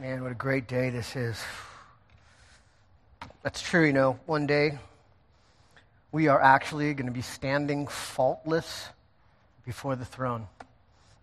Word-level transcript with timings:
Man, 0.00 0.22
what 0.22 0.32
a 0.32 0.34
great 0.34 0.66
day 0.66 0.88
this 0.88 1.14
is. 1.14 1.38
That's 3.42 3.60
true, 3.60 3.84
you 3.84 3.92
know. 3.92 4.18
One 4.24 4.46
day, 4.46 4.78
we 6.10 6.28
are 6.28 6.40
actually 6.40 6.94
going 6.94 7.04
to 7.04 7.12
be 7.12 7.20
standing 7.20 7.86
faultless 7.86 8.88
before 9.66 9.96
the 9.96 10.06
throne 10.06 10.46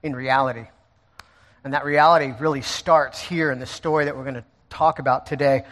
in 0.03 0.15
reality. 0.15 0.65
And 1.63 1.73
that 1.73 1.85
reality 1.85 2.35
really 2.39 2.61
starts 2.61 3.19
here 3.19 3.51
in 3.51 3.57
the 3.57 3.65
story 3.65 4.05
that 4.05 4.15
we're 4.15 4.21
going 4.21 4.35
to 4.35 4.45
talk 4.69 4.99
about 4.99 5.25
today. 5.25 5.63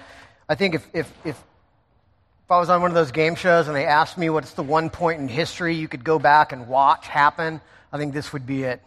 I 0.50 0.56
think 0.56 0.74
if, 0.74 0.88
if, 0.92 1.14
if, 1.24 1.36
if 1.36 2.50
I 2.50 2.58
was 2.58 2.72
on 2.72 2.82
one 2.82 2.90
of 2.90 2.96
those 2.96 3.12
game 3.12 3.36
shows 3.36 3.68
and 3.68 3.76
they 3.76 3.86
asked 3.86 4.18
me 4.18 4.32
what's 4.32 4.54
the 4.54 4.64
one 4.64 4.90
point 4.90 5.22
in 5.22 5.28
history 5.28 5.76
you 5.76 5.88
could 5.88 6.04
go 6.04 6.18
back 6.18 6.54
and 6.54 6.68
watch 6.68 7.06
happen, 7.06 7.62
I 7.94 8.00
think 8.00 8.16
this 8.16 8.34
would 8.34 8.48
be 8.48 8.64
it 8.64 8.82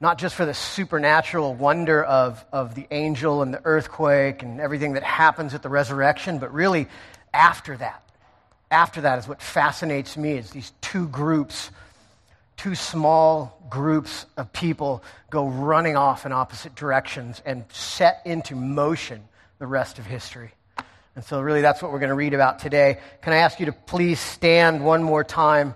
not 0.00 0.18
just 0.18 0.34
for 0.34 0.46
the 0.46 0.54
supernatural 0.54 1.54
wonder 1.54 2.02
of, 2.04 2.44
of 2.52 2.74
the 2.74 2.86
angel 2.90 3.42
and 3.42 3.52
the 3.52 3.60
earthquake 3.64 4.42
and 4.42 4.60
everything 4.60 4.92
that 4.92 5.02
happens 5.02 5.54
at 5.54 5.62
the 5.62 5.68
resurrection, 5.68 6.38
but 6.38 6.52
really 6.52 6.86
after 7.34 7.76
that. 7.76 8.02
After 8.70 9.00
that 9.00 9.18
is 9.18 9.26
what 9.26 9.42
fascinates 9.42 10.16
me 10.16 10.32
is 10.32 10.50
these 10.50 10.72
two 10.80 11.08
groups, 11.08 11.70
two 12.56 12.74
small 12.74 13.58
groups 13.68 14.26
of 14.36 14.52
people 14.52 15.02
go 15.30 15.48
running 15.48 15.96
off 15.96 16.26
in 16.26 16.32
opposite 16.32 16.74
directions 16.74 17.42
and 17.44 17.64
set 17.70 18.20
into 18.24 18.54
motion 18.54 19.22
the 19.58 19.66
rest 19.66 19.98
of 19.98 20.06
history. 20.06 20.52
And 21.16 21.24
so, 21.24 21.40
really, 21.40 21.62
that's 21.62 21.82
what 21.82 21.90
we're 21.90 21.98
going 21.98 22.10
to 22.10 22.14
read 22.14 22.34
about 22.34 22.60
today. 22.60 22.98
Can 23.22 23.32
I 23.32 23.38
ask 23.38 23.58
you 23.58 23.66
to 23.66 23.72
please 23.72 24.20
stand 24.20 24.84
one 24.84 25.02
more 25.02 25.24
time 25.24 25.74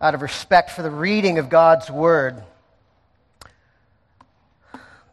out 0.00 0.14
of 0.14 0.22
respect 0.22 0.70
for 0.70 0.80
the 0.80 0.90
reading 0.90 1.38
of 1.38 1.50
God's 1.50 1.90
word? 1.90 2.42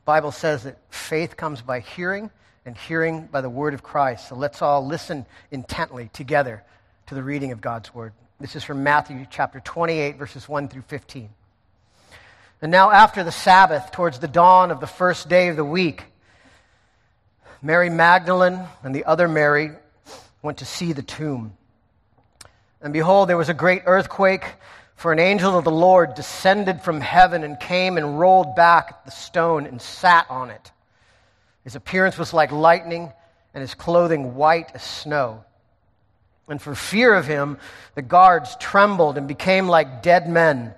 Bible 0.10 0.32
says 0.32 0.64
that 0.64 0.76
faith 0.90 1.38
comes 1.38 1.62
by 1.62 1.82
hearing, 1.82 2.32
and 2.66 2.76
hearing 2.76 3.28
by 3.28 3.42
the 3.42 3.50
word 3.50 3.76
of 3.76 3.84
Christ. 3.84 4.28
So 4.28 4.36
let's 4.36 4.60
all 4.60 4.84
listen 4.84 5.28
intently 5.52 6.10
together 6.14 6.64
to 7.06 7.14
the 7.14 7.22
reading 7.22 7.52
of 7.52 7.62
God's 7.62 7.94
word. 7.94 8.14
This 8.40 8.56
is 8.56 8.64
from 8.64 8.82
Matthew 8.82 9.28
chapter 9.30 9.60
28, 9.60 10.18
verses 10.18 10.50
1 10.50 10.70
through 10.70 10.82
15. 10.82 11.30
And 12.60 12.72
now, 12.72 12.90
after 12.90 13.24
the 13.24 13.32
Sabbath, 13.32 13.92
towards 13.92 14.18
the 14.18 14.28
dawn 14.28 14.72
of 14.72 14.80
the 14.80 14.88
first 14.88 15.30
day 15.30 15.50
of 15.50 15.58
the 15.58 15.64
week, 15.64 16.06
Mary 17.62 17.92
Magdalene 17.92 18.62
and 18.82 18.96
the 18.96 19.06
other 19.06 19.28
Mary 19.28 19.74
went 20.42 20.58
to 20.58 20.66
see 20.66 20.92
the 20.92 21.04
tomb. 21.04 21.56
And 22.82 22.94
behold, 22.94 23.30
there 23.30 23.38
was 23.38 23.50
a 23.50 23.54
great 23.54 23.84
earthquake 23.86 24.56
for 25.00 25.14
an 25.14 25.20
angel 25.20 25.58
of 25.58 25.64
the 25.64 25.72
Lord 25.72 26.14
descended 26.14 26.82
from 26.82 27.00
heaven 27.00 27.46
and 27.46 27.58
came 27.58 27.98
and 27.98 28.20
rolled 28.20 28.54
back 28.54 29.06
the 29.06 29.12
stone 29.12 29.66
and 29.66 29.82
sat 29.82 30.30
on 30.30 30.50
it. 30.50 30.74
His 31.64 31.78
appearance 31.78 32.18
was 32.18 32.34
like 32.34 32.52
lightning, 32.52 33.14
and 33.54 33.62
his 33.62 33.76
clothing 33.76 34.36
white 34.36 34.72
as 34.74 34.84
snow. 34.84 35.46
And 36.50 36.62
for 36.62 36.76
fear 36.76 37.14
of 37.14 37.26
him, 37.26 37.60
the 37.96 38.02
guards 38.02 38.58
trembled 38.60 39.18
and 39.18 39.26
became 39.26 39.70
like 39.70 40.04
dead 40.04 40.28
men. 40.28 40.74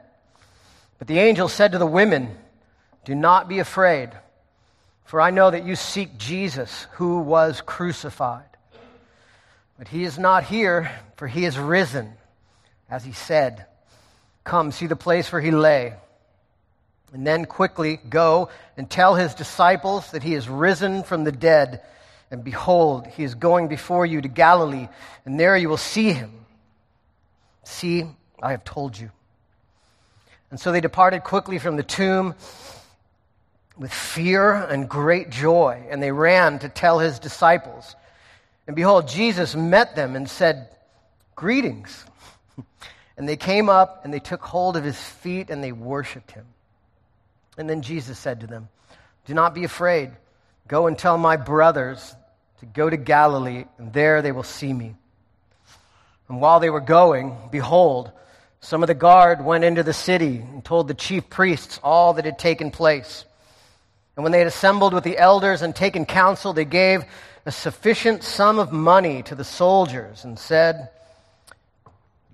But 1.00 1.08
the 1.08 1.18
angel 1.18 1.48
said 1.48 1.72
to 1.72 1.80
the 1.80 1.88
women, 1.88 2.30
Do 3.06 3.16
not 3.16 3.50
be 3.50 3.58
afraid, 3.58 4.12
for 5.04 5.20
I 5.20 5.32
know 5.32 5.50
that 5.50 5.66
you 5.66 5.76
seek 5.76 6.20
Jesus, 6.20 6.86
who 6.92 7.22
was 7.22 7.60
crucified. 7.62 8.46
But 9.80 9.88
he 9.88 10.04
is 10.04 10.20
not 10.20 10.44
here, 10.44 10.92
for 11.16 11.28
he 11.28 11.44
is 11.44 11.58
risen, 11.58 12.14
as 12.88 13.04
he 13.04 13.14
said. 13.14 13.66
Come, 14.44 14.72
see 14.72 14.88
the 14.88 14.96
place 14.96 15.32
where 15.32 15.42
he 15.42 15.52
lay. 15.52 15.94
And 17.14 17.28
then 17.28 17.46
quickly 17.46 17.98
go 17.98 18.50
and 18.78 18.90
tell 18.90 19.16
his 19.16 19.34
disciples 19.36 20.12
that 20.12 20.24
he 20.24 20.34
is 20.34 20.48
risen 20.48 21.04
from 21.04 21.24
the 21.24 21.32
dead. 21.32 21.82
And 22.32 22.44
behold, 22.44 23.06
he 23.08 23.24
is 23.24 23.36
going 23.36 23.68
before 23.68 24.06
you 24.06 24.22
to 24.22 24.28
Galilee, 24.28 24.88
and 25.26 25.40
there 25.40 25.58
you 25.58 25.68
will 25.68 25.78
see 25.78 26.14
him. 26.14 26.32
See, 27.64 28.06
I 28.42 28.52
have 28.52 28.64
told 28.64 28.98
you. 28.98 29.12
And 30.50 30.60
so 30.60 30.72
they 30.72 30.82
departed 30.82 31.24
quickly 31.24 31.60
from 31.60 31.76
the 31.76 31.84
tomb 31.84 32.36
with 33.78 33.94
fear 33.94 34.54
and 34.54 34.88
great 34.88 35.30
joy, 35.30 35.86
and 35.90 36.02
they 36.02 36.12
ran 36.12 36.60
to 36.60 36.70
tell 36.70 37.00
his 37.00 37.20
disciples. 37.20 37.96
And 38.68 38.76
behold, 38.76 39.08
Jesus 39.08 39.56
met 39.56 39.96
them 39.96 40.16
and 40.16 40.30
said, 40.30 40.70
Greetings. 41.36 42.06
And 43.22 43.30
they 43.30 43.38
came 43.38 43.70
up 43.70 44.04
and 44.04 44.12
they 44.12 44.20
took 44.20 44.42
hold 44.42 44.76
of 44.76 44.84
his 44.84 45.00
feet 45.00 45.52
and 45.52 45.64
they 45.64 45.72
worshiped 45.72 46.32
him. 46.32 46.48
And 47.56 47.70
then 47.70 47.84
Jesus 47.84 48.18
said 48.18 48.40
to 48.40 48.48
them, 48.48 48.68
Do 49.28 49.36
not 49.36 49.54
be 49.54 49.64
afraid. 49.64 50.10
Go 50.68 50.88
and 50.88 50.98
tell 50.98 51.20
my 51.20 51.38
brothers 51.38 52.16
to 52.62 52.66
go 52.66 52.90
to 52.90 52.98
Galilee, 52.98 53.66
and 53.78 53.94
there 53.94 54.24
they 54.24 54.32
will 54.32 54.42
see 54.42 54.74
me. 54.74 54.96
And 56.30 56.42
while 56.42 56.60
they 56.60 56.72
were 56.72 56.80
going, 56.80 57.38
behold, 57.52 58.12
some 58.60 58.82
of 58.82 58.88
the 58.88 58.96
guard 58.96 59.46
went 59.46 59.66
into 59.66 59.84
the 59.84 59.94
city 59.94 60.38
and 60.38 60.66
told 60.66 60.88
the 60.88 60.96
chief 60.96 61.30
priests 61.30 61.80
all 61.84 62.14
that 62.14 62.26
had 62.26 62.40
taken 62.40 62.72
place. 62.72 63.24
And 64.16 64.24
when 64.24 64.32
they 64.32 64.40
had 64.40 64.48
assembled 64.48 64.96
with 64.96 65.04
the 65.04 65.20
elders 65.20 65.62
and 65.62 65.76
taken 65.76 66.08
counsel, 66.08 66.54
they 66.54 66.66
gave 66.66 67.06
a 67.46 67.52
sufficient 67.52 68.24
sum 68.24 68.58
of 68.58 68.72
money 68.72 69.22
to 69.22 69.36
the 69.36 69.44
soldiers 69.44 70.24
and 70.24 70.40
said, 70.40 70.90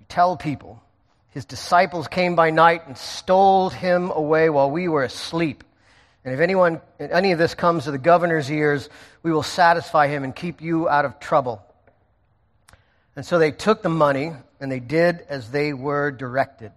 tell 0.08 0.36
people, 0.36 0.82
his 1.30 1.44
disciples 1.44 2.08
came 2.08 2.34
by 2.34 2.50
night 2.50 2.86
and 2.86 2.96
stole 2.96 3.70
him 3.70 4.10
away 4.10 4.50
while 4.50 4.70
we 4.70 4.88
were 4.88 5.04
asleep. 5.04 5.64
And 6.24 6.34
if 6.34 6.40
anyone, 6.40 6.80
any 6.98 7.32
of 7.32 7.38
this 7.38 7.54
comes 7.54 7.84
to 7.84 7.90
the 7.90 7.98
governor's 7.98 8.50
ears, 8.50 8.88
we 9.22 9.32
will 9.32 9.42
satisfy 9.42 10.08
him 10.08 10.24
and 10.24 10.34
keep 10.34 10.60
you 10.60 10.88
out 10.88 11.04
of 11.04 11.20
trouble. 11.20 11.62
And 13.16 13.24
so 13.24 13.38
they 13.38 13.50
took 13.50 13.82
the 13.82 13.88
money 13.88 14.32
and 14.60 14.70
they 14.70 14.80
did 14.80 15.24
as 15.28 15.50
they 15.50 15.72
were 15.72 16.10
directed. 16.10 16.72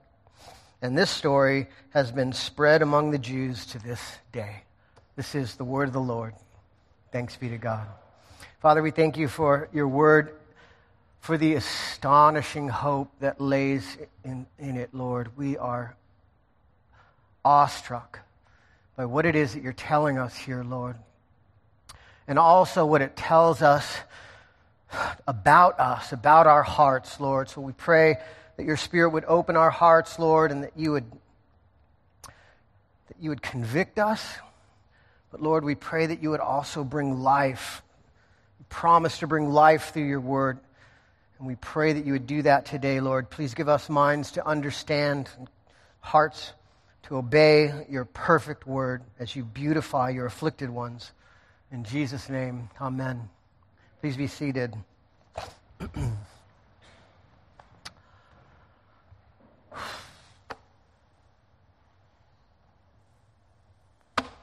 And 0.82 0.98
this 0.98 1.10
story 1.10 1.68
has 1.92 2.12
been 2.12 2.34
spread 2.34 2.82
among 2.82 3.12
the 3.12 3.20
Jews 3.20 3.66
to 3.68 3.80
this 3.80 4.02
day. 4.32 4.64
This 5.16 5.36
is 5.36 5.56
the 5.56 5.64
word 5.64 5.88
of 5.88 5.94
the 5.94 6.00
Lord. 6.00 6.34
Thanks 7.12 7.36
be 7.36 7.50
to 7.50 7.58
God. 7.58 7.86
Father, 8.62 8.82
we 8.82 8.92
thank 8.92 9.18
you 9.18 9.28
for 9.28 9.70
your 9.74 9.88
word 9.88 10.36
for 11.22 11.38
the 11.38 11.54
astonishing 11.54 12.68
hope 12.68 13.12
that 13.20 13.40
lays 13.40 13.98
in, 14.26 14.48
in 14.58 14.76
it, 14.76 14.90
Lord. 14.92 15.38
We 15.38 15.56
are 15.56 15.96
awestruck 17.46 18.20
by 18.98 19.06
what 19.06 19.28
it 19.28 19.36
is 19.36 19.54
that 19.54 19.62
you're 19.62 19.72
telling 19.72 20.18
us 20.18 20.36
here, 20.36 20.64
Lord. 20.64 20.96
And 22.28 22.40
also 22.40 22.86
what 22.88 23.04
it 23.04 23.16
tells 23.16 23.62
us 23.62 24.00
about 25.28 25.80
us, 25.80 26.12
about 26.12 26.48
our 26.48 26.64
hearts, 26.64 27.20
Lord. 27.20 27.50
So 27.50 27.62
we 27.62 27.74
pray 27.74 28.16
that 28.58 28.66
your 28.66 28.78
Spirit 28.78 29.12
would 29.12 29.26
open 29.26 29.56
our 29.56 29.70
hearts, 29.70 30.18
Lord, 30.18 30.52
and 30.52 30.64
that 30.64 30.74
you 30.76 30.92
would, 30.92 31.06
that 32.24 33.18
you 33.20 33.30
would 33.30 33.44
convict 33.44 34.00
us. 34.00 34.38
But 35.32 35.42
Lord, 35.42 35.64
we 35.64 35.76
pray 35.76 36.08
that 36.08 36.24
you 36.24 36.32
would 36.32 36.40
also 36.40 36.84
bring 36.84 37.22
life. 37.22 37.84
You 38.60 38.66
promise 38.70 39.20
to 39.20 39.28
bring 39.28 39.52
life 39.52 39.94
through 39.94 40.08
your 40.08 40.20
word. 40.20 40.60
And 41.42 41.48
we 41.48 41.56
pray 41.56 41.92
that 41.94 42.06
you 42.06 42.14
would 42.14 42.28
do 42.28 42.44
that 42.44 42.68
today, 42.68 43.00
Lord. 43.00 43.32
Please 43.32 43.56
give 43.56 43.68
us 43.68 43.90
minds 43.90 44.34
to 44.34 44.46
understand, 44.48 45.28
hearts 46.00 46.54
to 47.08 47.18
obey 47.18 47.88
your 47.90 48.06
perfect 48.06 48.68
word 48.68 49.02
as 49.18 49.36
you 49.36 49.44
beautify 49.44 50.12
your 50.12 50.28
afflicted 50.28 50.70
ones. 50.70 51.12
In 51.72 51.84
Jesus' 51.84 52.30
name, 52.30 52.70
amen. 52.80 53.28
Please 54.02 54.16
be 54.16 54.28
seated. 54.28 54.76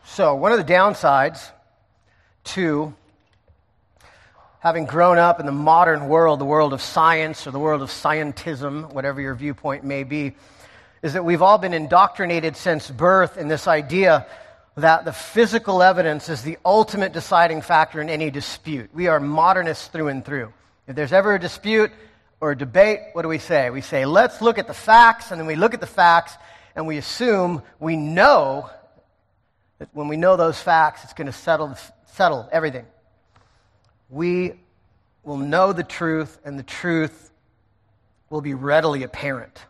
so, 0.05 0.35
one 0.35 0.51
of 0.51 0.59
the 0.59 0.65
downsides 0.65 1.49
to 2.43 2.93
having 4.61 4.87
grown 4.87 5.19
up 5.19 5.39
in 5.39 5.47
the 5.47 5.53
modern 5.53 6.09
world, 6.09 6.41
the 6.41 6.45
world 6.45 6.73
of 6.73 6.83
science 6.83 7.47
or 7.47 7.53
the 7.53 7.59
world 7.59 7.81
of 7.81 7.91
scientism, 7.91 8.93
whatever 8.93 9.21
your 9.21 9.35
viewpoint 9.35 9.85
may 9.85 10.03
be, 10.03 10.35
is 11.03 11.13
that 11.13 11.25
we've 11.25 11.43
all 11.43 11.59
been 11.59 11.75
indoctrinated 11.75 12.57
since 12.57 12.91
birth 12.91 13.39
in 13.39 13.47
this 13.47 13.69
idea 13.69 14.27
that 14.77 15.05
the 15.05 15.13
physical 15.13 15.83
evidence 15.83 16.29
is 16.29 16.43
the 16.43 16.59
ultimate 16.65 17.13
deciding 17.13 17.63
factor 17.63 18.01
in 18.01 18.11
any 18.11 18.31
dispute. 18.31 18.91
We 18.93 19.07
are 19.07 19.21
modernists 19.21 19.89
through 19.89 20.09
and 20.09 20.25
through. 20.25 20.53
If 20.89 20.97
there's 20.97 21.13
ever 21.13 21.35
a 21.35 21.41
dispute 21.41 21.93
or 22.41 22.53
a 22.53 22.59
debate, 22.59 23.01
what 23.13 23.23
do 23.23 23.29
we 23.29 23.39
say? 23.39 23.71
We 23.71 23.81
say, 23.81 24.07
let's 24.07 24.43
look 24.43 24.59
at 24.59 24.67
the 24.67 24.75
facts, 24.75 25.31
and 25.31 25.41
then 25.41 25.47
we 25.47 25.57
look 25.57 25.75
at 25.75 25.81
the 25.81 25.87
facts, 25.87 26.33
and 26.75 26.87
we 26.87 26.97
assume 26.97 27.63
we 27.79 27.95
know 27.95 28.71
that 29.79 29.89
when 29.93 30.09
we 30.09 30.17
know 30.17 30.37
those 30.37 30.61
facts, 30.61 31.05
it's 31.05 31.13
going 31.13 31.27
to 31.27 31.33
settle, 31.33 31.77
settle 32.07 32.49
everything 32.51 32.87
we 34.09 34.55
will 35.25 35.37
know 35.37 35.73
the 35.73 35.85
truth, 35.85 36.39
and 36.45 36.59
the 36.59 36.63
truth 36.63 37.31
will 38.31 38.41
be 38.41 38.55
readily 38.55 39.03
apparent. 39.03 39.65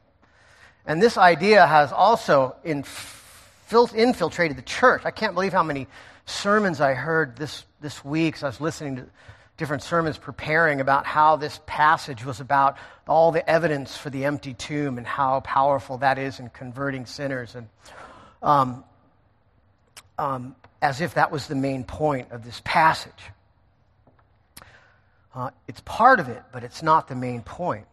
And 0.86 1.02
this 1.02 1.16
idea 1.18 1.66
has 1.66 1.92
also 1.92 2.56
infiltrated 2.64 4.56
the 4.56 4.62
church. 4.62 5.02
I 5.04 5.10
can't 5.10 5.34
believe 5.34 5.52
how 5.52 5.62
many 5.62 5.86
sermons 6.26 6.80
I 6.80 6.94
heard 6.94 7.36
this, 7.36 7.64
this 7.80 8.04
week 8.04 8.36
as 8.36 8.42
I 8.42 8.46
was 8.46 8.60
listening 8.60 8.96
to 8.96 9.06
different 9.56 9.82
sermons 9.82 10.16
preparing 10.16 10.80
about 10.80 11.04
how 11.04 11.36
this 11.36 11.60
passage 11.66 12.24
was 12.24 12.40
about 12.40 12.78
all 13.08 13.32
the 13.32 13.48
evidence 13.48 13.96
for 13.96 14.08
the 14.08 14.24
empty 14.24 14.54
tomb 14.54 14.98
and 14.98 15.06
how 15.06 15.40
powerful 15.40 15.98
that 15.98 16.16
is 16.16 16.38
in 16.38 16.48
converting 16.50 17.06
sinners. 17.06 17.54
And 17.54 17.68
um, 18.40 18.84
um, 20.16 20.54
as 20.80 21.00
if 21.00 21.14
that 21.14 21.32
was 21.32 21.48
the 21.48 21.54
main 21.54 21.84
point 21.84 22.30
of 22.30 22.44
this 22.44 22.62
passage. 22.64 23.12
Uh, 25.38 25.50
it's 25.68 25.80
part 25.82 26.18
of 26.18 26.28
it, 26.28 26.42
but 26.50 26.64
it's 26.64 26.82
not 26.82 27.06
the 27.06 27.14
main 27.14 27.42
point. 27.42 27.86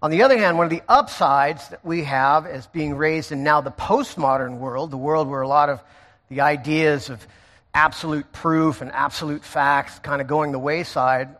On 0.00 0.12
the 0.12 0.22
other 0.22 0.38
hand, 0.38 0.58
one 0.58 0.64
of 0.64 0.70
the 0.70 0.82
upsides 0.88 1.70
that 1.70 1.84
we 1.84 2.04
have 2.04 2.46
as 2.46 2.68
being 2.68 2.94
raised 2.94 3.32
in 3.32 3.42
now 3.42 3.60
the 3.60 3.72
postmodern 3.72 4.58
world, 4.58 4.92
the 4.92 4.96
world 4.96 5.26
where 5.26 5.40
a 5.40 5.48
lot 5.48 5.68
of 5.68 5.82
the 6.28 6.42
ideas 6.42 7.10
of 7.10 7.26
absolute 7.74 8.30
proof 8.30 8.80
and 8.80 8.92
absolute 8.92 9.42
facts 9.42 9.98
kind 9.98 10.20
of 10.20 10.28
going 10.28 10.52
the 10.52 10.58
wayside, 10.60 11.34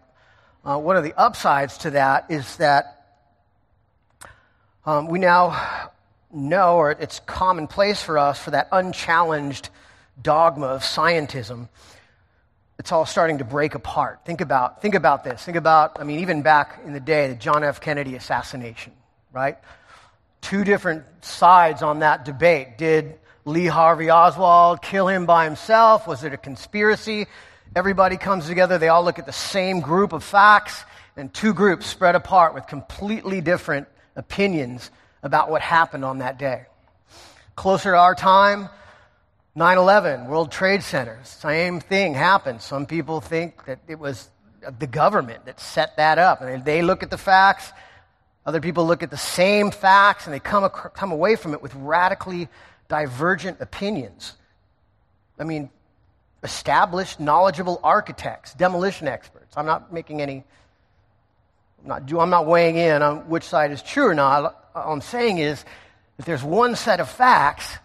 uh, 0.65 0.77
one 0.77 0.97
of 0.97 1.05
the 1.05 1.15
upsides 1.17 1.79
to 1.79 1.91
that 1.91 2.29
is 2.29 2.57
that 2.57 3.07
um, 4.85 5.07
we 5.07 5.21
now 5.21 5.93
know, 6.33 6.79
or 6.79 6.91
it's 6.91 7.21
commonplace 7.27 8.03
for 8.03 8.19
us, 8.19 8.41
for 8.41 8.51
that 8.51 8.67
unchallenged 8.73 9.69
dogma 10.21 10.67
of 10.67 10.83
scientism 10.83 11.69
it's 12.79 12.93
all 12.93 13.07
starting 13.07 13.39
to 13.39 13.45
break 13.45 13.75
apart. 13.75 14.21
Think 14.25 14.41
about, 14.41 14.83
think 14.83 14.95
about 14.95 15.25
this. 15.25 15.43
Think 15.43 15.57
about, 15.57 15.99
I 16.01 16.05
mean, 16.05 16.21
even 16.21 16.43
back 16.43 16.81
in 16.85 16.93
the 16.93 17.01
day, 17.01 17.29
the 17.29 17.35
John 17.35 17.65
F. 17.65 17.81
Kennedy 17.81 18.17
assassination, 18.17 18.93
right? 19.33 19.57
Two 20.43 20.63
different 20.63 21.05
sides 21.25 21.83
on 21.83 22.01
that 22.01 22.25
debate. 22.25 22.79
Did 22.79 23.19
Lee 23.45 23.67
Harvey 23.67 24.11
Oswald 24.11 24.83
kill 24.83 25.09
him 25.09 25.25
by 25.25 25.45
himself? 25.45 26.07
Was 26.07 26.25
it 26.25 26.33
a 26.33 26.37
conspiracy? 26.37 27.27
Everybody 27.75 28.17
comes 28.17 28.47
together, 28.47 28.79
they 28.79 28.89
all 28.89 29.05
look 29.05 29.19
at 29.19 29.27
the 29.27 29.33
same 29.33 29.81
group 29.81 30.13
of 30.13 30.23
facts, 30.23 30.85
and 31.17 31.33
two 31.33 31.55
groups 31.55 31.87
spread 31.87 32.15
apart 32.15 32.55
with 32.55 32.67
completely 32.67 33.41
different 33.41 33.89
opinions 34.15 34.91
about 35.23 35.51
what 35.51 35.63
happened 35.63 36.05
on 36.05 36.19
that 36.19 36.39
day. 36.39 36.67
Closer 37.55 37.93
to 37.93 37.99
our 37.99 38.15
time, 38.15 38.69
9 39.57 39.79
11, 39.79 40.27
World 40.27 40.53
Trade 40.53 40.83
Center, 40.83 41.19
same 41.25 41.81
thing 41.81 42.13
happened. 42.13 42.61
Some 42.61 42.85
people 42.85 43.23
think 43.23 43.65
that 43.65 43.79
it 43.89 43.99
was 43.99 44.29
the 44.79 44.87
government 44.87 45.47
that 45.47 45.59
set 45.59 45.97
that 45.97 46.19
up. 46.19 46.43
And 46.43 46.63
they 46.63 46.83
look 46.83 47.03
at 47.03 47.09
the 47.09 47.17
facts, 47.17 47.73
other 48.45 48.61
people 48.61 48.87
look 48.87 49.03
at 49.03 49.11
the 49.11 49.17
same 49.17 49.71
facts, 49.71 50.27
and 50.27 50.35
they 50.35 50.41
come, 50.41 50.69
come 50.69 51.11
away 51.11 51.37
from 51.37 51.55
it 51.55 51.63
with 51.63 51.75
radically 51.75 52.49
divergent 52.89 53.63
opinions. 53.63 54.35
I 55.39 55.45
mean, 55.45 55.71
established, 56.43 57.19
knowledgeable 57.19 57.81
architects, 57.83 58.53
demolition 58.53 59.09
experts. 59.09 59.55
I'm 59.57 59.65
not 59.65 59.91
making 59.91 60.21
any, 60.21 60.45
I'm 61.83 61.89
not, 61.89 62.13
I'm 62.13 62.31
not 62.31 62.47
weighing 62.47 62.77
in 62.77 63.01
on 63.01 63.31
which 63.31 63.45
side 63.45 63.71
is 63.71 63.81
true 63.81 64.09
or 64.09 64.15
not. 64.15 64.71
All 64.75 64.93
I'm 64.93 65.01
saying 65.01 65.39
is 65.39 65.65
that 66.19 66.27
there's 66.27 66.45
one 66.45 66.77
set 66.77 67.01
of 67.01 67.09
facts 67.09 67.79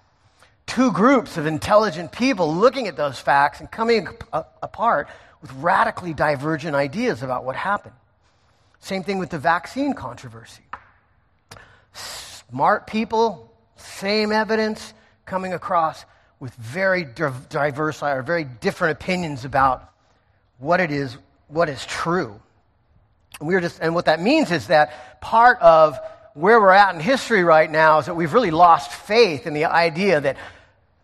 two 0.66 0.92
groups 0.92 1.38
of 1.38 1.46
intelligent 1.46 2.12
people 2.12 2.54
looking 2.54 2.88
at 2.88 2.96
those 2.96 3.20
facts 3.20 3.60
and 3.60 3.70
coming 3.70 4.08
apart 4.32 5.08
with 5.42 5.52
radically 5.54 6.14
divergent 6.14 6.76
ideas 6.76 7.24
about 7.24 7.44
what 7.44 7.56
happened. 7.56 7.96
Same 8.80 9.04
thing 9.04 9.20
with 9.20 9.30
the 9.30 9.40
vaccine 9.40 9.94
controversy. 9.94 10.64
Smart 11.94 12.88
people, 12.88 13.52
same 13.76 14.32
evidence, 14.32 14.94
coming 15.26 15.54
across 15.54 16.06
with 16.40 16.54
very 16.56 17.06
diverse 17.06 18.02
or 18.02 18.24
very 18.24 18.44
different 18.44 19.00
opinions 19.00 19.46
about 19.46 19.92
what 20.58 20.80
it 20.80 20.92
is, 20.92 21.18
what 21.48 21.70
is 21.70 21.86
true. 21.86 22.40
And, 23.40 23.48
we're 23.48 23.62
just, 23.62 23.80
and 23.80 23.94
what 23.94 24.06
that 24.06 24.22
means 24.22 24.52
is 24.52 24.68
that 24.68 25.22
part 25.22 25.60
of 25.62 26.00
where 26.34 26.60
we're 26.60 26.72
at 26.72 26.96
in 26.96 27.02
history 27.02 27.44
right 27.44 27.70
now 27.70 28.00
is 28.00 28.06
that 28.06 28.16
we've 28.16 28.34
really 28.34 28.52
lost 28.52 28.92
faith 28.92 29.48
in 29.48 29.54
the 29.54 29.66
idea 29.66 30.22
that, 30.22 30.38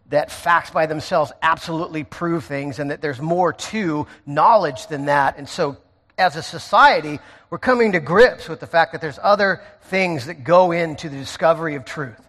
that 0.10 0.32
facts 0.32 0.70
by 0.70 0.86
themselves 0.86 1.32
absolutely 1.42 2.04
prove 2.04 2.46
things 2.46 2.80
and 2.80 2.92
that 2.92 3.02
there's 3.02 3.22
more 3.22 3.54
to 3.54 4.08
knowledge 4.26 4.88
than 4.88 5.06
that. 5.06 5.38
And 5.38 5.48
so, 5.48 5.78
as 6.18 6.36
a 6.36 6.42
society, 6.42 7.20
we're 7.50 7.60
coming 7.60 7.92
to 7.92 8.00
grips 8.00 8.50
with 8.50 8.60
the 8.60 8.68
fact 8.68 8.94
that 8.94 9.02
there's 9.02 9.20
other 9.22 9.62
things 9.84 10.26
that 10.26 10.44
go 10.44 10.72
into 10.72 11.10
the 11.10 11.18
discovery 11.18 11.76
of 11.76 11.86
truth 11.86 12.20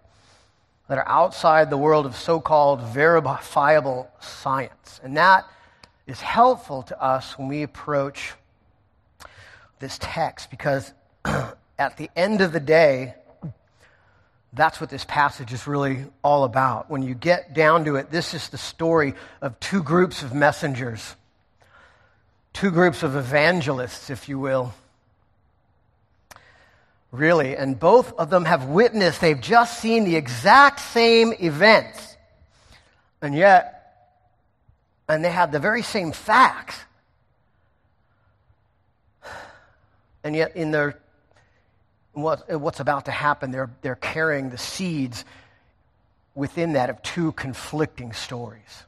that 0.88 0.98
are 0.98 1.08
outside 1.08 1.70
the 1.70 1.78
world 1.78 2.04
of 2.04 2.16
so 2.16 2.40
called 2.40 2.82
verifiable 2.82 4.10
science. 4.20 5.00
And 5.02 5.16
that 5.16 5.46
is 6.06 6.20
helpful 6.20 6.82
to 6.84 7.02
us 7.02 7.38
when 7.38 7.48
we 7.48 7.62
approach 7.62 8.32
this 9.78 9.98
text 10.00 10.50
because 10.50 10.92
at 11.78 11.96
the 11.96 12.10
end 12.16 12.40
of 12.40 12.52
the 12.52 12.60
day, 12.60 13.14
that's 14.52 14.80
what 14.80 14.90
this 14.90 15.04
passage 15.04 15.52
is 15.52 15.66
really 15.66 16.06
all 16.22 16.44
about. 16.44 16.90
When 16.90 17.02
you 17.02 17.14
get 17.14 17.54
down 17.54 17.84
to 17.84 17.96
it, 17.96 18.10
this 18.10 18.34
is 18.34 18.48
the 18.48 18.58
story 18.58 19.14
of 19.40 19.58
two 19.60 19.82
groups 19.82 20.22
of 20.22 20.34
messengers, 20.34 21.14
two 22.52 22.70
groups 22.70 23.02
of 23.02 23.14
evangelists, 23.14 24.10
if 24.10 24.28
you 24.28 24.38
will. 24.38 24.74
Really, 27.10 27.56
and 27.56 27.78
both 27.78 28.12
of 28.18 28.28
them 28.28 28.44
have 28.44 28.66
witnessed, 28.66 29.20
they've 29.20 29.40
just 29.40 29.80
seen 29.80 30.04
the 30.04 30.16
exact 30.16 30.80
same 30.80 31.32
events. 31.40 32.16
And 33.22 33.34
yet, 33.34 33.74
and 35.08 35.24
they 35.24 35.30
have 35.30 35.50
the 35.50 35.58
very 35.58 35.82
same 35.82 36.12
facts. 36.12 36.76
And 40.22 40.36
yet, 40.36 40.54
in 40.54 40.70
their 40.70 40.98
what, 42.12 42.60
what's 42.60 42.80
about 42.80 43.06
to 43.06 43.10
happen, 43.10 43.50
they're, 43.50 43.70
they're 43.82 43.94
carrying 43.94 44.50
the 44.50 44.58
seeds 44.58 45.24
within 46.34 46.74
that 46.74 46.90
of 46.90 47.02
two 47.02 47.32
conflicting 47.32 48.12
stories. 48.12 48.84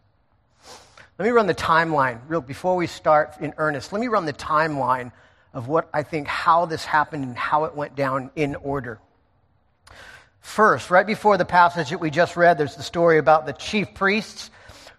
Let 1.19 1.26
me 1.26 1.32
run 1.32 1.46
the 1.46 1.55
timeline, 1.55 2.20
real 2.28 2.40
before 2.40 2.76
we 2.76 2.87
start 2.87 3.34
in 3.40 3.52
earnest. 3.58 3.93
Let 3.93 4.00
me 4.00 4.08
run 4.08 4.25
the 4.25 4.32
timeline 4.32 5.12
of 5.52 5.69
what 5.69 5.88
I 5.93 6.02
think 6.02 6.28
how 6.28 6.67
this 6.67 6.84
happened 6.84 7.25
and 7.25 7.37
how 7.37 7.64
it 7.64 7.75
went 7.75 7.94
down 7.94 8.31
in 8.37 8.55
order. 8.55 9.00
First, 10.40 10.90
right 10.90 11.06
before 11.06 11.37
the 11.37 11.44
passage 11.44 11.90
that 11.90 12.00
we 12.00 12.11
just 12.11 12.37
read, 12.37 12.56
there's 12.56 12.76
the 12.76 12.82
story 12.82 13.19
about 13.19 13.46
the 13.46 13.53
chief 13.53 13.93
priests 13.94 14.50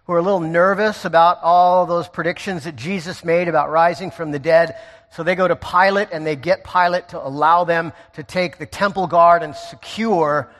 who 0.04 0.12
are 0.12 0.18
a 0.18 0.22
little 0.22 0.40
nervous 0.40 1.04
about 1.04 1.38
all 1.42 1.86
those 1.86 2.08
predictions 2.08 2.64
that 2.64 2.76
Jesus 2.76 3.24
made 3.24 3.48
about 3.48 3.70
rising 3.70 4.10
from 4.10 4.30
the 4.30 4.38
dead. 4.38 4.76
So 5.12 5.22
they 5.22 5.34
go 5.34 5.46
to 5.46 5.56
Pilate 5.56 6.08
and 6.10 6.26
they 6.26 6.36
get 6.36 6.64
Pilate 6.64 7.08
to 7.10 7.24
allow 7.24 7.64
them 7.64 7.92
to 8.14 8.22
take 8.22 8.56
the 8.56 8.64
temple 8.64 9.06
guard 9.06 9.42
and 9.42 9.54
secure 9.54 10.50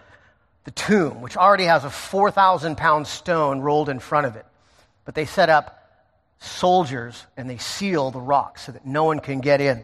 the 0.65 0.71
tomb, 0.71 1.23
which 1.23 1.37
already 1.37 1.65
has 1.65 1.85
a 1.85 1.91
4,000 1.91 2.77
pound 2.77 3.07
stone 3.07 3.61
rolled 3.61 3.89
in 3.89 3.99
front 3.99 4.27
of 4.27 4.37
it. 4.37 4.45
But 5.07 5.15
they 5.15 5.25
set 5.25 5.49
up 5.49 5.79
soldiers 6.39 7.25
and 7.37 7.49
they 7.49 7.57
seal 7.57 8.11
the 8.11 8.21
rock 8.21 8.59
so 8.59 8.73
that 8.73 8.85
no 8.85 9.05
one 9.05 9.21
can 9.21 9.41
get 9.41 9.61
in. 9.63 9.83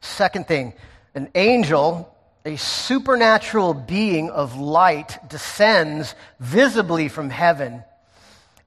Second 0.00 0.48
thing, 0.48 0.72
an 1.14 1.28
angel, 1.34 2.16
a 2.46 2.56
supernatural 2.56 3.74
being 3.74 4.30
of 4.30 4.56
light, 4.56 5.18
descends 5.28 6.14
visibly 6.38 7.08
from 7.08 7.28
heaven 7.28 7.84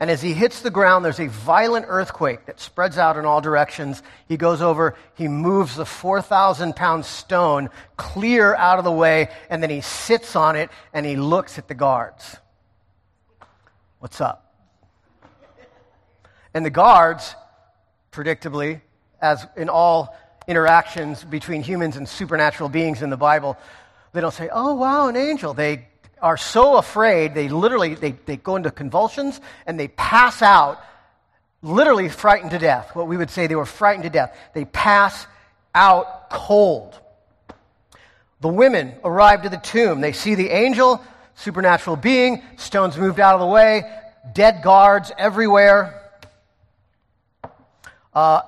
and 0.04 0.12
as 0.12 0.22
he 0.22 0.34
hits 0.34 0.60
the 0.60 0.70
ground, 0.70 1.06
there's 1.06 1.22
a 1.22 1.30
violent 1.30 1.86
earthquake 1.88 2.48
that 2.48 2.60
spreads 2.60 2.98
out 2.98 3.16
in 3.16 3.24
all 3.24 3.40
directions. 3.40 4.04
He 4.28 4.36
goes 4.36 4.62
over, 4.62 4.96
he 5.16 5.30
moves 5.30 5.78
the 5.78 5.86
4,000 5.86 6.76
pound 6.76 7.06
stone 7.06 7.70
clear 7.96 8.54
out 8.54 8.80
of 8.80 8.84
the 8.84 8.92
way, 8.92 9.30
and 9.50 9.64
then 9.64 9.70
he 9.70 9.80
sits 9.80 10.36
on 10.36 10.58
it 10.58 10.70
and 10.94 11.06
he 11.06 11.16
looks 11.16 11.58
at 11.58 11.70
the 11.70 11.74
guards. 11.74 12.36
What's 14.00 14.20
up? 14.20 14.54
And 16.54 16.66
the 16.66 16.70
guards, 16.70 17.34
predictably, 18.12 18.82
as 19.22 19.48
in 19.56 19.70
all 19.70 20.18
interactions 20.50 21.24
between 21.24 21.64
humans 21.64 21.96
and 21.96 22.10
supernatural 22.10 22.68
beings 22.68 23.02
in 23.02 23.10
the 23.10 23.16
Bible, 23.16 23.58
they 24.12 24.20
don't 24.20 24.34
say, 24.34 24.50
oh, 24.52 24.74
wow, 24.74 25.08
an 25.08 25.16
angel. 25.16 25.54
They 25.54 25.88
are 26.24 26.38
so 26.38 26.78
afraid, 26.78 27.36
they 27.36 27.50
literally, 27.50 27.96
they, 27.96 28.12
they 28.12 28.38
go 28.38 28.56
into 28.56 28.72
convulsions 28.72 29.42
and 29.68 29.78
they 29.78 29.90
pass 29.90 30.42
out, 30.42 30.82
literally 31.62 32.08
frightened 32.08 32.52
to 32.52 32.60
death. 32.60 32.96
What 32.96 33.08
we 33.08 33.18
would 33.18 33.30
say 33.30 33.48
they 33.48 33.56
were 33.56 33.66
frightened 33.66 34.06
to 34.06 34.10
death. 34.10 34.36
They 34.54 34.64
pass 34.64 35.28
out 35.76 36.30
cold. 36.30 36.98
The 38.40 38.48
women 38.48 38.94
arrive 39.04 39.44
to 39.44 39.50
the 39.50 39.58
tomb. 39.58 40.00
They 40.00 40.14
see 40.14 40.36
the 40.36 40.50
angel, 40.50 41.04
supernatural 41.36 41.98
being, 41.98 42.42
stones 42.56 42.98
moved 42.98 43.20
out 43.20 43.36
of 43.36 43.42
the 43.42 43.48
way, 43.48 43.84
dead 44.34 44.62
guards 44.64 45.12
everywhere, 45.18 46.02
uh, 48.14 48.42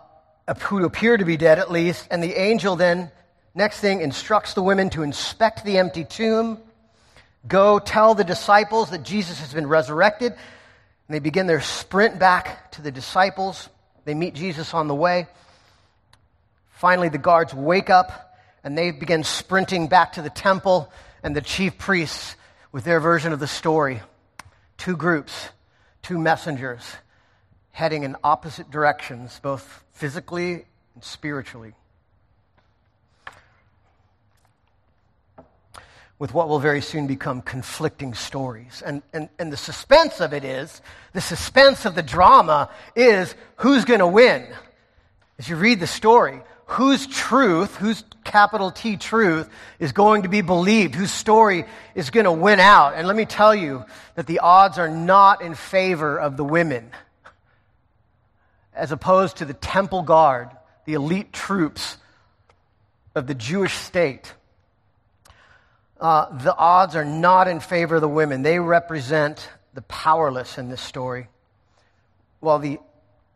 who 0.62 0.86
appear 0.86 1.18
to 1.18 1.26
be 1.26 1.36
dead 1.36 1.60
at 1.60 1.70
least. 1.70 2.08
And 2.10 2.24
the 2.24 2.40
angel 2.40 2.78
then, 2.78 3.12
next 3.54 3.82
thing, 3.82 4.00
instructs 4.00 4.54
the 4.54 4.64
women 4.64 4.90
to 4.92 5.04
inspect 5.04 5.66
the 5.66 5.78
empty 5.78 6.06
tomb. 6.06 6.60
Go 7.48 7.80
tell 7.80 8.16
the 8.16 8.24
disciples 8.24 8.90
that 8.90 9.04
Jesus 9.04 9.40
has 9.40 9.54
been 9.54 9.68
resurrected. 9.68 10.32
And 10.32 11.16
they 11.16 11.20
begin 11.20 11.48
their 11.48 11.62
sprint 11.62 12.18
back 12.18 12.72
to 12.74 12.82
the 12.82 12.92
disciples. 12.92 13.70
They 14.06 14.14
meet 14.14 14.34
Jesus 14.34 14.74
on 14.74 14.88
the 14.88 14.96
way. 14.96 15.28
Finally, 16.70 17.10
the 17.10 17.18
guards 17.18 17.54
wake 17.54 17.90
up 17.90 18.38
and 18.64 18.78
they 18.78 18.92
begin 18.92 19.24
sprinting 19.24 19.88
back 19.88 20.14
to 20.14 20.22
the 20.22 20.30
temple 20.30 20.92
and 21.24 21.36
the 21.36 21.42
chief 21.42 21.78
priests 21.78 22.36
with 22.72 22.84
their 22.84 23.00
version 23.00 23.32
of 23.32 23.40
the 23.40 23.48
story. 23.48 24.02
Two 24.78 24.98
groups, 24.98 25.50
two 26.02 26.18
messengers 26.18 26.84
heading 27.72 28.04
in 28.04 28.16
opposite 28.24 28.72
directions, 28.72 29.38
both 29.44 29.84
physically 29.92 30.66
and 30.94 31.04
spiritually. 31.04 31.74
With 36.18 36.34
what 36.34 36.48
will 36.48 36.60
very 36.60 36.82
soon 36.82 37.08
become 37.08 37.42
conflicting 37.42 38.14
stories. 38.14 38.82
And, 38.86 39.02
and, 39.12 39.30
and 39.38 39.52
the 39.52 39.58
suspense 39.58 40.22
of 40.22 40.34
it 40.34 40.44
is 40.44 40.82
the 41.14 41.22
suspense 41.22 41.86
of 41.86 41.96
the 41.96 42.04
drama 42.04 42.70
is 42.96 43.36
who's 43.58 43.86
going 43.86 44.00
to 44.00 44.08
win. 44.08 44.48
As 45.38 45.50
you 45.50 45.58
read 45.58 45.82
the 45.82 45.88
story, 45.88 46.42
whose 46.68 47.06
truth, 47.06 47.76
whose 47.76 48.04
capital 48.24 48.72
T 48.72 48.96
truth, 48.96 49.50
is 49.78 49.92
going 49.92 50.24
to 50.24 50.30
be 50.30 50.42
believed, 50.42 50.96
whose 50.96 51.12
story 51.12 51.66
is 51.94 52.10
going 52.10 52.24
to 52.24 52.32
win 52.32 52.60
out. 52.62 52.94
And 52.96 53.08
let 53.08 53.16
me 53.16 53.26
tell 53.26 53.54
you 53.54 53.84
that 54.16 54.26
the 54.26 54.40
odds 54.40 54.78
are 54.78 54.90
not 54.90 55.42
in 55.42 55.54
favor 55.54 56.18
of 56.18 56.38
the 56.38 56.46
women, 56.46 56.92
as 58.74 58.94
opposed 58.94 59.38
to 59.38 59.46
the 59.46 59.54
temple 59.54 60.02
guard, 60.02 60.50
the 60.86 60.94
elite 60.94 61.34
troops 61.34 61.98
of 63.14 63.28
the 63.28 63.36
Jewish 63.36 63.74
state 63.74 64.34
uh, 66.00 66.38
the 66.38 66.56
odds 66.56 66.96
are 66.96 67.06
not 67.06 67.48
in 67.48 67.60
favor 67.60 67.96
of 67.96 68.02
the 68.02 68.08
women. 68.08 68.42
They 68.42 68.60
represent 68.60 69.50
the 69.74 69.82
powerless 69.84 70.58
in 70.58 70.70
this 70.70 70.82
story, 70.82 71.28
while 72.40 72.60
the, 72.60 72.80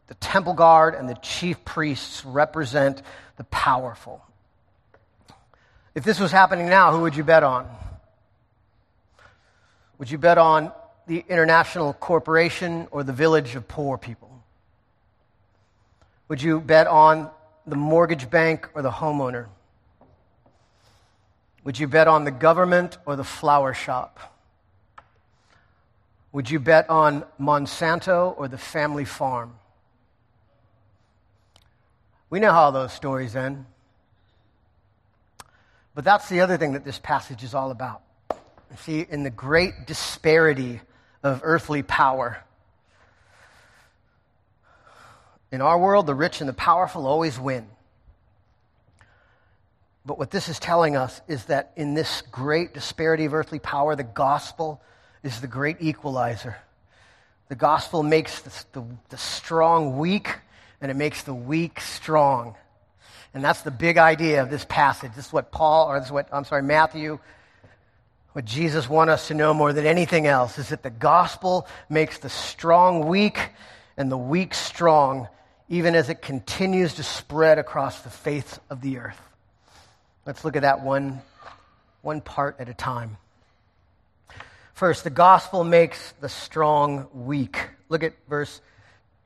the 0.07 0.15
temple 0.15 0.53
guard 0.53 0.95
and 0.95 1.07
the 1.07 1.15
chief 1.15 1.63
priests 1.65 2.23
represent 2.25 3.01
the 3.37 3.43
powerful. 3.45 4.23
If 5.95 6.03
this 6.03 6.19
was 6.19 6.31
happening 6.31 6.69
now, 6.69 6.91
who 6.91 7.01
would 7.01 7.15
you 7.15 7.23
bet 7.23 7.43
on? 7.43 7.67
Would 9.97 10.09
you 10.09 10.17
bet 10.17 10.37
on 10.37 10.71
the 11.07 11.25
international 11.27 11.93
corporation 11.93 12.87
or 12.91 13.03
the 13.03 13.13
village 13.13 13.55
of 13.55 13.67
poor 13.67 13.97
people? 13.97 14.29
Would 16.29 16.41
you 16.41 16.61
bet 16.61 16.87
on 16.87 17.29
the 17.65 17.75
mortgage 17.75 18.29
bank 18.29 18.69
or 18.75 18.81
the 18.81 18.91
homeowner? 18.91 19.47
Would 21.69 21.77
you 21.77 21.88
bet 21.88 22.07
on 22.07 22.23
the 22.23 22.31
government 22.31 22.97
or 23.05 23.15
the 23.15 23.23
flower 23.23 23.75
shop? 23.75 24.19
Would 26.31 26.49
you 26.49 26.59
bet 26.59 26.89
on 26.89 27.23
Monsanto 27.39 28.33
or 28.35 28.47
the 28.47 28.57
family 28.57 29.05
farm? 29.05 29.53
We 32.31 32.39
know 32.39 32.51
how 32.51 32.71
those 32.71 32.91
stories 32.91 33.35
end. 33.35 33.67
But 35.93 36.03
that's 36.03 36.27
the 36.27 36.41
other 36.41 36.57
thing 36.57 36.73
that 36.73 36.85
this 36.85 36.97
passage 36.97 37.43
is 37.43 37.53
all 37.53 37.69
about. 37.69 38.01
See, 38.77 39.05
in 39.07 39.21
the 39.21 39.29
great 39.29 39.85
disparity 39.85 40.81
of 41.21 41.41
earthly 41.43 41.83
power, 41.83 42.43
in 45.51 45.61
our 45.61 45.77
world, 45.77 46.07
the 46.07 46.15
rich 46.15 46.41
and 46.41 46.49
the 46.49 46.53
powerful 46.53 47.05
always 47.05 47.39
win. 47.39 47.67
But 50.05 50.17
what 50.17 50.31
this 50.31 50.49
is 50.49 50.59
telling 50.59 50.95
us 50.95 51.21
is 51.27 51.45
that 51.45 51.71
in 51.75 51.93
this 51.93 52.21
great 52.31 52.73
disparity 52.73 53.25
of 53.25 53.33
earthly 53.33 53.59
power, 53.59 53.95
the 53.95 54.03
gospel 54.03 54.81
is 55.23 55.41
the 55.41 55.47
great 55.47 55.77
equalizer. 55.79 56.55
The 57.49 57.55
gospel 57.55 58.03
makes 58.03 58.41
the, 58.41 58.79
the, 58.79 58.85
the, 59.09 59.17
strong 59.17 59.97
weak, 59.97 60.29
and 60.81 60.91
it 60.91 60.93
makes 60.93 61.23
the 61.23 61.33
weak 61.33 61.81
strong. 61.81 62.55
And 63.33 63.43
that's 63.43 63.61
the 63.61 63.71
big 63.71 63.97
idea 63.97 64.41
of 64.41 64.49
this 64.49 64.65
passage. 64.65 65.11
This 65.15 65.27
is 65.27 65.33
what 65.33 65.51
Paul, 65.51 65.87
or 65.87 65.99
this 65.99 66.07
is 66.07 66.11
what, 66.11 66.29
I'm 66.31 66.45
sorry, 66.45 66.63
Matthew, 66.63 67.19
what 68.33 68.45
Jesus 68.45 68.87
wants 68.87 69.11
us 69.11 69.27
to 69.27 69.33
know 69.33 69.53
more 69.53 69.73
than 69.73 69.85
anything 69.85 70.27
else 70.27 70.57
is 70.59 70.69
that 70.69 70.83
the 70.83 70.89
gospel 70.89 71.67
makes 71.89 72.19
the 72.19 72.29
strong 72.29 73.07
weak 73.07 73.49
and 73.97 74.11
the 74.11 74.17
weak 74.17 74.53
strong, 74.53 75.27
even 75.67 75.95
as 75.95 76.09
it 76.09 76.21
continues 76.21 76.93
to 76.95 77.03
spread 77.03 77.57
across 77.57 78.01
the 78.01 78.09
face 78.09 78.59
of 78.69 78.81
the 78.81 78.99
earth. 78.99 79.19
Let's 80.25 80.43
look 80.43 80.55
at 80.55 80.61
that 80.63 80.81
one, 80.81 81.21
one 82.01 82.21
part 82.21 82.57
at 82.59 82.69
a 82.69 82.73
time. 82.73 83.17
First, 84.73 85.03
the 85.03 85.09
gospel 85.09 85.63
makes 85.63 86.13
the 86.21 86.29
strong 86.29 87.07
weak. 87.13 87.67
Look 87.89 88.03
at 88.03 88.13
verse 88.29 88.61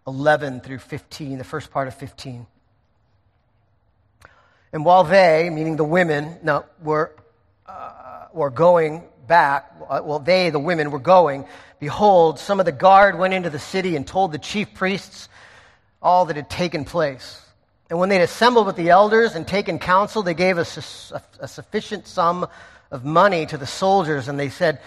11 0.08 0.62
through 0.62 0.80
15, 0.80 1.38
the 1.38 1.44
first 1.44 1.72
part 1.72 1.88
of 1.88 1.96
15. 1.96 2.48
And 4.72 4.84
while 4.84 5.04
they, 5.04 5.50
meaning 5.52 5.76
the 5.76 5.84
women, 5.84 6.38
now, 6.42 6.66
were, 6.82 7.16
uh, 7.68 8.26
were 8.34 8.50
going 8.50 9.04
back, 9.28 9.72
uh, 9.88 10.02
well, 10.04 10.20
they, 10.20 10.50
the 10.50 10.60
women, 10.60 10.90
were 10.90 10.98
going, 10.98 11.46
behold, 11.80 12.40
some 12.40 12.60
of 12.60 12.66
the 12.66 12.72
guard 12.72 13.18
went 13.18 13.36
into 13.36 13.52
the 13.52 13.60
city 13.60 13.96
and 13.96 14.08
told 14.08 14.32
the 14.32 14.40
chief 14.40 14.74
priests 14.74 15.30
all 16.02 16.26
that 16.26 16.36
had 16.36 16.50
taken 16.50 16.86
place. 16.86 17.43
And 17.94 18.00
when 18.00 18.10
they'd 18.10 18.24
assembled 18.24 18.66
with 18.66 18.76
the 18.76 18.90
elders 18.90 19.36
and 19.36 19.48
taken 19.48 19.78
counsel, 19.78 20.24
they 20.24 20.34
gave 20.34 20.58
a, 20.58 20.66
a 21.40 21.48
sufficient 21.48 22.08
sum 22.08 22.48
of 22.90 23.06
money 23.06 23.46
to 23.46 23.56
the 23.56 23.68
soldiers, 23.68 24.28
and 24.28 24.40
they 24.40 24.50
said, 24.50 24.80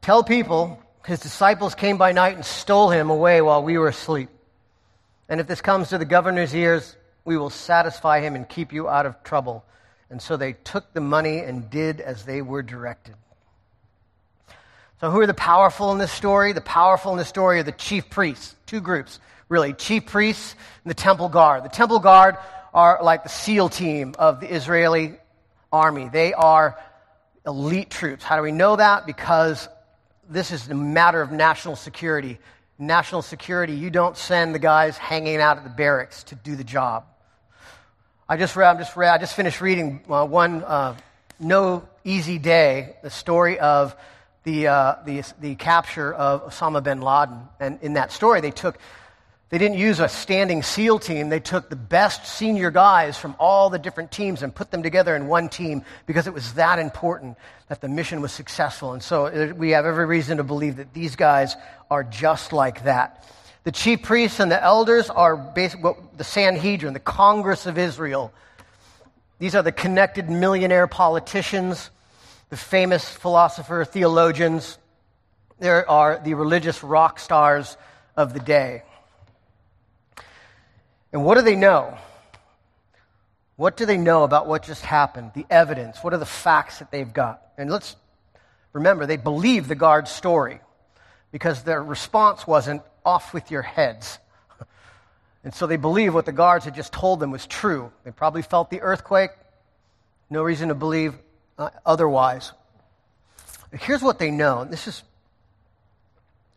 Tell 0.00 0.22
people 0.22 0.80
his 1.04 1.18
disciples 1.18 1.74
came 1.74 1.98
by 1.98 2.12
night 2.12 2.36
and 2.36 2.44
stole 2.44 2.88
him 2.90 3.10
away 3.10 3.42
while 3.42 3.64
we 3.64 3.76
were 3.78 3.88
asleep. 3.88 4.28
And 5.28 5.40
if 5.40 5.48
this 5.48 5.60
comes 5.60 5.88
to 5.88 5.98
the 5.98 6.04
governor's 6.04 6.54
ears, 6.54 6.94
we 7.24 7.36
will 7.36 7.50
satisfy 7.50 8.20
him 8.20 8.36
and 8.36 8.48
keep 8.48 8.72
you 8.72 8.88
out 8.88 9.06
of 9.06 9.20
trouble. 9.24 9.64
And 10.08 10.22
so 10.22 10.36
they 10.36 10.52
took 10.52 10.92
the 10.92 11.00
money 11.00 11.40
and 11.40 11.68
did 11.68 12.00
as 12.00 12.26
they 12.26 12.42
were 12.42 12.62
directed. 12.62 13.16
So, 15.00 15.10
who 15.10 15.20
are 15.20 15.26
the 15.26 15.34
powerful 15.34 15.90
in 15.90 15.98
this 15.98 16.12
story? 16.12 16.52
The 16.52 16.60
powerful 16.60 17.10
in 17.10 17.18
this 17.18 17.26
story 17.26 17.58
are 17.58 17.64
the 17.64 17.72
chief 17.72 18.08
priests, 18.08 18.54
two 18.66 18.80
groups 18.80 19.18
really 19.48 19.72
chief 19.72 20.06
priests 20.06 20.54
and 20.84 20.90
the 20.90 20.94
temple 20.94 21.28
guard. 21.28 21.64
The 21.64 21.68
temple 21.68 21.98
guard 21.98 22.36
are 22.74 23.00
like 23.02 23.22
the 23.22 23.28
SEAL 23.28 23.70
team 23.70 24.14
of 24.18 24.40
the 24.40 24.52
Israeli 24.52 25.14
army. 25.72 26.08
They 26.12 26.34
are 26.34 26.78
elite 27.46 27.90
troops. 27.90 28.24
How 28.24 28.36
do 28.36 28.42
we 28.42 28.52
know 28.52 28.76
that? 28.76 29.06
Because 29.06 29.68
this 30.28 30.50
is 30.50 30.68
a 30.68 30.74
matter 30.74 31.22
of 31.22 31.30
national 31.30 31.76
security. 31.76 32.38
National 32.78 33.22
security, 33.22 33.74
you 33.74 33.88
don't 33.88 34.16
send 34.16 34.54
the 34.54 34.58
guys 34.58 34.98
hanging 34.98 35.36
out 35.38 35.56
at 35.56 35.64
the 35.64 35.70
barracks 35.70 36.24
to 36.24 36.34
do 36.34 36.56
the 36.56 36.64
job. 36.64 37.04
I 38.28 38.36
just 38.36 38.56
read, 38.56 38.68
I'm 38.68 38.78
just 38.78 38.96
read, 38.96 39.14
I 39.14 39.18
just 39.18 39.34
finished 39.34 39.60
reading 39.60 40.02
uh, 40.10 40.26
one 40.26 40.64
uh, 40.64 40.96
No 41.38 41.88
Easy 42.04 42.38
Day, 42.38 42.96
the 43.02 43.10
story 43.10 43.58
of 43.58 43.96
the, 44.42 44.66
uh, 44.66 44.96
the, 45.04 45.22
the 45.40 45.54
capture 45.54 46.12
of 46.12 46.44
Osama 46.46 46.82
bin 46.82 47.00
Laden. 47.00 47.40
And 47.60 47.78
in 47.82 47.94
that 47.94 48.12
story, 48.12 48.40
they 48.40 48.50
took 48.50 48.78
they 49.48 49.58
didn't 49.58 49.78
use 49.78 50.00
a 50.00 50.08
standing 50.08 50.64
SEAL 50.64 50.98
team. 50.98 51.28
They 51.28 51.38
took 51.38 51.70
the 51.70 51.76
best 51.76 52.26
senior 52.26 52.72
guys 52.72 53.16
from 53.16 53.36
all 53.38 53.70
the 53.70 53.78
different 53.78 54.10
teams 54.10 54.42
and 54.42 54.52
put 54.52 54.72
them 54.72 54.82
together 54.82 55.14
in 55.14 55.28
one 55.28 55.48
team 55.48 55.84
because 56.04 56.26
it 56.26 56.34
was 56.34 56.54
that 56.54 56.80
important 56.80 57.38
that 57.68 57.80
the 57.80 57.88
mission 57.88 58.20
was 58.20 58.32
successful. 58.32 58.92
And 58.92 59.02
so 59.02 59.26
uh, 59.26 59.52
we 59.56 59.70
have 59.70 59.86
every 59.86 60.06
reason 60.06 60.38
to 60.38 60.44
believe 60.44 60.76
that 60.76 60.92
these 60.94 61.14
guys 61.14 61.54
are 61.90 62.02
just 62.02 62.52
like 62.52 62.84
that. 62.84 63.24
The 63.62 63.70
chief 63.70 64.02
priests 64.02 64.40
and 64.40 64.50
the 64.50 64.60
elders 64.60 65.10
are 65.10 65.36
basically 65.36 65.92
the 66.16 66.24
Sanhedrin, 66.24 66.92
the 66.92 66.98
Congress 67.00 67.66
of 67.66 67.78
Israel. 67.78 68.32
These 69.38 69.54
are 69.54 69.62
the 69.62 69.72
connected 69.72 70.28
millionaire 70.28 70.88
politicians, 70.88 71.90
the 72.48 72.56
famous 72.56 73.08
philosopher, 73.08 73.84
theologians. 73.84 74.78
There 75.60 75.88
are 75.88 76.20
the 76.22 76.34
religious 76.34 76.82
rock 76.82 77.20
stars 77.20 77.76
of 78.16 78.34
the 78.34 78.40
day. 78.40 78.82
And 81.16 81.24
what 81.24 81.36
do 81.36 81.40
they 81.40 81.56
know? 81.56 81.96
What 83.56 83.78
do 83.78 83.86
they 83.86 83.96
know 83.96 84.24
about 84.24 84.46
what 84.46 84.62
just 84.62 84.84
happened? 84.84 85.30
The 85.34 85.46
evidence. 85.48 86.04
What 86.04 86.12
are 86.12 86.18
the 86.18 86.26
facts 86.26 86.80
that 86.80 86.90
they've 86.90 87.10
got? 87.10 87.40
And 87.56 87.70
let's 87.70 87.96
remember, 88.74 89.06
they 89.06 89.16
believe 89.16 89.66
the 89.66 89.74
guard's 89.74 90.10
story 90.10 90.60
because 91.32 91.62
their 91.62 91.82
response 91.82 92.46
wasn't 92.46 92.82
off 93.02 93.32
with 93.32 93.50
your 93.50 93.62
heads. 93.62 94.18
And 95.42 95.54
so 95.54 95.66
they 95.66 95.78
believe 95.78 96.12
what 96.12 96.26
the 96.26 96.32
guards 96.32 96.66
had 96.66 96.74
just 96.74 96.92
told 96.92 97.18
them 97.18 97.30
was 97.30 97.46
true. 97.46 97.90
They 98.04 98.10
probably 98.10 98.42
felt 98.42 98.68
the 98.68 98.82
earthquake. 98.82 99.30
No 100.28 100.42
reason 100.42 100.68
to 100.68 100.74
believe 100.74 101.14
uh, 101.56 101.70
otherwise. 101.86 102.52
Here's 103.72 104.02
what 104.02 104.18
they 104.18 104.30
know. 104.30 104.66
This 104.66 104.86
is, 104.86 105.02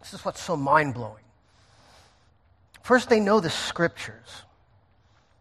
this 0.01 0.13
is 0.13 0.25
what's 0.25 0.41
so 0.41 0.57
mind 0.57 0.95
blowing. 0.95 1.23
First, 2.81 3.07
they 3.07 3.21
know 3.21 3.39
the 3.39 3.51
scriptures. 3.51 4.43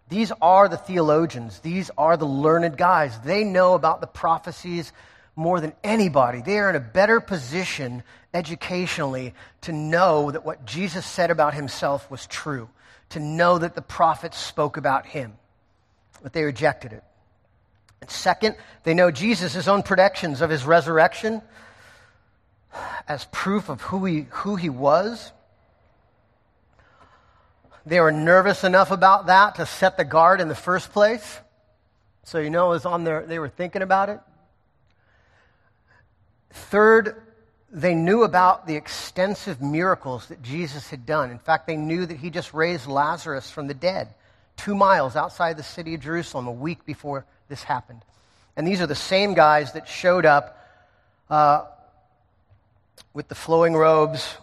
These 0.08 0.32
are 0.40 0.68
the 0.68 0.76
theologians, 0.76 1.60
these 1.60 1.90
are 1.98 2.16
the 2.16 2.26
learned 2.26 2.76
guys. 2.76 3.18
They 3.20 3.44
know 3.44 3.74
about 3.74 4.00
the 4.00 4.06
prophecies 4.06 4.92
more 5.36 5.60
than 5.60 5.72
anybody. 5.84 6.40
They 6.40 6.58
are 6.58 6.70
in 6.70 6.76
a 6.76 6.80
better 6.80 7.20
position 7.20 8.02
educationally 8.34 9.34
to 9.62 9.72
know 9.72 10.30
that 10.30 10.44
what 10.44 10.64
Jesus 10.64 11.06
said 11.06 11.30
about 11.30 11.54
himself 11.54 12.10
was 12.10 12.26
true, 12.26 12.68
to 13.10 13.20
know 13.20 13.58
that 13.58 13.74
the 13.74 13.82
prophets 13.82 14.38
spoke 14.38 14.76
about 14.76 15.06
him. 15.06 15.34
But 16.22 16.32
they 16.32 16.42
rejected 16.42 16.92
it. 16.92 17.04
And 18.00 18.10
second, 18.10 18.56
they 18.84 18.94
know 18.94 19.10
Jesus' 19.10 19.68
own 19.68 19.82
predictions 19.82 20.40
of 20.40 20.50
his 20.50 20.64
resurrection 20.64 21.42
as 23.06 23.26
proof 23.32 23.68
of 23.68 23.80
who 23.82 24.04
he, 24.04 24.26
who 24.30 24.56
he 24.56 24.70
was. 24.70 25.32
They 27.88 28.00
were 28.00 28.12
nervous 28.12 28.64
enough 28.64 28.90
about 28.90 29.26
that 29.26 29.54
to 29.54 29.64
set 29.64 29.96
the 29.96 30.04
guard 30.04 30.42
in 30.42 30.48
the 30.48 30.54
first 30.54 30.92
place. 30.92 31.38
So 32.24 32.38
you 32.38 32.50
know 32.50 32.66
it 32.66 32.70
was 32.70 32.84
on 32.84 33.04
their 33.04 33.24
they 33.24 33.38
were 33.38 33.48
thinking 33.48 33.80
about 33.80 34.10
it. 34.10 34.20
Third, 36.50 37.22
they 37.70 37.94
knew 37.94 38.24
about 38.24 38.66
the 38.66 38.76
extensive 38.76 39.62
miracles 39.62 40.26
that 40.28 40.42
Jesus 40.42 40.90
had 40.90 41.06
done. 41.06 41.30
In 41.30 41.38
fact, 41.38 41.66
they 41.66 41.76
knew 41.76 42.04
that 42.04 42.18
he 42.18 42.28
just 42.28 42.52
raised 42.52 42.86
Lazarus 42.86 43.50
from 43.50 43.68
the 43.68 43.74
dead 43.74 44.08
two 44.58 44.74
miles 44.74 45.16
outside 45.16 45.56
the 45.56 45.62
city 45.62 45.94
of 45.94 46.00
Jerusalem 46.02 46.46
a 46.46 46.52
week 46.52 46.84
before 46.84 47.24
this 47.48 47.62
happened. 47.62 48.02
And 48.54 48.66
these 48.66 48.82
are 48.82 48.86
the 48.86 48.94
same 48.94 49.32
guys 49.32 49.72
that 49.72 49.88
showed 49.88 50.26
up 50.26 50.58
uh, 51.30 51.64
with 53.14 53.28
the 53.28 53.34
flowing 53.34 53.74
robes 53.74 54.36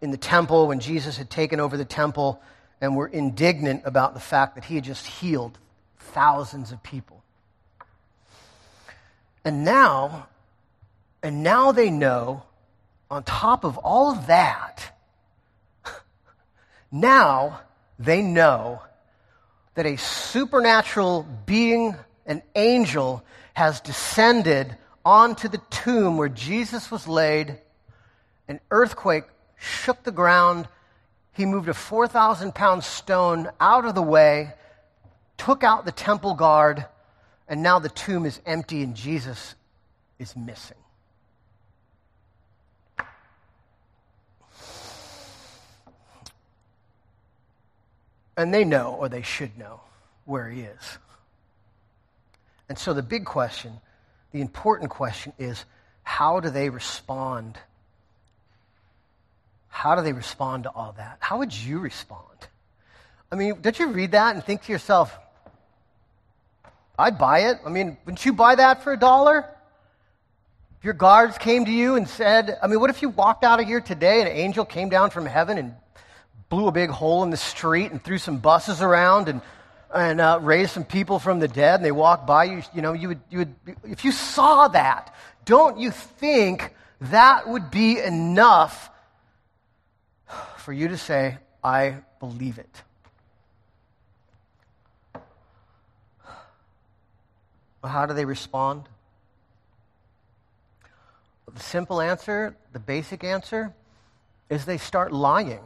in 0.00 0.12
the 0.12 0.16
temple 0.18 0.68
when 0.68 0.78
Jesus 0.78 1.16
had 1.16 1.30
taken 1.30 1.58
over 1.58 1.76
the 1.76 1.84
temple 1.84 2.40
and 2.80 2.96
were 2.96 3.06
indignant 3.06 3.82
about 3.84 4.14
the 4.14 4.20
fact 4.20 4.54
that 4.54 4.64
he 4.64 4.74
had 4.74 4.84
just 4.84 5.06
healed 5.06 5.58
thousands 5.98 6.72
of 6.72 6.82
people. 6.82 7.22
And 9.44 9.64
now, 9.64 10.28
and 11.22 11.42
now 11.42 11.72
they 11.72 11.90
know, 11.90 12.42
on 13.10 13.22
top 13.22 13.64
of 13.64 13.78
all 13.78 14.10
of 14.10 14.26
that, 14.26 14.92
now 16.92 17.60
they 17.98 18.22
know 18.22 18.82
that 19.74 19.86
a 19.86 19.96
supernatural 19.96 21.26
being, 21.46 21.94
an 22.26 22.42
angel, 22.54 23.22
has 23.54 23.80
descended 23.80 24.76
onto 25.04 25.48
the 25.48 25.60
tomb 25.70 26.16
where 26.16 26.28
Jesus 26.28 26.90
was 26.90 27.06
laid. 27.06 27.58
An 28.48 28.60
earthquake 28.70 29.24
shook 29.56 30.02
the 30.02 30.12
ground 30.12 30.66
he 31.36 31.44
moved 31.44 31.68
a 31.68 31.74
4,000 31.74 32.54
pound 32.54 32.82
stone 32.82 33.50
out 33.60 33.84
of 33.84 33.94
the 33.94 34.00
way, 34.00 34.54
took 35.36 35.62
out 35.62 35.84
the 35.84 35.92
temple 35.92 36.32
guard, 36.32 36.86
and 37.46 37.62
now 37.62 37.78
the 37.78 37.90
tomb 37.90 38.24
is 38.24 38.40
empty 38.46 38.82
and 38.82 38.94
Jesus 38.96 39.54
is 40.18 40.34
missing. 40.34 40.78
And 48.38 48.52
they 48.52 48.64
know, 48.64 48.96
or 48.98 49.10
they 49.10 49.22
should 49.22 49.58
know, 49.58 49.80
where 50.24 50.48
he 50.48 50.62
is. 50.62 50.98
And 52.70 52.78
so 52.78 52.94
the 52.94 53.02
big 53.02 53.26
question, 53.26 53.74
the 54.32 54.40
important 54.40 54.90
question 54.90 55.34
is 55.38 55.66
how 56.02 56.40
do 56.40 56.48
they 56.48 56.70
respond 56.70 57.58
how 59.86 59.94
do 59.94 60.02
they 60.02 60.12
respond 60.12 60.64
to 60.64 60.70
all 60.70 60.94
that? 60.96 61.16
How 61.20 61.38
would 61.38 61.54
you 61.54 61.78
respond? 61.78 62.38
I 63.30 63.36
mean, 63.36 63.60
don't 63.60 63.78
you 63.78 63.86
read 63.86 64.10
that 64.12 64.34
and 64.34 64.42
think 64.42 64.64
to 64.64 64.72
yourself, 64.72 65.16
I'd 66.98 67.18
buy 67.18 67.50
it? 67.50 67.58
I 67.64 67.68
mean, 67.68 67.96
wouldn't 68.04 68.26
you 68.26 68.32
buy 68.32 68.56
that 68.56 68.82
for 68.82 68.92
a 68.92 68.98
dollar? 68.98 69.48
If 70.78 70.84
your 70.84 70.94
guards 70.94 71.38
came 71.38 71.66
to 71.66 71.70
you 71.70 71.94
and 71.94 72.08
said, 72.08 72.58
I 72.60 72.66
mean, 72.66 72.80
what 72.80 72.90
if 72.90 73.00
you 73.00 73.10
walked 73.10 73.44
out 73.44 73.60
of 73.60 73.66
here 73.66 73.80
today 73.80 74.18
and 74.18 74.28
an 74.28 74.36
angel 74.36 74.64
came 74.64 74.88
down 74.88 75.10
from 75.10 75.24
heaven 75.24 75.56
and 75.56 75.72
blew 76.48 76.66
a 76.66 76.72
big 76.72 76.90
hole 76.90 77.22
in 77.22 77.30
the 77.30 77.36
street 77.36 77.92
and 77.92 78.02
threw 78.02 78.18
some 78.18 78.38
buses 78.38 78.82
around 78.82 79.28
and, 79.28 79.40
and 79.94 80.20
uh, 80.20 80.40
raised 80.42 80.72
some 80.72 80.84
people 80.84 81.20
from 81.20 81.38
the 81.38 81.46
dead 81.46 81.76
and 81.76 81.84
they 81.84 81.92
walked 81.92 82.26
by 82.26 82.42
you? 82.42 82.60
You 82.74 82.82
know, 82.82 82.92
you 82.92 83.06
would, 83.06 83.20
you 83.30 83.38
would, 83.38 83.54
if 83.84 84.04
you 84.04 84.10
saw 84.10 84.66
that, 84.66 85.14
don't 85.44 85.78
you 85.78 85.92
think 85.92 86.74
that 87.02 87.48
would 87.48 87.70
be 87.70 88.00
enough 88.00 88.90
for 90.66 90.72
you 90.72 90.88
to 90.88 90.98
say, 90.98 91.38
I 91.62 91.98
believe 92.18 92.58
it. 92.58 92.82
Well, 97.80 97.92
how 97.92 98.06
do 98.06 98.14
they 98.14 98.24
respond? 98.24 98.88
The 101.54 101.60
simple 101.60 102.00
answer, 102.00 102.56
the 102.72 102.80
basic 102.80 103.22
answer, 103.22 103.72
is 104.50 104.64
they 104.64 104.78
start 104.78 105.12
lying. 105.12 105.60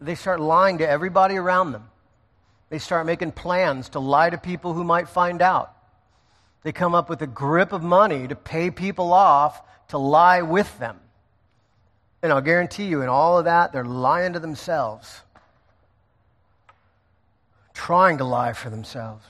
They 0.00 0.16
start 0.16 0.40
lying 0.40 0.78
to 0.78 0.88
everybody 0.88 1.36
around 1.36 1.70
them. 1.70 1.88
They 2.68 2.80
start 2.80 3.06
making 3.06 3.30
plans 3.30 3.90
to 3.90 4.00
lie 4.00 4.30
to 4.30 4.38
people 4.38 4.72
who 4.74 4.82
might 4.82 5.08
find 5.08 5.40
out. 5.40 5.72
They 6.64 6.72
come 6.72 6.96
up 6.96 7.08
with 7.08 7.22
a 7.22 7.28
grip 7.28 7.70
of 7.70 7.84
money 7.84 8.26
to 8.26 8.34
pay 8.34 8.72
people 8.72 9.12
off 9.12 9.62
to 9.90 9.98
lie 9.98 10.42
with 10.42 10.80
them. 10.80 10.98
And 12.22 12.32
I'll 12.32 12.40
guarantee 12.40 12.84
you, 12.84 13.02
in 13.02 13.08
all 13.08 13.38
of 13.38 13.46
that, 13.46 13.72
they're 13.72 13.84
lying 13.84 14.34
to 14.34 14.38
themselves, 14.38 15.22
trying 17.74 18.18
to 18.18 18.24
lie 18.24 18.52
for 18.52 18.70
themselves. 18.70 19.24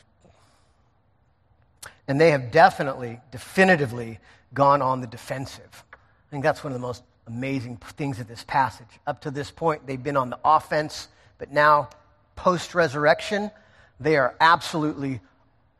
And 2.06 2.20
they 2.20 2.32
have 2.32 2.50
definitely, 2.50 3.20
definitively 3.30 4.18
gone 4.52 4.82
on 4.82 5.00
the 5.00 5.06
defensive. 5.06 5.84
I 5.92 6.30
think 6.30 6.44
that's 6.44 6.62
one 6.62 6.72
of 6.72 6.78
the 6.78 6.86
most 6.86 7.02
amazing 7.26 7.78
things 7.78 8.20
of 8.20 8.28
this 8.28 8.44
passage. 8.46 8.88
Up 9.06 9.22
to 9.22 9.30
this 9.30 9.50
point, 9.50 9.86
they've 9.86 10.02
been 10.02 10.18
on 10.18 10.28
the 10.28 10.38
offense, 10.44 11.08
but 11.38 11.50
now, 11.50 11.88
post 12.36 12.74
resurrection, 12.74 13.50
they 14.00 14.16
are 14.16 14.34
absolutely 14.38 15.20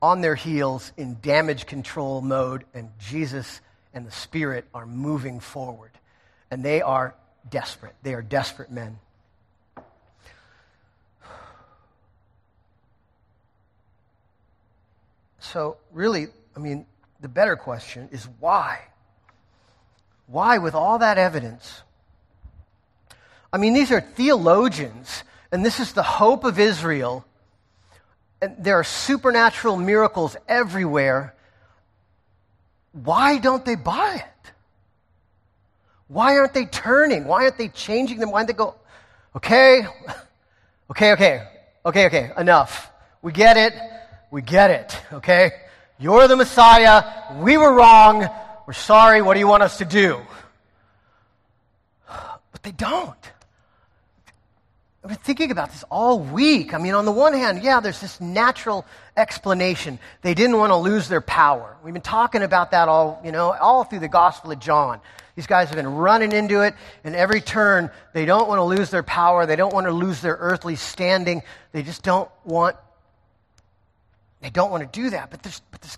on 0.01 0.23
their 0.23 0.35
heels 0.35 0.93
in 0.97 1.19
damage 1.21 1.67
control 1.67 2.23
mode, 2.23 2.65
and 2.73 2.89
Jesus 2.99 3.61
and 3.93 4.07
the 4.07 4.11
Spirit 4.11 4.65
are 4.73 4.87
moving 4.87 5.39
forward 5.39 5.91
and 6.53 6.63
they 6.63 6.83
are 6.83 7.15
desperate. 7.49 7.95
They 8.03 8.13
are 8.13 8.21
desperate 8.21 8.71
men. 8.71 8.99
So, 15.41 15.79
really, 15.93 16.27
I 16.55 16.59
mean, 16.59 16.85
the 17.23 17.29
better 17.29 17.57
question 17.57 18.11
is 18.13 18.29
why? 18.39 18.81
Why, 20.27 20.59
with 20.59 20.75
all 20.75 20.99
that 20.99 21.17
evidence? 21.17 21.81
I 23.51 23.57
mean, 23.57 23.73
these 23.73 23.91
are 23.91 24.03
theologians, 24.03 25.25
and 25.51 25.65
this 25.65 25.81
is 25.81 25.95
the 25.95 26.03
hope 26.03 26.45
of 26.45 26.59
Israel. 26.59 27.25
And 28.43 28.63
there 28.63 28.79
are 28.79 28.85
supernatural 28.85 29.79
miracles 29.79 30.37
everywhere. 30.47 31.35
Why 32.93 33.39
don't 33.39 33.65
they 33.65 33.75
buy 33.75 34.17
it? 34.17 34.32
Why 36.13 36.37
aren't 36.37 36.53
they 36.53 36.67
turning? 36.67 37.25
Why 37.25 37.45
aren't 37.45 37.57
they 37.57 37.69
changing 37.69 38.19
them? 38.19 38.31
Why 38.31 38.41
don't 38.41 38.49
they 38.49 38.53
go, 38.53 38.75
okay, 39.35 39.87
okay, 40.91 41.13
okay, 41.13 41.49
okay, 41.87 42.07
okay, 42.07 42.31
enough. 42.37 42.91
We 43.23 43.33
get 43.33 43.57
it. 43.57 43.73
We 44.31 44.43
get 44.43 44.71
it, 44.71 45.01
okay? 45.11 45.53
You're 45.99 46.29
the 46.29 46.37
Messiah. 46.37 47.03
We 47.39 47.57
were 47.57 47.73
wrong. 47.73 48.29
We're 48.67 48.75
sorry. 48.75 49.23
What 49.23 49.35
do 49.35 49.41
you 49.41 49.47
want 49.47 49.63
us 49.63 49.79
to 49.79 49.87
do? 49.87 50.21
But 52.09 52.63
they 52.63 52.73
don't. 52.73 53.17
I've 55.03 55.09
been 55.09 55.19
thinking 55.19 55.51
about 55.51 55.71
this 55.73 55.83
all 55.91 56.21
week. 56.21 56.75
I 56.75 56.79
mean, 56.79 56.95
on 56.95 57.07
the 57.07 57.13
one 57.13 57.33
hand, 57.33 57.63
yeah, 57.63 57.81
there's 57.81 58.01
this 58.01 58.21
natural 58.21 58.85
explanation. 59.17 59.99
They 60.21 60.35
didn't 60.35 60.59
want 60.59 60.71
to 60.71 60.77
lose 60.77 61.09
their 61.09 61.23
power. 61.23 61.77
We've 61.83 61.95
been 61.95 62.03
talking 62.03 62.43
about 62.43 62.73
that 62.73 62.89
all, 62.89 63.21
you 63.25 63.33
know, 63.33 63.53
all 63.53 63.85
through 63.85 64.01
the 64.01 64.09
Gospel 64.09 64.53
of 64.53 64.59
John. 64.59 65.01
These 65.35 65.47
guys 65.47 65.69
have 65.69 65.77
been 65.77 65.95
running 65.95 66.33
into 66.33 66.61
it, 66.61 66.75
and 67.05 67.15
every 67.17 67.41
turn, 67.41 67.91
they 68.13 68.27
don't 68.27 68.49
want 68.49 68.59
to 68.59 68.65
lose 68.65 68.91
their 68.91 69.03
power. 69.03 69.47
They 69.47 69.57
don't 69.57 69.73
want 69.73 69.87
to 69.87 69.93
lose 69.93 70.21
their 70.21 70.37
earthly 70.39 70.77
standing. 70.77 71.43
They 71.73 71.83
just 71.83 72.03
don't 72.03 72.29
want, 72.45 72.77
they 74.43 74.51
don't 74.51 74.71
want 74.71 74.83
to 74.91 75.01
do 75.01 75.11
that. 75.11 75.31
But 75.31 75.43
there's, 75.43 75.61
but 75.71 75.81
there's, 75.81 75.97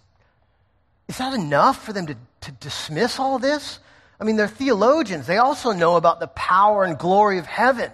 is 1.09 1.18
that 1.18 1.35
enough 1.35 1.85
for 1.85 1.92
them 1.92 2.07
to, 2.07 2.16
to 2.42 2.53
dismiss 2.53 3.18
all 3.18 3.40
this? 3.40 3.81
I 4.20 4.25
mean, 4.25 4.37
they're 4.37 4.47
theologians. 4.47 5.27
They 5.27 5.38
also 5.38 5.73
know 5.73 5.97
about 5.97 6.20
the 6.20 6.29
power 6.29 6.85
and 6.85 6.97
glory 6.97 7.38
of 7.38 7.47
heaven. 7.47 7.90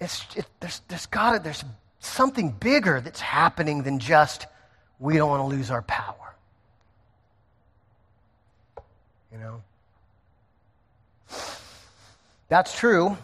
It's, 0.00 0.24
it, 0.34 0.46
there's, 0.58 0.80
there's, 0.88 1.06
got 1.06 1.44
there's 1.44 1.64
something 2.00 2.50
bigger 2.50 3.00
that's 3.00 3.20
happening 3.20 3.84
than 3.84 3.98
just 4.00 4.46
we 4.98 5.16
don't 5.16 5.30
want 5.30 5.42
to 5.42 5.56
lose 5.56 5.70
our 5.70 5.82
power. 5.82 6.19
You 9.32 9.38
know? 9.38 9.62
That's 12.48 12.76
true. 12.76 13.16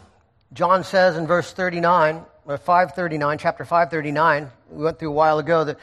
John 0.52 0.84
says 0.84 1.16
in 1.16 1.26
verse 1.26 1.52
39, 1.52 2.24
or 2.46 2.58
539, 2.58 3.38
chapter 3.38 3.64
539, 3.64 4.50
we 4.70 4.84
went 4.84 4.98
through 4.98 5.10
a 5.10 5.12
while 5.12 5.38
ago, 5.38 5.64
that 5.64 5.78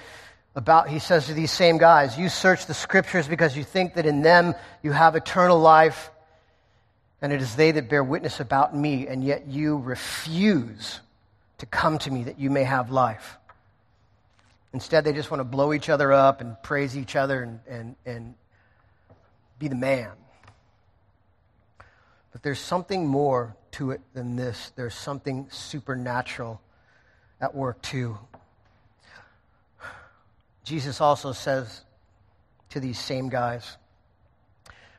about, 0.55 0.88
he 0.88 0.99
says 0.99 1.27
to 1.27 1.33
these 1.33 1.51
same 1.51 1.77
guys, 1.77 2.17
You 2.17 2.29
search 2.29 2.67
the 2.67 2.73
scriptures 2.73 3.27
because 3.27 3.57
you 3.57 3.63
think 3.63 3.95
that 3.95 4.05
in 4.05 4.21
them 4.21 4.53
you 4.81 4.91
have 4.91 5.15
eternal 5.15 5.59
life, 5.59 6.09
and 7.21 7.33
it 7.33 7.41
is 7.41 7.55
they 7.55 7.71
that 7.71 7.89
bear 7.89 8.03
witness 8.03 8.39
about 8.39 8.75
me, 8.75 9.07
and 9.07 9.23
yet 9.23 9.47
you 9.47 9.77
refuse 9.77 10.99
to 11.57 11.65
come 11.65 11.97
to 11.99 12.12
me 12.12 12.23
that 12.23 12.39
you 12.39 12.49
may 12.49 12.63
have 12.63 12.91
life. 12.91 13.38
Instead, 14.73 15.03
they 15.03 15.13
just 15.13 15.29
want 15.29 15.39
to 15.39 15.45
blow 15.45 15.73
each 15.73 15.89
other 15.89 16.12
up 16.12 16.41
and 16.41 16.55
praise 16.63 16.97
each 16.97 17.15
other 17.15 17.43
and, 17.43 17.59
and, 17.67 17.95
and 18.05 18.36
be 19.63 19.69
the 19.69 19.76
man. 19.76 20.12
But 22.34 22.43
there's 22.43 22.60
something 22.60 23.08
more 23.08 23.56
to 23.71 23.91
it 23.91 24.02
than 24.13 24.36
this. 24.36 24.73
There's 24.76 24.93
something 24.93 25.47
supernatural 25.49 26.62
at 27.39 27.56
work, 27.56 27.82
too. 27.82 28.17
Jesus 30.65 30.99
also 30.99 31.32
says 31.32 31.82
to 32.71 32.82
these 32.82 32.99
same 32.99 33.30
guys, 33.30 33.78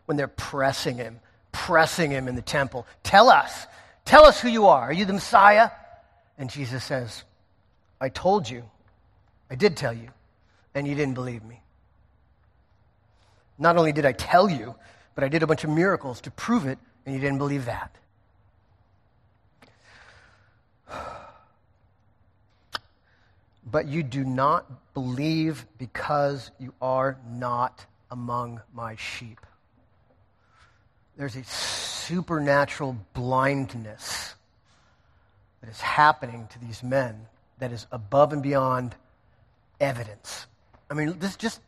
when 0.07 0.17
they're 0.17 0.29
pressing 0.29 0.97
him, 0.97 1.21
pressing 1.53 2.11
him 2.11 2.27
in 2.27 2.35
the 2.35 2.43
temple, 2.43 2.87
Tell 3.03 3.29
us, 3.29 3.67
tell 4.07 4.25
us 4.25 4.41
who 4.41 4.49
you 4.49 4.67
are. 4.69 4.81
Are 4.81 4.93
you 4.93 5.05
the 5.05 5.13
Messiah? 5.13 5.71
And 6.39 6.49
Jesus 6.49 6.85
says, 6.85 7.25
I 8.01 8.09
told 8.09 8.49
you. 8.49 8.65
I 9.51 9.57
did 9.57 9.77
tell 9.77 9.93
you, 9.93 10.09
and 10.75 10.89
you 10.89 10.95
didn't 10.95 11.15
believe 11.15 11.45
me. 11.45 11.61
Not 13.59 13.77
only 13.77 13.93
did 13.93 14.05
I 14.05 14.13
tell 14.13 14.49
you, 14.49 14.75
but 15.15 15.25
I 15.25 15.29
did 15.29 15.43
a 15.43 15.47
bunch 15.47 15.65
of 15.65 15.71
miracles 15.71 16.21
to 16.23 16.31
prove 16.31 16.67
it, 16.67 16.79
and 17.07 17.15
you 17.15 17.21
didn't 17.21 17.39
believe 17.39 17.67
that. 17.67 17.97
But 23.67 23.87
you 23.87 24.03
do 24.03 24.25
not 24.25 24.95
believe 24.95 25.67
because 25.79 26.51
you 26.59 26.75
are 26.81 27.19
not 27.29 27.87
among 28.11 28.61
my 28.73 28.97
sheep. 28.97 29.41
There's 31.17 31.37
a 31.37 31.45
supernatural 31.45 32.97
blindness 33.15 34.35
that 35.61 35.71
is 35.71 35.81
happening 35.81 36.49
to 36.53 36.59
these 36.59 36.83
men 36.83 37.27
that 37.59 37.73
is 37.73 37.87
above 37.91 38.33
and 38.33 38.43
beyond 38.43 38.95
evidence. 39.81 40.47
I 40.91 40.95
mean, 40.95 41.19
this 41.19 41.37
just. 41.37 41.61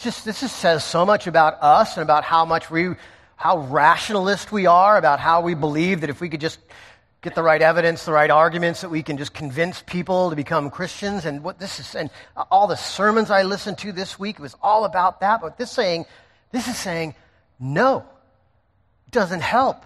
Just, 0.00 0.24
this 0.24 0.40
just 0.40 0.56
says 0.56 0.84
so 0.84 1.04
much 1.04 1.26
about 1.26 1.60
us 1.60 1.96
and 1.96 2.02
about 2.02 2.22
how 2.22 2.44
much 2.44 2.70
we, 2.70 2.90
how 3.34 3.58
rationalist 3.58 4.52
we 4.52 4.66
are, 4.66 4.96
about 4.96 5.18
how 5.18 5.40
we 5.40 5.54
believe 5.54 6.02
that 6.02 6.10
if 6.10 6.20
we 6.20 6.28
could 6.28 6.40
just 6.40 6.60
get 7.20 7.34
the 7.34 7.42
right 7.42 7.60
evidence, 7.60 8.04
the 8.04 8.12
right 8.12 8.30
arguments, 8.30 8.82
that 8.82 8.90
we 8.90 9.02
can 9.02 9.18
just 9.18 9.34
convince 9.34 9.82
people 9.82 10.30
to 10.30 10.36
become 10.36 10.70
Christians. 10.70 11.24
And 11.24 11.42
what 11.42 11.58
this 11.58 11.80
is, 11.80 11.96
and 11.96 12.10
all 12.50 12.68
the 12.68 12.76
sermons 12.76 13.28
I 13.30 13.42
listened 13.42 13.78
to 13.78 13.90
this 13.90 14.18
week 14.18 14.38
was 14.38 14.54
all 14.62 14.84
about 14.84 15.20
that. 15.20 15.40
But 15.40 15.58
this 15.58 15.72
saying, 15.72 16.06
this 16.52 16.68
is 16.68 16.76
saying, 16.76 17.16
no, 17.58 18.04
it 19.08 19.12
doesn't 19.12 19.42
help. 19.42 19.84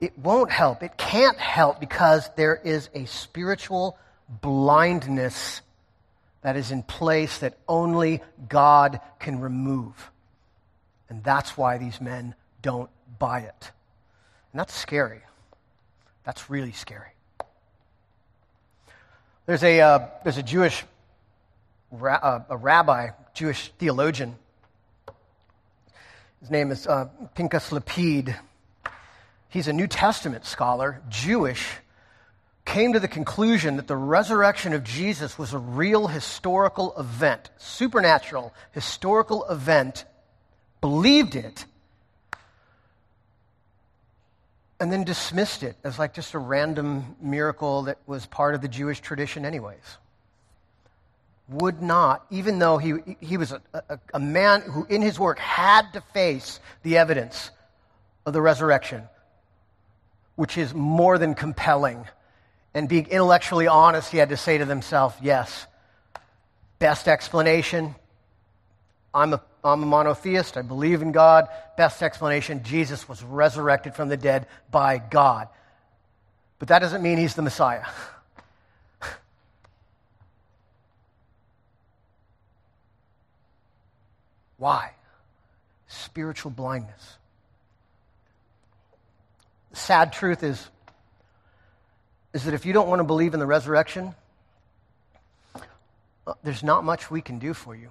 It 0.00 0.18
won't 0.18 0.50
help. 0.50 0.82
It 0.82 0.96
can't 0.96 1.38
help 1.38 1.78
because 1.78 2.30
there 2.36 2.56
is 2.56 2.88
a 2.94 3.04
spiritual 3.04 3.98
blindness 4.40 5.60
that 6.44 6.56
is 6.56 6.70
in 6.70 6.82
place 6.82 7.38
that 7.38 7.56
only 7.66 8.20
God 8.50 9.00
can 9.18 9.40
remove. 9.40 10.10
And 11.08 11.24
that's 11.24 11.56
why 11.56 11.78
these 11.78 12.02
men 12.02 12.34
don't 12.60 12.90
buy 13.18 13.40
it. 13.40 13.72
And 14.52 14.60
that's 14.60 14.74
scary. 14.74 15.22
That's 16.22 16.50
really 16.50 16.72
scary. 16.72 17.08
There's 19.46 19.62
a, 19.64 19.80
uh, 19.80 20.06
there's 20.22 20.36
a 20.36 20.42
Jewish 20.42 20.84
ra- 21.90 22.20
uh, 22.22 22.44
a 22.50 22.56
rabbi, 22.58 23.08
Jewish 23.32 23.72
theologian. 23.78 24.36
His 26.40 26.50
name 26.50 26.70
is 26.70 26.86
uh, 26.86 27.06
Pinchas 27.34 27.72
Lapide. 27.72 28.36
He's 29.48 29.66
a 29.66 29.72
New 29.72 29.86
Testament 29.86 30.44
scholar, 30.44 31.00
Jewish, 31.08 31.66
came 32.64 32.94
to 32.94 33.00
the 33.00 33.08
conclusion 33.08 33.76
that 33.76 33.86
the 33.86 33.96
resurrection 33.96 34.72
of 34.72 34.84
Jesus 34.84 35.38
was 35.38 35.52
a 35.52 35.58
real 35.58 36.06
historical 36.06 36.94
event, 36.98 37.50
supernatural 37.58 38.54
historical 38.72 39.44
event, 39.50 40.04
believed 40.80 41.36
it, 41.36 41.66
and 44.80 44.92
then 44.92 45.04
dismissed 45.04 45.62
it 45.62 45.76
as 45.84 45.98
like 45.98 46.14
just 46.14 46.34
a 46.34 46.38
random 46.38 47.16
miracle 47.20 47.82
that 47.82 47.98
was 48.06 48.26
part 48.26 48.54
of 48.54 48.60
the 48.60 48.68
Jewish 48.68 49.00
tradition, 49.00 49.44
anyways. 49.44 49.98
Would 51.48 51.82
not, 51.82 52.24
even 52.30 52.58
though 52.58 52.78
he, 52.78 53.16
he 53.20 53.36
was 53.36 53.52
a, 53.52 53.60
a, 53.72 53.98
a 54.14 54.20
man 54.20 54.62
who 54.62 54.86
in 54.86 55.02
his 55.02 55.18
work 55.18 55.38
had 55.38 55.92
to 55.92 56.00
face 56.12 56.58
the 56.82 56.96
evidence 56.96 57.50
of 58.26 58.32
the 58.32 58.40
resurrection, 58.40 59.02
which 60.36 60.56
is 60.56 60.72
more 60.74 61.18
than 61.18 61.34
compelling. 61.34 62.06
And 62.74 62.88
being 62.88 63.06
intellectually 63.06 63.68
honest, 63.68 64.10
he 64.10 64.18
had 64.18 64.30
to 64.30 64.36
say 64.36 64.58
to 64.58 64.66
himself, 64.66 65.16
yes, 65.22 65.66
best 66.78 67.06
explanation. 67.08 67.94
I'm 69.14 69.32
a 69.34 69.40
I'm 69.64 69.82
a 69.82 69.86
monotheist. 69.86 70.56
I 70.58 70.62
believe 70.62 71.00
in 71.00 71.10
God. 71.12 71.48
Best 71.76 72.02
explanation 72.02 72.62
Jesus 72.64 73.08
was 73.08 73.22
resurrected 73.22 73.94
from 73.94 74.08
the 74.10 74.16
dead 74.18 74.46
by 74.70 74.98
God. 74.98 75.48
But 76.58 76.68
that 76.68 76.80
doesn't 76.80 77.02
mean 77.02 77.16
he's 77.16 77.34
the 77.34 77.40
Messiah. 77.42 77.84
Why? 84.58 84.90
Spiritual 85.88 86.50
blindness. 86.50 87.16
The 89.70 89.76
sad 89.76 90.12
truth 90.12 90.42
is, 90.42 90.68
is 92.34 92.44
that 92.44 92.52
if 92.52 92.66
you 92.66 92.72
don't 92.72 92.88
want 92.88 92.98
to 92.98 93.04
believe 93.04 93.32
in 93.32 93.40
the 93.40 93.46
resurrection, 93.46 94.14
uh, 96.26 96.34
there's 96.42 96.64
not 96.64 96.84
much 96.84 97.10
we 97.10 97.22
can 97.22 97.38
do 97.38 97.54
for 97.54 97.74
you. 97.74 97.90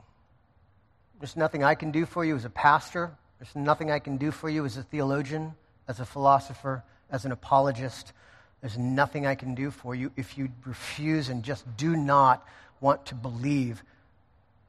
There's 1.19 1.38
nothing 1.38 1.63
I 1.63 1.75
can 1.75 1.91
do 1.91 2.06
for 2.06 2.25
you 2.25 2.36
as 2.36 2.43
a 2.43 2.49
pastor. 2.49 3.12
There's 3.39 3.56
nothing 3.56 3.89
I 3.89 3.99
can 3.99 4.17
do 4.17 4.32
for 4.32 4.49
you 4.49 4.65
as 4.65 4.75
a 4.75 4.84
theologian, 4.84 5.56
as 5.88 6.01
a 6.01 6.06
philosopher, 6.06 6.84
as 7.10 7.23
an 7.23 7.32
apologist. 7.32 8.12
There's 8.60 8.77
nothing 8.77 9.25
I 9.25 9.36
can 9.36 9.56
do 9.56 9.71
for 9.71 9.95
you 9.95 10.12
if 10.17 10.38
you 10.38 10.49
refuse 10.65 11.29
and 11.29 11.41
just 11.41 11.65
do 11.77 11.95
not 11.95 12.45
want 12.82 13.06
to 13.08 13.15
believe 13.15 13.82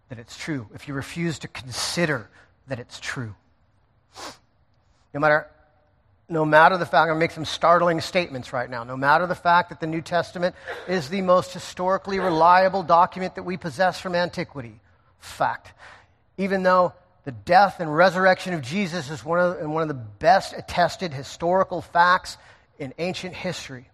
that 0.09 0.21
it's 0.21 0.37
true, 0.37 0.69
if 0.73 0.87
you 0.87 0.95
refuse 0.95 1.41
to 1.41 1.49
consider 1.49 2.29
that 2.69 2.79
it's 2.79 3.01
true. 3.01 3.35
No 5.13 5.19
matter, 5.19 5.49
no 6.29 6.45
matter 6.45 6.79
the 6.79 6.87
fact, 6.87 7.03
I'm 7.03 7.09
going 7.09 7.17
to 7.17 7.21
make 7.21 7.31
some 7.31 7.45
startling 7.45 8.01
statements 8.01 8.53
right 8.53 8.69
now. 8.69 8.85
No 8.85 8.97
matter 8.97 9.27
the 9.27 9.35
fact 9.35 9.69
that 9.69 9.81
the 9.81 9.87
New 9.87 10.01
Testament 10.01 10.55
is 10.89 11.09
the 11.09 11.21
most 11.21 11.53
historically 11.53 12.19
reliable 12.19 12.83
document 12.83 13.35
that 13.35 13.43
we 13.43 13.57
possess 13.57 14.01
from 14.01 14.15
antiquity, 14.15 14.81
fact 15.19 15.73
even 16.37 16.63
though 16.63 16.93
the 17.25 17.33
death 17.33 17.81
and 17.81 17.95
resurrection 17.95 18.55
of 18.55 18.63
Jesus 18.63 19.11
is 19.11 19.25
one 19.25 19.41
of, 19.41 19.69
one 19.69 19.83
of 19.83 19.89
the 19.89 19.95
best 19.95 20.53
attested 20.57 21.13
historical 21.13 21.81
facts 21.81 22.37
in 22.79 22.93
ancient 22.99 23.35
history. 23.35 23.89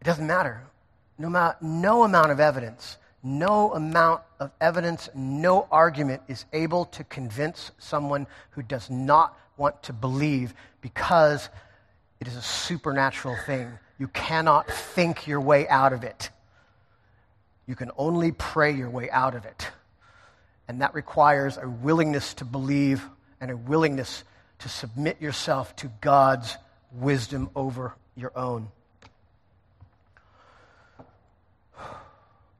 It 0.00 0.04
doesn't 0.04 0.26
matter. 0.26 0.62
No, 1.18 1.28
ma- 1.30 1.54
no 1.60 2.02
amount 2.02 2.30
of 2.30 2.40
evidence, 2.40 2.98
no 3.22 3.72
amount 3.72 4.22
of 4.38 4.50
evidence, 4.60 5.08
no 5.14 5.66
argument 5.70 6.22
is 6.28 6.44
able 6.52 6.86
to 6.86 7.04
convince 7.04 7.70
someone 7.78 8.26
who 8.50 8.62
does 8.62 8.90
not 8.90 9.38
want 9.60 9.82
to 9.84 9.92
believe 9.92 10.54
because 10.80 11.50
it 12.18 12.26
is 12.26 12.34
a 12.34 12.42
supernatural 12.42 13.36
thing. 13.44 13.70
You 13.98 14.08
cannot 14.08 14.68
think 14.70 15.26
your 15.26 15.40
way 15.40 15.68
out 15.68 15.92
of 15.92 16.02
it. 16.02 16.30
You 17.66 17.76
can 17.76 17.90
only 17.98 18.32
pray 18.32 18.72
your 18.72 18.88
way 18.88 19.10
out 19.10 19.34
of 19.34 19.44
it. 19.44 19.70
And 20.66 20.80
that 20.80 20.94
requires 20.94 21.58
a 21.58 21.68
willingness 21.68 22.34
to 22.34 22.46
believe 22.46 23.06
and 23.38 23.50
a 23.50 23.56
willingness 23.56 24.24
to 24.60 24.68
submit 24.70 25.20
yourself 25.20 25.76
to 25.76 25.90
God's 26.00 26.56
wisdom 26.92 27.50
over 27.54 27.94
your 28.16 28.32
own. 28.34 28.68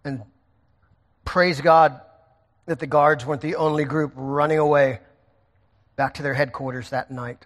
And 0.04 0.22
praise 1.24 1.60
God 1.62 1.98
that 2.66 2.78
the 2.78 2.86
guards 2.86 3.24
weren't 3.24 3.40
the 3.40 3.56
only 3.56 3.84
group 3.84 4.12
running 4.14 4.58
away 4.58 5.00
back 6.00 6.14
to 6.14 6.22
their 6.22 6.32
headquarters 6.32 6.88
that 6.88 7.10
night. 7.10 7.44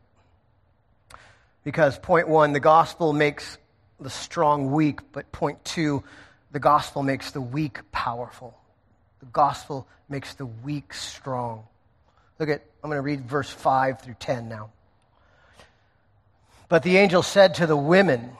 Because, 1.65 1.99
point 1.99 2.29
one, 2.29 2.53
the 2.53 2.61
gospel 2.61 3.13
makes 3.13 3.59
the 3.99 4.11
strong 4.11 4.71
weak, 4.71 5.01
but 5.11 5.33
point 5.33 5.65
two, 5.65 6.05
the 6.53 6.61
gospel 6.61 7.03
makes 7.03 7.33
the 7.33 7.41
weak 7.41 7.81
powerful. 7.91 8.57
The 9.19 9.27
gospel 9.27 9.89
makes 10.09 10.35
the 10.35 10.47
weak 10.47 10.95
strong. 10.95 11.65
Look 12.39 12.49
at, 12.49 12.63
I'm 12.81 12.91
going 12.91 12.99
to 12.99 13.03
read 13.03 13.23
verse 13.23 13.51
5 13.51 14.03
through 14.03 14.19
10 14.21 14.49
now. 14.49 14.71
But 16.69 16.85
the 16.85 16.97
angel 16.99 17.25
said 17.25 17.57
to 17.57 17.67
the 17.67 17.77
women, 17.77 18.31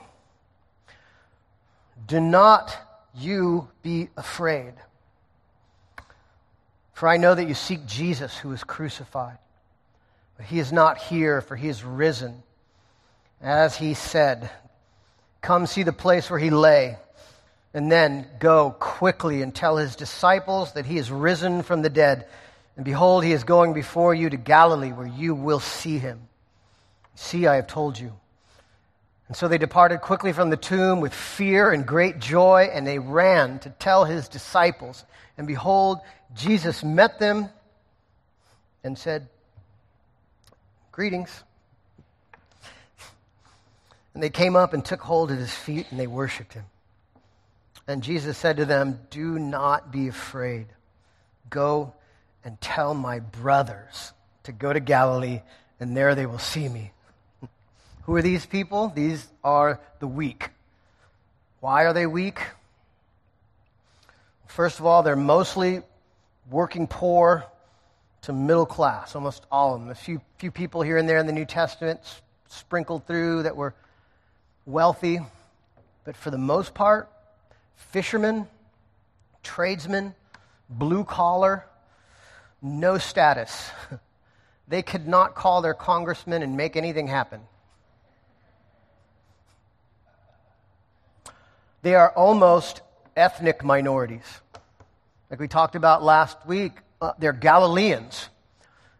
Do 2.07 2.21
not 2.21 2.73
you 3.13 3.67
be 3.83 4.07
afraid. 4.15 4.75
For 6.93 7.09
I 7.09 7.17
know 7.17 7.35
that 7.35 7.49
you 7.49 7.53
seek 7.53 7.85
Jesus 7.85 8.37
who 8.37 8.47
was 8.47 8.63
crucified. 8.63 9.39
But 10.37 10.45
he 10.47 10.59
is 10.59 10.71
not 10.71 10.97
here, 10.97 11.41
for 11.41 11.55
he 11.55 11.67
is 11.67 11.83
risen. 11.83 12.43
As 13.41 13.75
he 13.75 13.93
said, 13.93 14.49
Come 15.41 15.67
see 15.67 15.83
the 15.83 15.93
place 15.93 16.29
where 16.29 16.39
he 16.39 16.49
lay, 16.49 16.97
and 17.73 17.91
then 17.91 18.27
go 18.39 18.75
quickly 18.79 19.41
and 19.41 19.53
tell 19.53 19.77
his 19.77 19.95
disciples 19.95 20.73
that 20.73 20.85
he 20.85 20.97
is 20.97 21.11
risen 21.11 21.61
from 21.61 21.81
the 21.81 21.89
dead. 21.89 22.25
And 22.75 22.83
behold, 22.83 23.23
he 23.23 23.31
is 23.31 23.43
going 23.43 23.73
before 23.73 24.13
you 24.13 24.29
to 24.29 24.37
Galilee, 24.37 24.91
where 24.91 25.07
you 25.07 25.35
will 25.35 25.59
see 25.59 25.97
him. 25.97 26.27
See, 27.15 27.47
I 27.47 27.55
have 27.55 27.67
told 27.67 27.97
you. 27.99 28.13
And 29.27 29.37
so 29.37 29.47
they 29.47 29.57
departed 29.57 30.01
quickly 30.01 30.33
from 30.33 30.49
the 30.49 30.57
tomb 30.57 30.99
with 30.99 31.13
fear 31.13 31.71
and 31.71 31.85
great 31.85 32.19
joy, 32.19 32.69
and 32.71 32.85
they 32.85 32.99
ran 32.99 33.59
to 33.59 33.69
tell 33.69 34.05
his 34.05 34.27
disciples. 34.27 35.03
And 35.37 35.47
behold, 35.47 35.99
Jesus 36.35 36.83
met 36.83 37.19
them 37.19 37.49
and 38.83 38.97
said, 38.97 39.27
Greetings. 40.95 41.43
And 44.13 44.23
they 44.23 44.29
came 44.29 44.55
up 44.55 44.73
and 44.73 44.85
took 44.85 45.01
hold 45.01 45.29
of 45.29 45.37
his 45.37 45.53
feet 45.53 45.87
and 45.91 45.99
they 45.99 46.07
worshiped 46.07 46.53
him. 46.53 46.63
And 47.85 48.01
Jesus 48.01 48.37
said 48.37 48.55
to 48.55 48.65
them, 48.65 49.01
Do 49.11 49.37
not 49.37 49.91
be 49.91 50.07
afraid. 50.07 50.67
Go 51.49 51.93
and 52.45 52.61
tell 52.61 52.93
my 52.93 53.19
brothers 53.19 54.13
to 54.43 54.53
go 54.53 54.71
to 54.71 54.79
Galilee, 54.79 55.41
and 55.81 55.97
there 55.97 56.15
they 56.15 56.25
will 56.25 56.39
see 56.39 56.69
me. 56.69 56.93
Who 58.03 58.15
are 58.15 58.21
these 58.21 58.45
people? 58.45 58.87
These 58.87 59.27
are 59.43 59.81
the 59.99 60.07
weak. 60.07 60.49
Why 61.59 61.83
are 61.83 61.93
they 61.93 62.07
weak? 62.07 62.39
First 64.47 64.79
of 64.79 64.85
all, 64.85 65.03
they're 65.03 65.17
mostly 65.17 65.81
working 66.49 66.87
poor 66.87 67.43
to 68.25 68.33
middle 68.33 68.65
class, 68.65 69.15
almost 69.15 69.45
all 69.51 69.75
of 69.75 69.81
them. 69.81 69.89
A 69.91 69.95
few, 69.95 70.19
few 70.39 70.49
people 70.49 70.81
here 70.81 70.97
and 70.97 71.07
there 71.07 71.19
in 71.19 71.27
the 71.27 71.33
New 71.33 71.45
Testament 71.45 71.99
sprinkled 72.47 73.05
through 73.05 73.43
that 73.43 73.55
were 73.55 73.75
wealthy, 74.65 75.19
but 76.05 76.17
for 76.17 76.31
the 76.31 76.37
most 76.37 76.73
part, 76.73 77.07
fishermen, 77.75 78.47
tradesmen, 79.43 80.15
blue 80.69 81.03
collar, 81.03 81.65
no 82.61 82.97
status. 82.97 83.69
They 84.67 84.81
could 84.81 85.07
not 85.07 85.35
call 85.35 85.61
their 85.61 85.75
congressman 85.75 86.41
and 86.41 86.57
make 86.57 86.75
anything 86.75 87.05
happen. 87.05 87.41
They 91.83 91.93
are 91.93 92.09
almost 92.09 92.81
ethnic 93.15 93.63
minorities. 93.63 94.25
Like 95.29 95.39
we 95.39 95.47
talked 95.47 95.75
about 95.75 96.01
last 96.01 96.47
week, 96.47 96.71
uh, 97.01 97.13
they're 97.19 97.33
Galileans. 97.33 98.29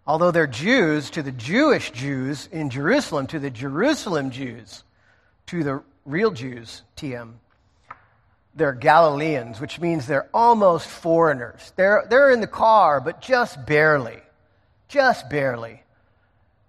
Although 0.07 0.31
they're 0.31 0.47
Jews, 0.47 1.09
to 1.11 1.23
the 1.23 1.31
Jewish 1.31 1.91
Jews 1.91 2.47
in 2.51 2.69
Jerusalem, 2.69 3.25
to 3.27 3.39
the 3.39 3.49
Jerusalem 3.49 4.29
Jews, 4.29 4.83
to 5.47 5.63
the 5.63 5.83
real 6.05 6.31
Jews, 6.31 6.83
TM, 6.95 7.33
they're 8.55 8.73
Galileans, 8.73 9.59
which 9.59 9.79
means 9.79 10.05
they're 10.05 10.29
almost 10.33 10.87
foreigners. 10.87 11.73
They're, 11.75 12.05
they're 12.09 12.31
in 12.31 12.39
the 12.39 12.47
car, 12.47 13.01
but 13.01 13.19
just 13.19 13.65
barely, 13.65 14.19
just 14.87 15.29
barely 15.29 15.83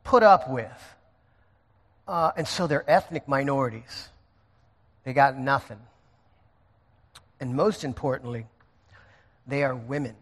put 0.02 0.22
up 0.22 0.50
with. 0.50 0.96
Uh, 2.08 2.32
and 2.36 2.48
so 2.48 2.66
they're 2.66 2.88
ethnic 2.90 3.28
minorities. 3.28 4.08
They 5.04 5.12
got 5.12 5.38
nothing. 5.38 5.78
And 7.38 7.54
most 7.54 7.84
importantly, 7.84 8.46
they 9.46 9.62
are 9.62 9.76
women. 9.76 10.16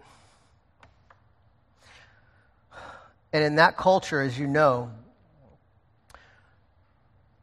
And 3.34 3.42
in 3.42 3.56
that 3.56 3.76
culture, 3.76 4.20
as 4.20 4.38
you 4.38 4.46
know, 4.46 4.92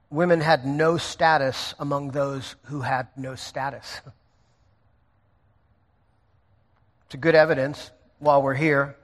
women 0.10 0.39
had 0.39 0.65
no 0.65 0.95
status 0.95 1.75
among 1.80 2.12
those 2.12 2.56
who 2.63 2.80
had 2.82 3.08
no 3.15 3.36
status. 3.36 4.01
It's 7.06 7.15
a 7.15 7.17
good 7.17 7.36
evidence 7.36 7.91
while 8.19 8.41
we're 8.41 8.54
here. 8.54 8.95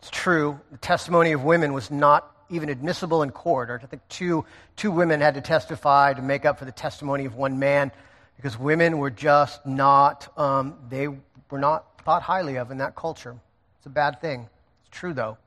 It's 0.00 0.10
true. 0.10 0.58
The 0.72 0.78
testimony 0.78 1.30
of 1.30 1.44
women 1.44 1.72
was 1.72 1.92
not 1.92 2.28
even 2.50 2.68
admissible 2.70 3.22
in 3.22 3.30
court. 3.30 3.70
I 3.70 3.86
think 3.86 4.02
two, 4.08 4.44
two 4.74 4.90
women 4.90 5.20
had 5.20 5.34
to 5.34 5.40
testify 5.40 6.12
to 6.12 6.22
make 6.22 6.44
up 6.44 6.58
for 6.58 6.64
the 6.64 6.72
testimony 6.72 7.24
of 7.24 7.36
one 7.36 7.60
man 7.60 7.92
because 8.34 8.58
women 8.58 8.98
were 8.98 9.10
just 9.10 9.64
not, 9.64 10.36
um, 10.36 10.74
they 10.88 11.06
were 11.06 11.60
not 11.60 12.02
thought 12.04 12.22
highly 12.22 12.56
of 12.56 12.72
in 12.72 12.78
that 12.78 12.96
culture. 12.96 13.36
It's 13.78 13.86
a 13.86 13.90
bad 13.90 14.20
thing. 14.20 14.48
It's 14.80 14.98
true, 14.98 15.14
though. 15.14 15.38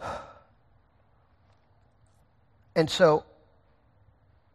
And 2.76 2.88
so, 2.88 3.24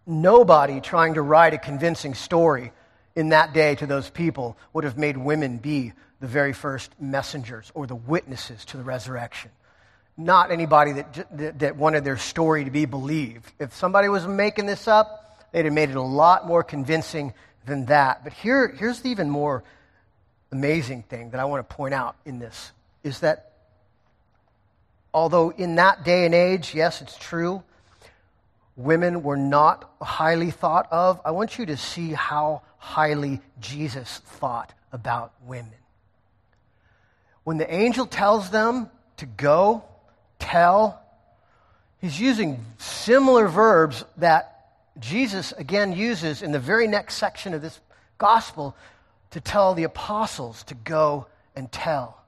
nobody 0.08 0.80
trying 0.80 1.16
to 1.16 1.22
write 1.22 1.54
a 1.54 1.58
convincing 1.58 2.14
story 2.14 2.72
in 3.14 3.30
that 3.30 3.54
day 3.54 3.76
to 3.76 3.86
those 3.86 4.10
people 4.10 4.58
would 4.72 4.86
have 4.86 4.98
made 4.98 5.18
women 5.18 5.58
be 5.58 5.92
the 6.22 6.26
very 6.26 6.54
first 6.54 6.90
messengers 6.98 7.74
or 7.76 7.86
the 7.86 7.94
witnesses 7.94 8.64
to 8.66 8.78
the 8.78 8.84
resurrection. 8.84 9.52
Not 10.16 10.50
anybody 10.50 10.94
that, 10.94 11.60
that, 11.60 11.76
wanted 11.76 12.06
their 12.06 12.18
story 12.18 12.64
to 12.64 12.72
be 12.72 12.86
believed. 12.86 13.52
If 13.60 13.76
somebody 13.76 14.08
was 14.08 14.26
making 14.26 14.66
this 14.66 14.88
up, 14.88 15.26
They'd 15.56 15.64
have 15.64 15.74
made 15.74 15.90
it 15.90 15.96
a 15.96 16.02
lot 16.02 16.46
more 16.46 16.64
convincing 16.64 17.34
than 17.66 17.86
that. 17.86 18.26
But 18.26 18.34
here, 18.34 18.68
here's 18.68 19.00
the 19.00 19.10
even 19.10 19.30
more 19.30 19.64
amazing 20.52 21.04
thing 21.04 21.30
that 21.30 21.40
I 21.40 21.46
want 21.46 21.70
to 21.70 21.76
point 21.76 21.94
out 21.94 22.18
in 22.26 22.40
this 22.40 22.74
is 23.06 23.22
that 23.22 23.54
although 25.16 25.50
in 25.52 25.76
that 25.76 26.04
day 26.04 26.26
and 26.26 26.36
age, 26.36 26.76
yes, 26.76 27.02
it's 27.02 27.18
true, 27.18 27.64
women 28.76 29.24
were 29.24 29.38
not 29.38 29.90
highly 30.02 30.52
thought 30.52 30.92
of, 30.92 31.22
I 31.24 31.32
want 31.32 31.58
you 31.58 31.66
to 31.68 31.78
see 31.78 32.12
how 32.12 32.64
highly 32.78 33.40
Jesus 33.62 34.18
thought 34.18 34.74
about 34.92 35.32
women. 35.48 35.72
When 37.46 37.58
the 37.58 37.74
angel 37.74 38.06
tells 38.06 38.50
them 38.50 38.90
to 39.16 39.26
go, 39.26 39.86
tell, 40.38 41.02
he's 42.02 42.20
using 42.20 42.66
similar 42.78 43.48
verbs 43.48 44.04
that 44.18 44.68
Jesus 45.00 45.54
again 45.54 45.94
uses 45.94 46.42
in 46.42 46.52
the 46.52 46.60
very 46.60 46.88
next 46.88 47.16
section 47.16 47.54
of 47.54 47.62
this 47.62 47.80
gospel 48.18 48.76
to 49.32 49.40
tell 49.40 49.76
the 49.76 49.84
apostles 49.84 50.64
to 50.64 50.76
go 50.76 51.28
and 51.56 51.72
tell 51.72 52.22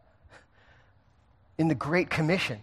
in 1.57 1.67
the 1.67 1.75
Great 1.75 2.09
Commission. 2.09 2.61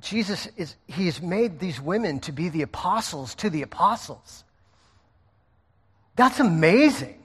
Jesus 0.00 0.48
is, 0.56 0.76
he 0.86 1.06
has 1.06 1.22
made 1.22 1.58
these 1.58 1.80
women 1.80 2.20
to 2.20 2.32
be 2.32 2.48
the 2.48 2.62
apostles 2.62 3.34
to 3.36 3.50
the 3.50 3.62
apostles. 3.62 4.44
That's 6.16 6.40
amazing. 6.40 7.22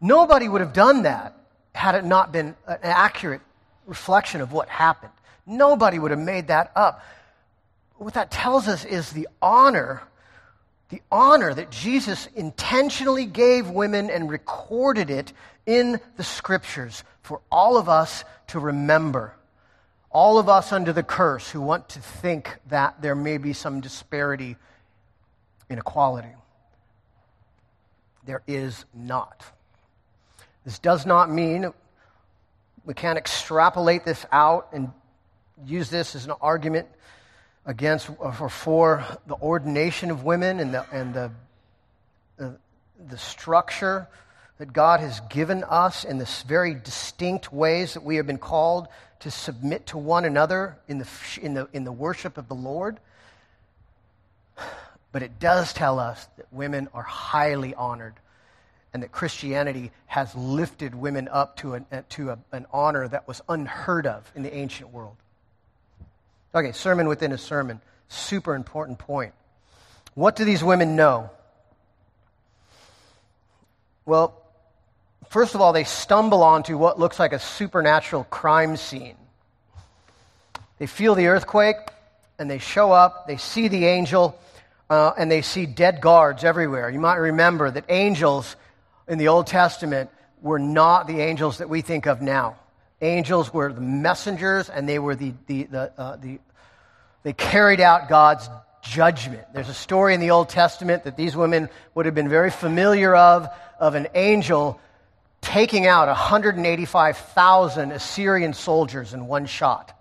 Nobody 0.00 0.48
would 0.48 0.60
have 0.60 0.72
done 0.72 1.04
that 1.04 1.36
had 1.74 1.94
it 1.94 2.04
not 2.04 2.32
been 2.32 2.54
an 2.66 2.78
accurate 2.82 3.40
reflection 3.86 4.40
of 4.40 4.52
what 4.52 4.68
happened. 4.68 5.12
Nobody 5.46 5.98
would 5.98 6.10
have 6.10 6.20
made 6.20 6.48
that 6.48 6.72
up 6.76 7.02
what 8.02 8.14
that 8.14 8.30
tells 8.30 8.68
us 8.68 8.84
is 8.84 9.10
the 9.10 9.28
honor, 9.40 10.02
the 10.88 11.00
honor 11.10 11.54
that 11.54 11.70
Jesus 11.70 12.28
intentionally 12.34 13.26
gave 13.26 13.70
women 13.70 14.10
and 14.10 14.28
recorded 14.28 15.10
it 15.10 15.32
in 15.66 16.00
the 16.16 16.24
scriptures 16.24 17.04
for 17.22 17.40
all 17.50 17.76
of 17.76 17.88
us 17.88 18.24
to 18.48 18.58
remember. 18.58 19.34
All 20.12 20.38
of 20.38 20.48
us 20.48 20.72
under 20.72 20.92
the 20.92 21.02
curse 21.02 21.50
who 21.50 21.60
want 21.60 21.88
to 21.90 22.00
think 22.00 22.58
that 22.68 23.00
there 23.00 23.14
may 23.14 23.38
be 23.38 23.52
some 23.52 23.80
disparity 23.80 24.56
inequality. 25.70 26.34
There 28.24 28.42
is 28.46 28.84
not. 28.94 29.44
This 30.64 30.78
does 30.78 31.06
not 31.06 31.30
mean 31.30 31.72
we 32.84 32.94
can't 32.94 33.18
extrapolate 33.18 34.04
this 34.04 34.26
out 34.30 34.68
and 34.72 34.90
use 35.64 35.88
this 35.88 36.14
as 36.14 36.26
an 36.26 36.32
argument 36.40 36.88
against 37.64 38.10
uh, 38.10 38.34
or 38.40 38.48
for 38.48 39.04
the 39.26 39.36
ordination 39.36 40.10
of 40.10 40.24
women 40.24 40.60
and 40.60 40.74
the, 40.74 40.86
and 40.92 41.14
the, 41.14 41.30
the, 42.36 42.56
the 43.08 43.18
structure 43.18 44.08
that 44.62 44.72
God 44.72 45.00
has 45.00 45.18
given 45.28 45.64
us 45.64 46.04
in 46.04 46.18
this 46.18 46.44
very 46.44 46.72
distinct 46.72 47.52
ways 47.52 47.94
that 47.94 48.04
we 48.04 48.14
have 48.14 48.28
been 48.28 48.38
called 48.38 48.86
to 49.18 49.28
submit 49.28 49.86
to 49.86 49.98
one 49.98 50.24
another 50.24 50.78
in 50.86 50.98
the, 50.98 51.08
in 51.40 51.54
the, 51.54 51.68
in 51.72 51.82
the 51.82 51.90
worship 51.90 52.38
of 52.38 52.46
the 52.46 52.54
Lord. 52.54 53.00
But 55.10 55.24
it 55.24 55.40
does 55.40 55.72
tell 55.72 55.98
us 55.98 56.28
that 56.36 56.46
women 56.52 56.88
are 56.94 57.02
highly 57.02 57.74
honored 57.74 58.14
and 58.94 59.02
that 59.02 59.10
Christianity 59.10 59.90
has 60.06 60.32
lifted 60.36 60.94
women 60.94 61.28
up 61.28 61.56
to, 61.56 61.74
an, 61.74 61.84
uh, 61.90 62.02
to 62.10 62.30
a, 62.30 62.38
an 62.52 62.66
honor 62.72 63.08
that 63.08 63.26
was 63.26 63.42
unheard 63.48 64.06
of 64.06 64.30
in 64.36 64.44
the 64.44 64.54
ancient 64.54 64.90
world. 64.90 65.16
Okay, 66.54 66.70
sermon 66.70 67.08
within 67.08 67.32
a 67.32 67.36
sermon. 67.36 67.80
Super 68.06 68.54
important 68.54 69.00
point. 69.00 69.34
What 70.14 70.36
do 70.36 70.44
these 70.44 70.62
women 70.62 70.94
know? 70.94 71.30
Well, 74.06 74.41
first 75.32 75.54
of 75.54 75.60
all, 75.60 75.72
they 75.72 75.84
stumble 75.84 76.42
onto 76.42 76.76
what 76.76 76.98
looks 76.98 77.18
like 77.18 77.32
a 77.32 77.38
supernatural 77.38 78.24
crime 78.24 78.76
scene. 78.76 79.16
They 80.78 80.86
feel 80.86 81.14
the 81.14 81.28
earthquake 81.28 81.76
and 82.38 82.50
they 82.50 82.58
show 82.58 82.92
up, 82.92 83.26
they 83.26 83.38
see 83.38 83.68
the 83.68 83.86
angel, 83.86 84.38
uh, 84.90 85.12
and 85.16 85.30
they 85.30 85.40
see 85.40 85.64
dead 85.64 86.00
guards 86.00 86.44
everywhere. 86.44 86.90
You 86.90 87.00
might 87.00 87.16
remember 87.16 87.70
that 87.70 87.84
angels 87.88 88.56
in 89.08 89.16
the 89.16 89.28
Old 89.28 89.46
Testament 89.46 90.10
were 90.42 90.58
not 90.58 91.06
the 91.06 91.20
angels 91.20 91.58
that 91.58 91.68
we 91.68 91.80
think 91.80 92.06
of 92.06 92.20
now. 92.20 92.56
Angels 93.00 93.52
were 93.54 93.72
the 93.72 93.80
messengers, 93.80 94.68
and 94.68 94.88
they 94.88 94.98
were 94.98 95.14
the, 95.14 95.32
the, 95.46 95.64
the, 95.64 95.92
uh, 95.98 96.16
the 96.16 96.40
they 97.22 97.32
carried 97.32 97.80
out 97.80 98.08
God's 98.08 98.48
judgment. 98.82 99.44
There's 99.54 99.68
a 99.68 99.74
story 99.74 100.14
in 100.14 100.20
the 100.20 100.30
Old 100.30 100.48
Testament 100.48 101.04
that 101.04 101.16
these 101.16 101.36
women 101.36 101.68
would 101.94 102.06
have 102.06 102.14
been 102.14 102.28
very 102.28 102.50
familiar 102.50 103.14
of, 103.14 103.48
of 103.78 103.94
an 103.94 104.08
angel 104.14 104.80
taking 105.42 105.86
out 105.86 106.08
185,000 106.08 107.92
Assyrian 107.92 108.54
soldiers 108.54 109.12
in 109.12 109.26
one 109.26 109.44
shot 109.44 109.98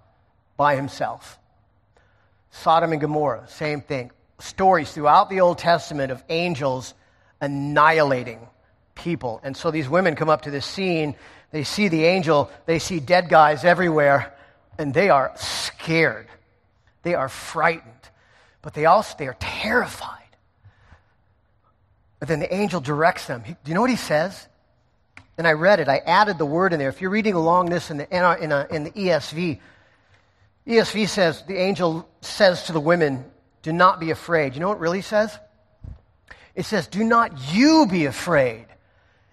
by 0.55 0.75
himself. 0.75 1.37
Sodom 2.51 2.91
and 2.91 3.01
Gomorrah, 3.01 3.47
same 3.47 3.81
thing. 3.81 4.11
Stories 4.39 4.91
throughout 4.91 5.29
the 5.29 5.41
Old 5.41 5.57
Testament 5.57 6.11
of 6.11 6.23
angels 6.29 6.93
annihilating 7.41 8.47
people. 8.95 9.41
And 9.43 9.57
so 9.57 9.71
these 9.71 9.89
women 9.89 10.15
come 10.15 10.29
up 10.29 10.43
to 10.43 10.51
this 10.51 10.65
scene, 10.65 11.15
they 11.51 11.63
see 11.63 11.87
the 11.87 12.05
angel, 12.05 12.49
they 12.65 12.79
see 12.79 12.99
dead 12.99 13.27
guys 13.27 13.65
everywhere, 13.65 14.33
and 14.77 14.93
they 14.93 15.09
are 15.09 15.31
scared. 15.35 16.27
They 17.03 17.15
are 17.15 17.29
frightened. 17.29 17.93
But 18.61 18.73
they 18.73 18.85
also 18.85 19.15
they 19.17 19.27
are 19.27 19.37
terrified. 19.39 20.17
But 22.19 22.27
then 22.27 22.39
the 22.39 22.53
angel 22.53 22.79
directs 22.79 23.25
them. 23.25 23.43
He, 23.43 23.53
do 23.53 23.69
you 23.69 23.73
know 23.73 23.81
what 23.81 23.89
he 23.89 23.95
says? 23.95 24.47
And 25.37 25.47
I 25.47 25.53
read 25.53 25.79
it. 25.79 25.87
I 25.87 25.97
added 25.97 26.37
the 26.37 26.45
word 26.45 26.73
in 26.73 26.79
there. 26.79 26.89
If 26.89 27.01
you're 27.01 27.09
reading 27.09 27.33
along 27.33 27.69
this 27.69 27.89
in 27.89 27.97
the, 27.97 28.15
in, 28.15 28.23
a, 28.23 28.35
in, 28.35 28.51
a, 28.51 28.67
in 28.69 28.83
the 28.83 28.91
ESV, 28.91 29.59
ESV 30.67 31.07
says, 31.07 31.43
the 31.43 31.57
angel 31.57 32.07
says 32.21 32.63
to 32.63 32.73
the 32.73 32.79
women, 32.79 33.25
do 33.63 33.71
not 33.71 33.99
be 33.99 34.11
afraid. 34.11 34.53
You 34.53 34.59
know 34.59 34.69
what 34.69 34.79
really 34.79 35.01
says? 35.01 35.37
It 36.55 36.65
says, 36.65 36.87
do 36.87 37.03
not 37.03 37.53
you 37.53 37.87
be 37.89 38.05
afraid. 38.05 38.65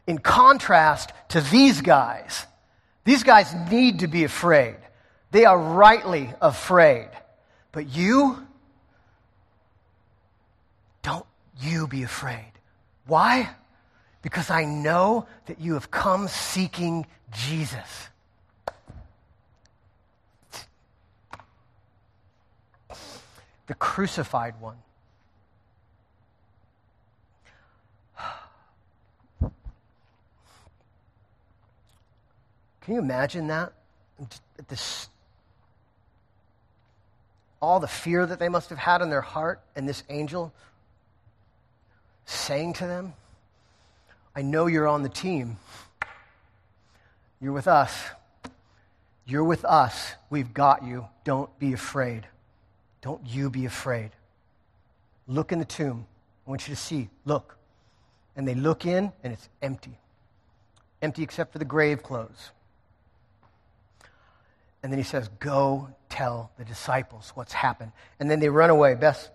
In 0.06 0.18
contrast 0.18 1.12
to 1.30 1.40
these 1.40 1.80
guys, 1.80 2.46
these 3.04 3.22
guys 3.22 3.54
need 3.70 4.00
to 4.00 4.06
be 4.06 4.24
afraid. 4.24 4.76
They 5.30 5.44
are 5.44 5.58
rightly 5.58 6.32
afraid. 6.40 7.08
But 7.72 7.88
you, 7.88 8.46
don't 11.02 11.26
you 11.60 11.86
be 11.86 12.02
afraid. 12.02 12.52
Why? 13.06 13.50
Because 14.28 14.50
I 14.50 14.66
know 14.66 15.26
that 15.46 15.58
you 15.58 15.72
have 15.72 15.90
come 15.90 16.28
seeking 16.28 17.06
Jesus. 17.32 18.10
The 23.68 23.74
crucified 23.78 24.60
one. 24.60 24.76
Can 32.82 32.94
you 32.94 32.98
imagine 32.98 33.46
that? 33.46 33.72
This 34.68 35.08
all 37.62 37.80
the 37.80 37.88
fear 37.88 38.26
that 38.26 38.38
they 38.38 38.50
must 38.50 38.68
have 38.68 38.78
had 38.78 39.00
in 39.00 39.08
their 39.08 39.22
heart, 39.22 39.62
and 39.74 39.88
this 39.88 40.02
angel 40.10 40.52
saying 42.26 42.74
to 42.74 42.86
them, 42.86 43.14
I 44.38 44.42
know 44.42 44.68
you're 44.68 44.86
on 44.86 45.02
the 45.02 45.08
team. 45.08 45.56
You're 47.40 47.52
with 47.52 47.66
us. 47.66 47.92
You're 49.26 49.42
with 49.42 49.64
us. 49.64 50.14
We've 50.30 50.54
got 50.54 50.84
you. 50.84 51.08
Don't 51.24 51.50
be 51.58 51.72
afraid. 51.72 52.24
Don't 53.00 53.20
you 53.26 53.50
be 53.50 53.66
afraid. 53.66 54.12
Look 55.26 55.50
in 55.50 55.58
the 55.58 55.64
tomb. 55.64 56.06
I 56.46 56.50
want 56.50 56.68
you 56.68 56.76
to 56.76 56.80
see. 56.80 57.08
Look. 57.24 57.56
And 58.36 58.46
they 58.46 58.54
look 58.54 58.86
in, 58.86 59.10
and 59.24 59.32
it's 59.32 59.48
empty. 59.60 59.98
Empty 61.02 61.24
except 61.24 61.50
for 61.52 61.58
the 61.58 61.64
grave 61.64 62.04
clothes. 62.04 62.52
And 64.84 64.92
then 64.92 65.00
he 65.00 65.04
says, 65.04 65.30
Go 65.40 65.88
tell 66.08 66.52
the 66.58 66.64
disciples 66.64 67.32
what's 67.34 67.54
happened. 67.54 67.90
And 68.20 68.30
then 68.30 68.38
they 68.38 68.50
run 68.50 68.70
away. 68.70 68.94
Best, 68.94 69.30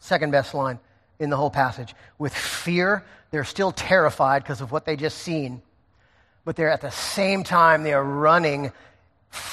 second 0.00 0.32
best 0.32 0.52
line 0.52 0.80
in 1.22 1.30
the 1.30 1.36
whole 1.36 1.50
passage. 1.50 1.94
With 2.18 2.34
fear, 2.34 3.04
they're 3.30 3.44
still 3.44 3.70
terrified 3.70 4.42
because 4.42 4.60
of 4.60 4.72
what 4.72 4.84
they 4.84 4.96
just 4.96 5.18
seen. 5.18 5.62
But 6.44 6.56
they're 6.56 6.68
at 6.68 6.80
the 6.80 6.90
same 6.90 7.44
time, 7.44 7.84
they 7.84 7.92
are 7.92 8.02
running 8.02 8.72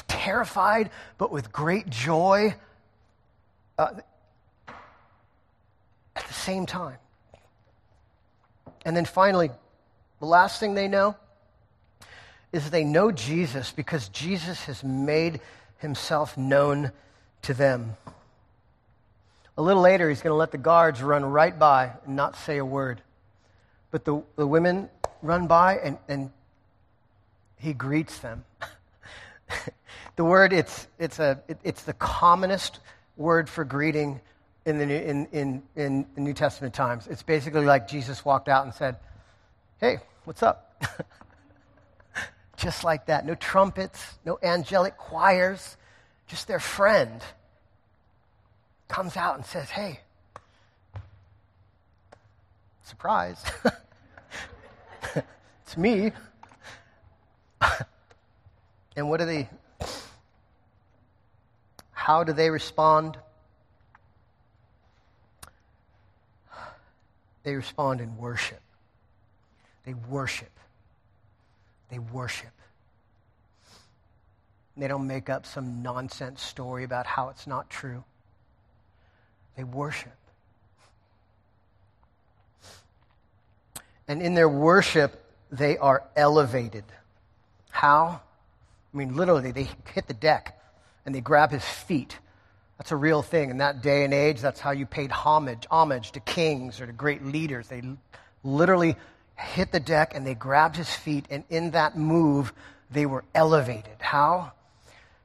terrified, 0.08 0.90
but 1.20 1.32
with 1.32 1.52
great 1.52 1.88
joy 1.88 2.56
uh, 3.78 3.92
at 6.16 6.28
the 6.28 6.34
same 6.34 6.66
time. 6.66 6.98
And 8.84 8.98
then 8.98 9.06
finally, 9.06 9.52
the 10.20 10.26
last 10.26 10.60
thing 10.60 10.74
they 10.74 10.88
know 10.88 11.16
is 12.52 12.72
they 12.72 12.84
know 12.84 13.12
Jesus 13.12 13.72
because 13.72 14.10
Jesus 14.10 14.64
has 14.66 14.84
made 14.84 15.40
himself 15.78 16.36
known 16.36 16.92
to 17.44 17.54
them. 17.54 17.96
A 19.60 19.62
little 19.62 19.82
later, 19.82 20.08
he's 20.08 20.22
going 20.22 20.32
to 20.32 20.38
let 20.38 20.52
the 20.52 20.58
guards 20.58 21.04
run 21.04 21.26
right 21.26 21.60
by 21.60 21.92
and 22.06 22.16
not 22.16 22.38
say 22.38 22.60
a 22.60 22.66
word. 22.66 23.02
But 23.92 24.06
the, 24.06 24.24
the 24.38 24.48
women 24.48 24.88
run 25.22 25.48
by 25.48 25.80
and, 25.80 25.98
and 26.08 26.32
he 27.58 27.74
greets 27.74 28.20
them. 28.20 28.46
the 30.16 30.24
word, 30.24 30.54
it's, 30.54 30.88
it's, 30.98 31.20
a, 31.20 31.42
it, 31.50 31.58
it's 31.66 31.84
the 31.84 31.92
commonest 31.92 32.80
word 33.18 33.50
for 33.50 33.66
greeting 33.66 34.22
in 34.64 34.78
the, 34.78 34.86
in, 34.86 35.26
in, 35.34 35.64
in 35.76 36.06
the 36.16 36.22
New 36.22 36.34
Testament 36.34 36.74
times. 36.74 37.08
It's 37.08 37.24
basically 37.24 37.66
like 37.66 37.86
Jesus 37.86 38.24
walked 38.24 38.48
out 38.48 38.64
and 38.64 38.74
said, 38.74 38.96
Hey, 39.82 39.98
what's 40.24 40.42
up? 40.42 40.82
just 42.56 42.86
like 42.86 43.08
that. 43.08 43.26
No 43.26 43.36
trumpets, 43.36 44.20
no 44.26 44.40
angelic 44.42 44.96
choirs, 44.96 45.76
just 46.28 46.48
their 46.48 46.62
friend 46.62 47.22
comes 48.90 49.16
out 49.16 49.38
and 49.38 49.46
says, 49.46 49.70
Hey, 49.70 50.02
surprise. 52.84 53.42
it's 55.64 55.78
me. 55.78 56.12
and 58.98 59.10
what 59.10 59.22
do 59.22 59.26
they, 59.26 59.48
how 61.92 62.26
do 62.26 62.34
they 62.34 62.50
respond? 62.50 63.18
They 67.44 67.56
respond 67.56 68.02
in 68.02 68.18
worship. 68.18 68.60
They 69.86 69.94
worship. 69.94 70.52
They 71.90 72.00
worship. 72.00 72.50
they 74.78 74.88
don't 74.88 75.08
make 75.08 75.30
up 75.30 75.46
some 75.46 75.82
nonsense 75.82 76.42
story 76.42 76.84
about 76.84 77.06
how 77.06 77.30
it's 77.30 77.48
not 77.48 77.70
true. 77.70 78.04
They 79.60 79.66
worship. 79.66 80.16
And 84.08 84.22
in 84.22 84.34
their 84.34 84.48
worship, 84.48 85.22
they 85.52 85.78
are 85.78 86.06
elevated. 86.16 86.86
How? 87.70 88.22
I 88.94 88.98
mean, 88.98 89.18
literally, 89.18 89.52
they 89.52 89.68
hit 89.94 90.08
the 90.08 90.14
deck 90.14 90.58
and 91.06 91.14
they 91.14 91.20
grab 91.20 91.52
his 91.52 91.66
feet. 91.66 92.18
That's 92.78 92.94
a 92.94 92.96
real 92.96 93.22
thing. 93.22 93.50
In 93.50 93.58
that 93.58 93.82
day 93.82 94.06
and 94.06 94.14
age, 94.14 94.40
that's 94.40 94.62
how 94.62 94.72
you 94.72 94.86
paid 94.86 95.12
homage, 95.12 95.68
homage 95.70 96.14
to 96.14 96.22
kings 96.22 96.80
or 96.80 96.86
to 96.86 96.94
great 96.94 97.26
leaders. 97.26 97.68
They 97.68 97.82
literally 98.46 98.96
hit 99.36 99.74
the 99.74 99.82
deck 99.82 100.16
and 100.16 100.26
they 100.26 100.36
grabbed 100.36 100.78
his 100.78 100.90
feet, 100.90 101.26
and 101.30 101.44
in 101.50 101.72
that 101.72 101.98
move, 101.98 102.54
they 102.90 103.06
were 103.06 103.26
elevated. 103.36 103.98
How? 104.00 104.54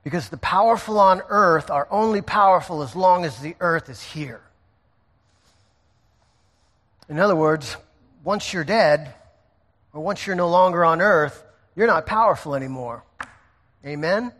Because 0.04 0.28
the 0.28 0.36
powerful 0.36 0.98
on 1.00 1.22
earth 1.28 1.70
are 1.70 1.88
only 1.90 2.20
powerful 2.20 2.82
as 2.82 2.94
long 2.94 3.24
as 3.24 3.40
the 3.40 3.56
earth 3.58 3.88
is 3.88 4.02
here. 4.02 4.42
In 7.08 7.18
other 7.18 7.34
words, 7.34 7.76
once 8.22 8.52
you're 8.52 8.64
dead, 8.64 9.14
or 9.94 10.02
once 10.02 10.26
you're 10.26 10.36
no 10.36 10.48
longer 10.48 10.84
on 10.84 11.00
earth, 11.00 11.42
you're 11.74 11.86
not 11.86 12.04
powerful 12.06 12.54
anymore. 12.54 13.02
Amen? 13.84 14.32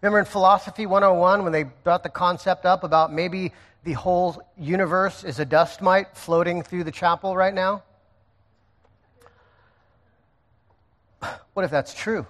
Remember 0.00 0.18
in 0.18 0.24
Philosophy 0.24 0.86
101 0.86 1.44
when 1.44 1.52
they 1.52 1.62
brought 1.64 2.02
the 2.02 2.08
concept 2.08 2.66
up 2.66 2.84
about 2.84 3.12
maybe 3.12 3.52
the 3.84 3.92
whole 3.92 4.42
universe 4.58 5.24
is 5.24 5.38
a 5.38 5.44
dust 5.44 5.80
mite 5.82 6.16
floating 6.16 6.62
through 6.62 6.84
the 6.84 6.90
chapel 6.90 7.36
right 7.36 7.54
now? 7.54 7.82
What 11.52 11.66
if 11.66 11.70
that's 11.70 11.92
true? 11.92 12.26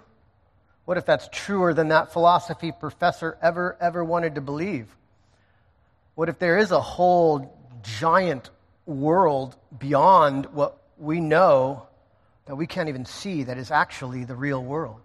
What 0.93 0.99
if 0.99 1.07
that's 1.07 1.27
truer 1.33 1.73
than 1.73 1.89
that 1.89 2.13
philosophy 2.13 2.71
professor 2.71 3.39
ever, 3.41 3.79
ever 3.81 4.05
wanted 4.05 4.35
to 4.35 4.43
believe? 4.43 4.95
What 6.17 6.29
if 6.29 6.39
there 6.39 6.59
is 6.59 6.71
a 6.71 6.83
whole 6.83 7.59
giant 7.83 8.51
world 8.85 9.57
beyond 9.79 10.45
what 10.53 10.77
we 10.99 11.19
know 11.19 11.87
that 12.45 12.57
we 12.57 12.67
can't 12.67 12.91
even 12.91 13.07
see 13.07 13.45
that 13.45 13.57
is 13.57 13.71
actually 13.71 14.25
the 14.25 14.37
real 14.37 14.63
world. 14.63 15.01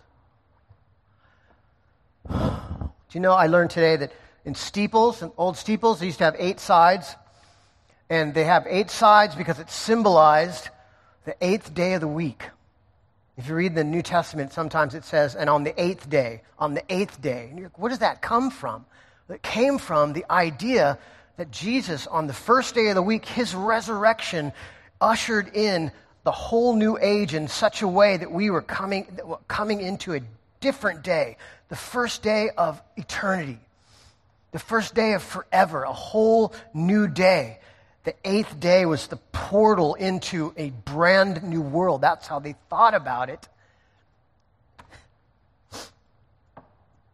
Do 2.30 2.90
you 3.14 3.22
know, 3.22 3.32
I 3.32 3.48
learned 3.48 3.70
today 3.70 3.96
that 3.96 4.12
in 4.44 4.56
steeples, 4.56 5.22
in 5.22 5.32
old 5.38 5.56
steeples, 5.56 6.02
they 6.02 6.08
used 6.08 6.18
to 6.18 6.26
have 6.26 6.36
eight 6.38 6.60
sides. 6.60 7.16
And 8.10 8.34
they 8.34 8.44
have 8.44 8.66
eight 8.68 8.90
sides 8.90 9.36
because 9.36 9.58
it 9.58 9.70
symbolized 9.70 10.68
the 11.24 11.38
eighth 11.40 11.74
day 11.74 11.94
of 11.94 12.02
the 12.02 12.10
week. 12.10 12.44
If 13.38 13.48
you 13.48 13.56
read 13.56 13.76
the 13.76 13.84
New 13.84 14.02
Testament, 14.02 14.52
sometimes 14.52 14.96
it 14.96 15.06
says, 15.06 15.36
and 15.36 15.48
on 15.48 15.64
the 15.64 15.80
eighth 15.82 16.10
day, 16.10 16.42
on 16.58 16.74
the 16.74 16.84
eighth 16.90 17.22
day. 17.22 17.50
And 17.52 17.70
where 17.76 17.90
does 17.90 18.00
that 18.00 18.22
come 18.22 18.50
from? 18.50 18.86
It 19.30 19.44
came 19.44 19.78
from 19.78 20.14
the 20.14 20.26
idea 20.32 20.98
that 21.38 21.52
Jesus, 21.52 22.08
on 22.08 22.26
the 22.26 22.34
first 22.34 22.74
day 22.74 22.88
of 22.88 22.96
the 22.96 23.02
week, 23.02 23.26
his 23.26 23.54
resurrection 23.54 24.54
ushered 25.00 25.56
in 25.56 25.92
the 26.24 26.32
whole 26.32 26.76
new 26.76 26.98
age 27.00 27.36
in 27.36 27.48
such 27.48 27.84
a 27.84 27.88
way 27.88 28.18
that 28.18 28.32
we 28.32 28.50
were 28.50 28.64
coming, 28.64 29.20
coming 29.48 29.82
into 29.82 30.14
a 30.16 30.22
different 30.60 31.04
day, 31.04 31.38
the 31.70 31.76
first 31.76 32.24
day 32.24 32.50
of 32.58 32.82
eternity, 32.96 33.60
the 34.52 34.60
first 34.60 34.96
day 34.96 35.14
of 35.14 35.22
forever, 35.22 35.84
a 35.84 35.94
whole 35.94 36.54
new 36.74 37.08
day. 37.08 37.60
The 38.08 38.16
eighth 38.24 38.58
day 38.58 38.86
was 38.86 39.08
the 39.08 39.18
portal 39.18 39.96
into 39.96 40.54
a 40.56 40.70
brand 40.70 41.44
new 41.44 41.62
world. 41.62 42.00
That's 42.00 42.26
how 42.26 42.40
they 42.40 42.56
thought 42.70 42.94
about 42.94 43.30
it. 43.30 43.50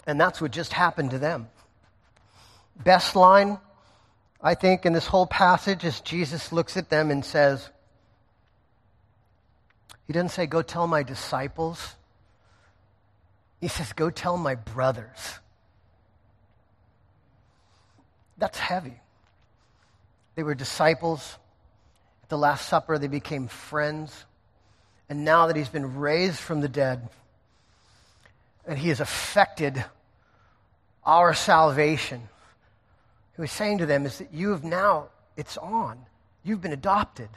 And 0.06 0.22
that's 0.22 0.40
what 0.40 0.52
just 0.52 0.72
happened 0.72 1.10
to 1.10 1.18
them. 1.18 1.50
Best 2.76 3.16
line, 3.16 3.58
I 4.40 4.54
think, 4.54 4.86
in 4.86 4.94
this 4.94 5.08
whole 5.08 5.26
passage 5.26 5.84
is 5.84 6.00
Jesus 6.00 6.52
looks 6.52 6.78
at 6.78 6.92
them 6.92 7.10
and 7.10 7.26
says, 7.26 7.68
He 10.06 10.14
doesn't 10.14 10.30
say, 10.30 10.46
Go 10.46 10.62
tell 10.62 10.86
my 10.86 11.02
disciples. 11.02 11.96
He 13.60 13.68
says, 13.68 13.94
Go 13.94 14.12
tell 14.12 14.38
my 14.38 14.54
brothers. 14.54 15.40
That's 18.38 18.60
heavy. 18.60 19.00
They 20.36 20.44
were 20.44 20.56
disciples. 20.56 21.38
At 22.24 22.30
the 22.30 22.38
Last 22.38 22.68
Supper, 22.68 22.98
they 22.98 23.08
became 23.08 23.48
friends. 23.48 24.26
And 25.10 25.26
now 25.26 25.48
that 25.48 25.56
he's 25.56 25.70
been 25.70 25.98
raised 25.98 26.40
from 26.40 26.62
the 26.62 26.70
dead 26.70 27.10
and 28.66 28.78
he 28.78 28.90
has 28.90 29.00
affected 29.00 29.84
our 31.06 31.34
salvation, 31.34 32.30
he 33.36 33.42
was 33.42 33.52
saying 33.52 33.80
to 33.80 33.86
them 33.86 34.06
is 34.06 34.20
that 34.20 34.34
you 34.34 34.52
have 34.52 34.64
now, 34.64 35.10
it's 35.36 35.58
on. 35.58 36.00
You've 36.44 36.62
been 36.62 36.74
adopted. 36.74 37.30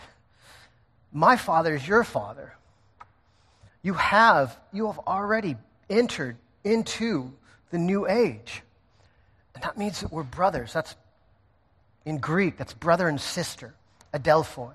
My 1.13 1.37
father 1.37 1.75
is 1.75 1.87
your 1.87 2.05
father. 2.05 2.55
You 3.83 3.95
have, 3.95 4.59
you 4.73 4.87
have 4.87 4.99
already 5.01 5.57
entered 5.89 6.37
into 6.65 7.33
the 7.71 7.79
new 7.79 8.07
age. 8.07 8.63
And 9.55 9.63
that 9.63 9.79
means 9.79 10.01
that 10.01 10.13
we're 10.13 10.23
brothers. 10.23 10.73
That's 10.73 10.95
in 12.07 12.19
Greek, 12.19 12.57
that's 12.57 12.73
brother 12.73 13.09
and 13.09 13.21
sister, 13.21 13.75
adelphoi. 14.15 14.73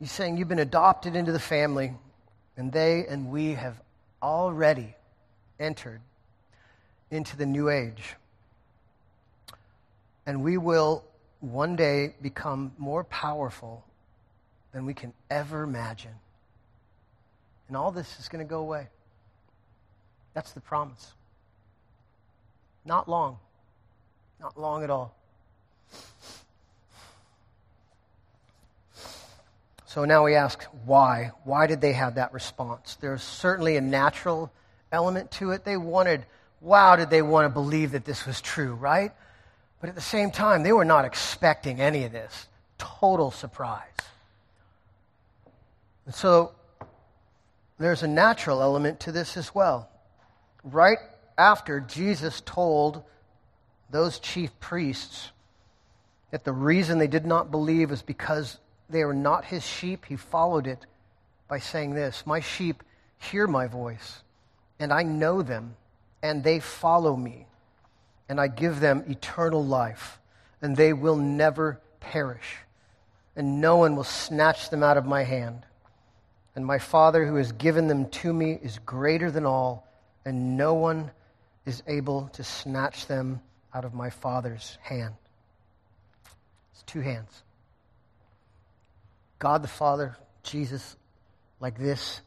He's 0.00 0.10
saying 0.10 0.36
you've 0.36 0.48
been 0.48 0.58
adopted 0.58 1.14
into 1.14 1.30
the 1.30 1.38
family, 1.38 1.94
and 2.56 2.72
they 2.72 3.06
and 3.06 3.30
we 3.30 3.52
have 3.52 3.80
already 4.20 4.96
entered 5.60 6.00
into 7.12 7.36
the 7.36 7.46
new 7.46 7.68
age. 7.68 8.16
And 10.26 10.42
we 10.42 10.58
will 10.58 11.04
one 11.38 11.76
day 11.76 12.14
become 12.20 12.72
more 12.78 13.04
powerful 13.04 13.84
than 14.72 14.86
we 14.86 14.94
can 14.94 15.12
ever 15.30 15.62
imagine. 15.62 16.14
And 17.68 17.76
all 17.76 17.92
this 17.92 18.18
is 18.18 18.28
going 18.28 18.44
to 18.44 18.48
go 18.48 18.58
away. 18.58 18.88
That's 20.34 20.52
the 20.52 20.60
promise. 20.60 21.12
Not 22.84 23.08
long. 23.08 23.38
Not 24.40 24.58
long 24.58 24.82
at 24.82 24.90
all. 24.90 25.14
So 29.86 30.04
now 30.06 30.24
we 30.24 30.34
ask 30.34 30.62
why? 30.86 31.32
Why 31.44 31.66
did 31.66 31.80
they 31.80 31.92
have 31.92 32.14
that 32.14 32.32
response? 32.32 32.96
There's 33.00 33.22
certainly 33.22 33.76
a 33.76 33.82
natural 33.82 34.50
element 34.90 35.30
to 35.32 35.50
it. 35.50 35.64
They 35.64 35.76
wanted, 35.76 36.24
wow, 36.62 36.96
did 36.96 37.10
they 37.10 37.20
want 37.20 37.44
to 37.44 37.50
believe 37.50 37.92
that 37.92 38.06
this 38.06 38.26
was 38.26 38.40
true, 38.40 38.72
right? 38.74 39.12
But 39.80 39.90
at 39.90 39.94
the 39.94 40.00
same 40.00 40.30
time, 40.30 40.62
they 40.62 40.72
were 40.72 40.86
not 40.86 41.04
expecting 41.04 41.80
any 41.80 42.04
of 42.04 42.12
this. 42.12 42.48
Total 42.78 43.30
surprise. 43.30 43.82
And 46.06 46.14
so 46.14 46.52
there's 47.78 48.02
a 48.02 48.08
natural 48.08 48.62
element 48.62 49.00
to 49.00 49.12
this 49.12 49.36
as 49.36 49.54
well 49.54 49.91
right 50.64 50.98
after 51.36 51.80
Jesus 51.80 52.40
told 52.44 53.02
those 53.90 54.18
chief 54.18 54.58
priests 54.60 55.30
that 56.30 56.44
the 56.44 56.52
reason 56.52 56.98
they 56.98 57.06
did 57.06 57.26
not 57.26 57.50
believe 57.50 57.90
was 57.90 58.02
because 58.02 58.58
they 58.88 59.04
were 59.04 59.14
not 59.14 59.44
his 59.44 59.64
sheep, 59.64 60.06
he 60.06 60.16
followed 60.16 60.66
it 60.66 60.86
by 61.48 61.58
saying 61.58 61.94
this 61.94 62.26
My 62.26 62.40
sheep 62.40 62.82
hear 63.18 63.46
my 63.46 63.66
voice, 63.66 64.22
and 64.78 64.92
I 64.92 65.02
know 65.02 65.42
them, 65.42 65.76
and 66.22 66.42
they 66.42 66.60
follow 66.60 67.16
me, 67.16 67.46
and 68.28 68.40
I 68.40 68.48
give 68.48 68.80
them 68.80 69.04
eternal 69.08 69.64
life, 69.64 70.18
and 70.60 70.76
they 70.76 70.92
will 70.92 71.16
never 71.16 71.80
perish, 72.00 72.56
and 73.36 73.60
no 73.60 73.76
one 73.76 73.96
will 73.96 74.04
snatch 74.04 74.70
them 74.70 74.82
out 74.82 74.96
of 74.96 75.06
my 75.06 75.24
hand. 75.24 75.64
And 76.54 76.66
my 76.66 76.78
Father 76.78 77.26
who 77.26 77.36
has 77.36 77.52
given 77.52 77.88
them 77.88 78.08
to 78.10 78.32
me 78.32 78.58
is 78.62 78.78
greater 78.84 79.30
than 79.30 79.46
all 79.46 79.86
and 80.24 80.56
no 80.56 80.74
one 80.74 81.10
is 81.66 81.82
able 81.86 82.28
to 82.34 82.44
snatch 82.44 83.06
them 83.06 83.40
out 83.74 83.84
of 83.84 83.94
my 83.94 84.10
Father's 84.10 84.78
hand. 84.82 85.14
It's 86.72 86.82
two 86.82 87.00
hands. 87.00 87.42
God 89.38 89.62
the 89.62 89.68
Father, 89.68 90.16
Jesus, 90.42 90.96
like 91.60 91.78
this. 91.78 92.20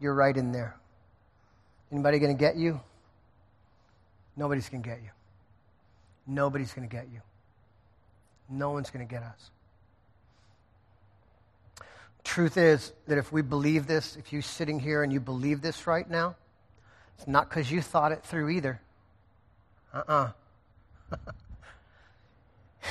You're 0.00 0.14
right 0.14 0.36
in 0.36 0.52
there. 0.52 0.76
Anybody 1.90 2.18
going 2.18 2.36
to 2.36 2.40
get 2.40 2.56
you? 2.56 2.80
Nobody's 4.36 4.68
going 4.68 4.82
to 4.82 4.88
get 4.88 5.02
you. 5.02 5.10
Nobody's 6.26 6.72
going 6.72 6.88
to 6.88 6.94
get 6.94 7.08
you. 7.12 7.20
No 8.48 8.70
one's 8.70 8.90
going 8.90 9.06
to 9.06 9.10
get 9.10 9.22
us. 9.22 9.50
Truth 12.24 12.56
is 12.56 12.92
that 13.06 13.18
if 13.18 13.32
we 13.32 13.42
believe 13.42 13.86
this, 13.86 14.16
if 14.16 14.32
you're 14.32 14.42
sitting 14.42 14.78
here 14.78 15.02
and 15.02 15.12
you 15.12 15.20
believe 15.20 15.60
this 15.60 15.86
right 15.86 16.08
now, 16.08 16.36
it's 17.22 17.28
not 17.28 17.48
because 17.48 17.70
you 17.70 17.80
thought 17.80 18.10
it 18.10 18.24
through 18.24 18.48
either. 18.48 18.80
Uh 19.94 20.02
uh-uh. 20.08 20.30
uh 21.12 21.16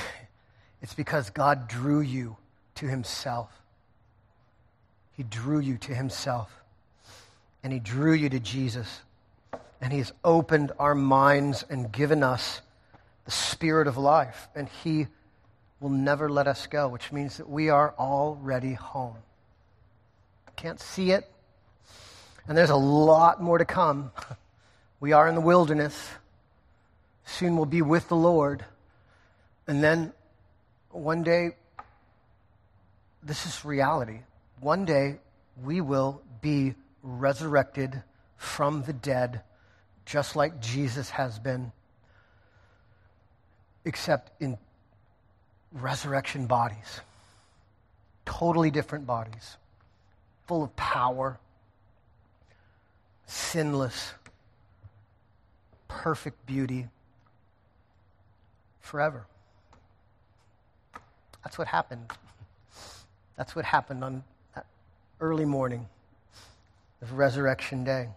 it's 0.80 0.94
because 0.94 1.28
God 1.28 1.68
drew 1.68 2.00
you 2.00 2.38
to 2.76 2.88
Himself. 2.88 3.50
He 5.18 5.22
drew 5.22 5.58
you 5.58 5.76
to 5.76 5.94
Himself. 5.94 6.50
And 7.62 7.74
He 7.74 7.78
drew 7.78 8.14
you 8.14 8.30
to 8.30 8.40
Jesus. 8.40 9.02
And 9.82 9.92
He 9.92 9.98
has 9.98 10.14
opened 10.24 10.72
our 10.78 10.94
minds 10.94 11.62
and 11.68 11.92
given 11.92 12.22
us 12.22 12.62
the 13.26 13.30
Spirit 13.30 13.86
of 13.86 13.98
life. 13.98 14.48
And 14.54 14.66
He 14.82 15.08
will 15.78 15.90
never 15.90 16.30
let 16.30 16.46
us 16.46 16.66
go, 16.68 16.88
which 16.88 17.12
means 17.12 17.36
that 17.36 17.50
we 17.50 17.68
are 17.68 17.92
already 17.98 18.72
home. 18.72 19.18
Can't 20.56 20.80
see 20.80 21.10
it, 21.10 21.30
and 22.48 22.56
there's 22.58 22.70
a 22.70 22.76
lot 22.76 23.42
more 23.42 23.58
to 23.58 23.64
come. 23.64 24.10
We 25.00 25.12
are 25.12 25.28
in 25.28 25.34
the 25.34 25.40
wilderness. 25.40 26.10
Soon 27.24 27.56
we'll 27.56 27.66
be 27.66 27.82
with 27.82 28.08
the 28.08 28.16
Lord. 28.16 28.64
And 29.66 29.82
then 29.82 30.12
one 30.90 31.22
day, 31.22 31.50
this 33.22 33.46
is 33.46 33.64
reality. 33.64 34.20
One 34.60 34.84
day 34.84 35.18
we 35.62 35.80
will 35.80 36.22
be 36.40 36.74
resurrected 37.02 38.02
from 38.36 38.82
the 38.82 38.92
dead, 38.92 39.42
just 40.04 40.34
like 40.34 40.60
Jesus 40.60 41.10
has 41.10 41.38
been, 41.38 41.72
except 43.84 44.30
in 44.42 44.58
resurrection 45.72 46.46
bodies. 46.46 47.00
Totally 48.24 48.70
different 48.70 49.06
bodies, 49.06 49.56
full 50.46 50.64
of 50.64 50.74
power 50.76 51.38
sinless, 53.32 54.12
perfect 55.88 56.44
beauty 56.46 56.88
forever. 58.80 59.26
That's 61.42 61.58
what 61.58 61.66
happened. 61.66 62.10
That's 63.36 63.56
what 63.56 63.64
happened 63.64 64.04
on 64.04 64.22
that 64.54 64.66
early 65.20 65.46
morning 65.46 65.88
of 67.00 67.12
Resurrection 67.12 67.84
Day. 67.84 68.08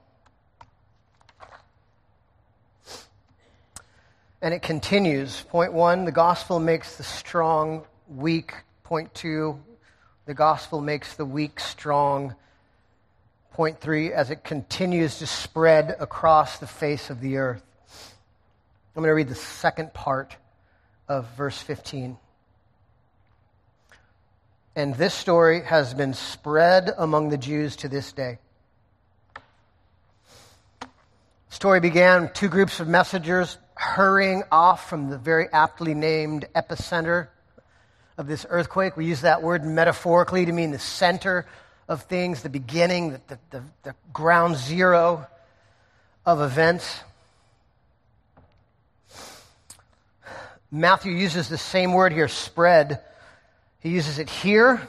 And 4.41 4.53
it 4.53 4.61
continues. 4.61 5.41
Point 5.49 5.73
one, 5.73 6.05
the 6.05 6.11
gospel 6.11 6.59
makes 6.59 6.97
the 6.97 7.03
strong 7.03 7.85
weak. 8.07 8.53
Point 8.83 9.13
two, 9.15 9.59
the 10.25 10.33
gospel 10.33 10.81
makes 10.81 11.15
the 11.15 11.25
weak 11.25 11.59
strong. 11.59 12.35
Point 13.55 13.79
three, 13.79 14.11
as 14.11 14.31
it 14.31 14.43
continues 14.43 15.19
to 15.19 15.27
spread 15.27 15.95
across 16.01 16.59
the 16.59 16.67
face 16.67 17.09
of 17.09 17.21
the 17.21 17.37
earth. 17.37 17.63
I'm 18.93 19.01
going 19.01 19.07
to 19.07 19.13
read 19.13 19.29
the 19.29 19.35
second 19.35 19.93
part 19.93 20.35
of 21.07 21.25
verse 21.37 21.57
15. 21.61 22.17
And 24.75 24.93
this 24.95 25.13
story 25.13 25.61
has 25.61 25.93
been 25.93 26.13
spread 26.13 26.91
among 26.97 27.29
the 27.29 27.37
Jews 27.37 27.77
to 27.77 27.87
this 27.87 28.11
day. 28.11 28.39
The 30.81 30.89
story 31.47 31.79
began 31.79 32.33
two 32.33 32.49
groups 32.49 32.81
of 32.81 32.89
messengers 32.89 33.57
hurrying 33.75 34.43
off 34.51 34.89
from 34.89 35.09
the 35.09 35.17
very 35.17 35.47
aptly 35.53 35.93
named 35.93 36.45
epicenter 36.57 37.29
of 38.17 38.27
this 38.27 38.45
earthquake. 38.49 38.97
We 38.97 39.05
use 39.05 39.21
that 39.21 39.41
word 39.41 39.63
metaphorically 39.63 40.43
to 40.43 40.51
mean 40.51 40.71
the 40.71 40.77
center 40.79 41.45
of 41.87 42.03
things, 42.03 42.41
the 42.41 42.49
beginning, 42.49 43.11
the, 43.11 43.39
the, 43.51 43.63
the, 43.83 43.95
ground 44.11 44.55
zero 44.55 45.27
of 46.25 46.41
events. 46.41 47.01
Matthew 50.71 51.13
uses 51.13 51.47
the 51.47 51.57
same 51.57 51.93
word 51.93 52.11
here, 52.11 52.27
spread. 52.27 53.01
He 53.79 53.89
uses 53.89 54.17
it 54.17 54.29
here, 54.29 54.87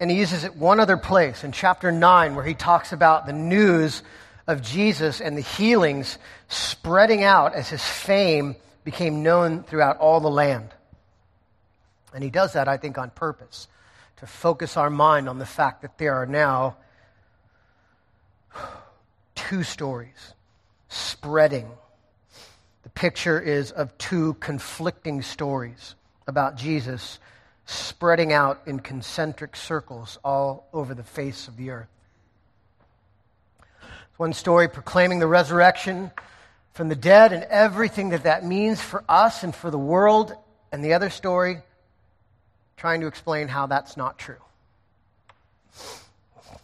and 0.00 0.10
he 0.10 0.18
uses 0.18 0.44
it 0.44 0.56
one 0.56 0.80
other 0.80 0.96
place 0.96 1.44
in 1.44 1.52
chapter 1.52 1.92
9, 1.92 2.34
where 2.34 2.44
he 2.44 2.54
talks 2.54 2.92
about 2.92 3.26
the 3.26 3.32
news 3.32 4.02
of 4.48 4.62
Jesus 4.62 5.20
and 5.20 5.36
the 5.36 5.42
healings 5.42 6.18
spreading 6.48 7.22
out 7.22 7.54
as 7.54 7.68
his 7.68 7.84
fame 7.84 8.56
became 8.82 9.22
known 9.22 9.62
throughout 9.62 9.98
all 9.98 10.18
the 10.18 10.30
land. 10.30 10.70
And 12.14 12.24
he 12.24 12.30
does 12.30 12.54
that, 12.54 12.66
I 12.66 12.78
think, 12.78 12.98
on 12.98 13.10
purpose, 13.10 13.68
to 14.20 14.26
focus 14.26 14.76
our 14.76 14.90
mind 14.90 15.28
on 15.28 15.38
the 15.38 15.46
fact 15.46 15.82
that 15.82 15.98
there 15.98 16.14
are 16.14 16.26
now 16.26 16.76
two 19.34 19.62
stories 19.62 20.34
spreading. 20.88 21.68
The 22.82 22.88
picture 22.90 23.40
is 23.40 23.70
of 23.70 23.96
two 23.98 24.34
conflicting 24.34 25.22
stories 25.22 25.94
about 26.26 26.56
Jesus 26.56 27.18
spreading 27.66 28.32
out 28.32 28.62
in 28.66 28.80
concentric 28.80 29.54
circles 29.54 30.18
all 30.24 30.66
over 30.72 30.94
the 30.94 31.04
face 31.04 31.46
of 31.46 31.56
the 31.56 31.70
earth. 31.70 31.88
One 34.16 34.32
story 34.32 34.68
proclaiming 34.68 35.20
the 35.20 35.28
resurrection 35.28 36.10
from 36.72 36.88
the 36.88 36.96
dead 36.96 37.32
and 37.32 37.44
everything 37.44 38.08
that 38.08 38.24
that 38.24 38.44
means 38.44 38.80
for 38.80 39.04
us 39.08 39.44
and 39.44 39.54
for 39.54 39.70
the 39.70 39.78
world, 39.78 40.34
and 40.72 40.82
the 40.82 40.94
other 40.94 41.10
story 41.10 41.62
trying 42.78 43.02
to 43.02 43.06
explain 43.06 43.48
how 43.48 43.66
that's 43.66 43.96
not 43.96 44.18
true. 44.18 44.40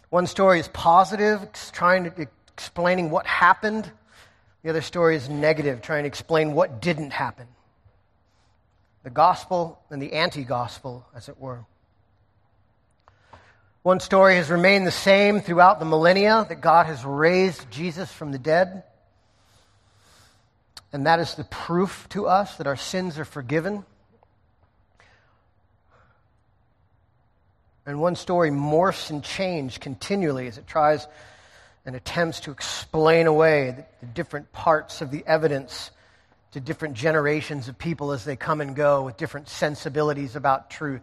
One 0.09 0.27
story 0.27 0.59
is 0.59 0.67
positive, 0.69 1.47
trying 1.71 2.05
to 2.05 2.27
explaining 2.53 3.11
what 3.11 3.27
happened. 3.27 3.91
The 4.63 4.69
other 4.69 4.81
story 4.81 5.15
is 5.15 5.29
negative, 5.29 5.81
trying 5.81 6.03
to 6.03 6.07
explain 6.07 6.53
what 6.53 6.81
didn't 6.81 7.11
happen 7.11 7.47
the 9.03 9.11
gospel 9.11 9.79
and 9.91 10.01
the 10.01 10.13
anti 10.13 10.43
gospel, 10.43 11.05
as 11.13 11.29
it 11.29 11.39
were. 11.39 11.63
One 13.83 13.99
story 13.99 14.37
has 14.37 14.49
remained 14.49 14.87
the 14.87 14.91
same 14.91 15.41
throughout 15.41 15.77
the 15.77 15.85
millennia 15.85 16.43
that 16.49 16.59
God 16.59 16.87
has 16.87 17.05
raised 17.05 17.69
Jesus 17.69 18.11
from 18.11 18.31
the 18.31 18.39
dead. 18.39 18.83
And 20.91 21.05
that 21.05 21.19
is 21.19 21.35
the 21.35 21.43
proof 21.43 22.09
to 22.09 22.25
us 22.25 22.57
that 22.57 22.65
our 22.65 22.75
sins 22.75 23.19
are 23.19 23.25
forgiven. 23.25 23.85
And 27.85 27.99
one 27.99 28.15
story 28.15 28.49
morphs 28.49 29.09
and 29.11 29.23
changes 29.23 29.77
continually 29.77 30.47
as 30.47 30.57
it 30.57 30.67
tries 30.67 31.07
and 31.85 31.95
attempts 31.95 32.41
to 32.41 32.51
explain 32.51 33.27
away 33.27 33.85
the, 34.01 34.05
different 34.07 34.51
parts 34.51 35.01
of 35.01 35.11
the 35.11 35.23
evidence 35.27 35.91
to 36.51 36.59
different 36.59 36.95
generations 36.95 37.67
of 37.67 37.77
people 37.77 38.11
as 38.11 38.25
they 38.25 38.35
come 38.35 38.61
and 38.61 38.75
go 38.75 39.03
with 39.03 39.17
different 39.17 39.49
sensibilities 39.49 40.35
about 40.35 40.69
truth. 40.69 41.01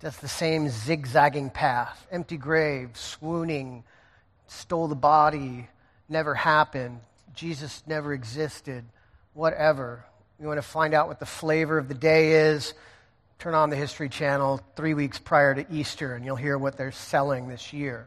That's 0.00 0.18
the 0.18 0.28
same 0.28 0.68
zigzagging 0.68 1.50
path 1.50 2.06
empty 2.10 2.36
grave, 2.36 2.90
swooning, 2.94 3.84
stole 4.48 4.88
the 4.88 4.94
body, 4.94 5.68
never 6.08 6.34
happened, 6.34 7.00
Jesus 7.34 7.82
never 7.86 8.12
existed, 8.12 8.84
whatever. 9.32 10.04
You 10.40 10.46
want 10.46 10.58
to 10.58 10.62
find 10.62 10.92
out 10.92 11.08
what 11.08 11.20
the 11.20 11.26
flavor 11.26 11.78
of 11.78 11.88
the 11.88 11.94
day 11.94 12.50
is? 12.50 12.74
Turn 13.40 13.54
on 13.54 13.70
the 13.70 13.76
History 13.76 14.08
Channel 14.08 14.60
three 14.76 14.94
weeks 14.94 15.18
prior 15.18 15.54
to 15.54 15.66
Easter, 15.72 16.14
and 16.14 16.24
you'll 16.24 16.36
hear 16.36 16.56
what 16.56 16.76
they're 16.76 16.92
selling 16.92 17.48
this 17.48 17.72
year. 17.72 18.06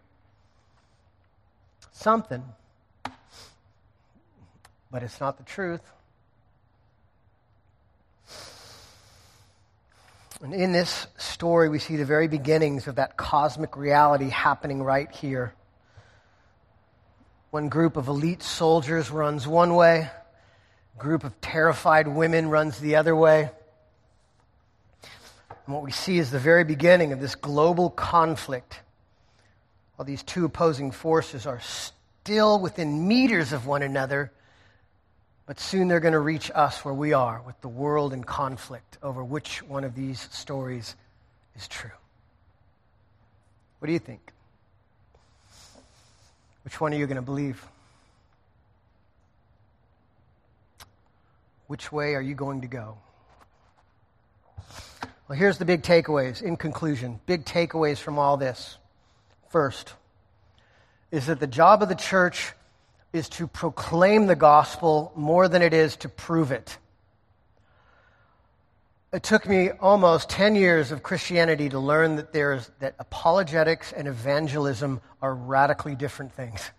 Something 1.92 2.44
but 4.94 5.02
it's 5.02 5.20
not 5.20 5.38
the 5.38 5.44
truth. 5.44 5.82
And 10.44 10.54
in 10.54 10.72
this 10.72 11.08
story, 11.18 11.68
we 11.68 11.80
see 11.80 11.96
the 11.96 12.06
very 12.06 12.28
beginnings 12.28 12.88
of 12.88 12.96
that 12.96 13.18
cosmic 13.18 13.76
reality 13.76 14.30
happening 14.30 14.84
right 14.84 15.12
here. 15.12 15.56
One 17.50 17.70
group 17.70 17.98
of 17.98 18.08
elite 18.08 18.44
soldiers 18.44 19.10
runs 19.10 19.48
one 19.48 19.74
way, 19.74 20.12
a 20.96 21.00
group 21.00 21.24
of 21.24 21.42
terrified 21.42 22.08
women 22.08 22.50
runs 22.50 22.80
the 22.80 22.98
other 22.98 23.16
way. 23.16 23.50
And 25.66 25.74
what 25.74 25.84
we 25.84 25.92
see 25.92 26.18
is 26.18 26.30
the 26.30 26.40
very 26.40 26.64
beginning 26.64 27.14
of 27.14 27.22
this 27.22 27.36
global 27.36 27.90
conflict. 27.90 28.80
While 29.96 30.06
these 30.06 30.24
two 30.24 30.46
opposing 30.46 30.92
forces 30.92 31.46
are 31.46 31.62
still 31.62 32.60
within 32.60 33.08
meters 33.08 33.54
of 33.54 33.66
one 33.66 33.82
another, 33.82 34.32
but 35.46 35.60
soon 35.60 35.88
they're 35.88 36.00
going 36.00 36.14
to 36.14 36.20
reach 36.20 36.52
us 36.54 36.84
where 36.84 36.94
we 36.94 37.14
are 37.14 37.42
with 37.46 37.60
the 37.62 37.68
world 37.68 38.14
in 38.14 38.24
conflict 38.24 38.98
over 39.04 39.24
which 39.24 39.62
one 39.64 39.84
of 39.84 39.96
these 39.96 40.28
stories 40.32 40.96
is 41.56 41.68
true. 41.68 41.92
What 43.80 43.88
do 43.88 43.94
you 43.94 44.00
think? 44.00 44.32
Which 46.64 46.80
one 46.80 46.94
are 46.94 46.98
you 46.98 47.06
going 47.06 47.18
to 47.18 47.22
believe? 47.22 47.66
Which 51.68 51.92
way 51.92 52.16
are 52.16 52.22
you 52.22 52.36
going 52.36 52.62
to 52.62 52.68
go? 52.68 52.98
Well, 55.28 55.38
here's 55.38 55.58
the 55.58 55.66
big 55.66 55.84
takeaways 55.84 56.42
in 56.42 56.58
conclusion. 56.58 57.20
Big 57.26 57.46
takeaways 57.46 57.98
from 57.98 58.20
all 58.20 58.38
this. 58.38 58.78
First, 59.50 59.94
is 61.12 61.28
that 61.28 61.40
the 61.40 61.48
job 61.48 61.82
of 61.82 61.90
the 61.90 61.96
church 61.96 62.54
is 63.14 63.30
to 63.30 63.48
proclaim 63.48 64.26
the 64.26 64.36
gospel 64.36 65.14
more 65.16 65.48
than 65.48 65.62
it 65.62 65.74
is 65.74 65.96
to 65.98 66.10
prove 66.10 66.52
it. 66.52 66.78
It 69.14 69.22
took 69.22 69.48
me 69.48 69.70
almost 69.70 70.28
10 70.30 70.56
years 70.56 70.92
of 70.92 71.04
Christianity 71.04 71.70
to 71.70 71.78
learn 71.78 72.16
that, 72.16 72.34
there's, 72.34 72.72
that 72.80 72.96
apologetics 72.98 73.94
and 73.94 74.08
evangelism 74.08 75.02
are 75.22 75.36
radically 75.36 75.94
different 75.94 76.34
things. 76.34 76.72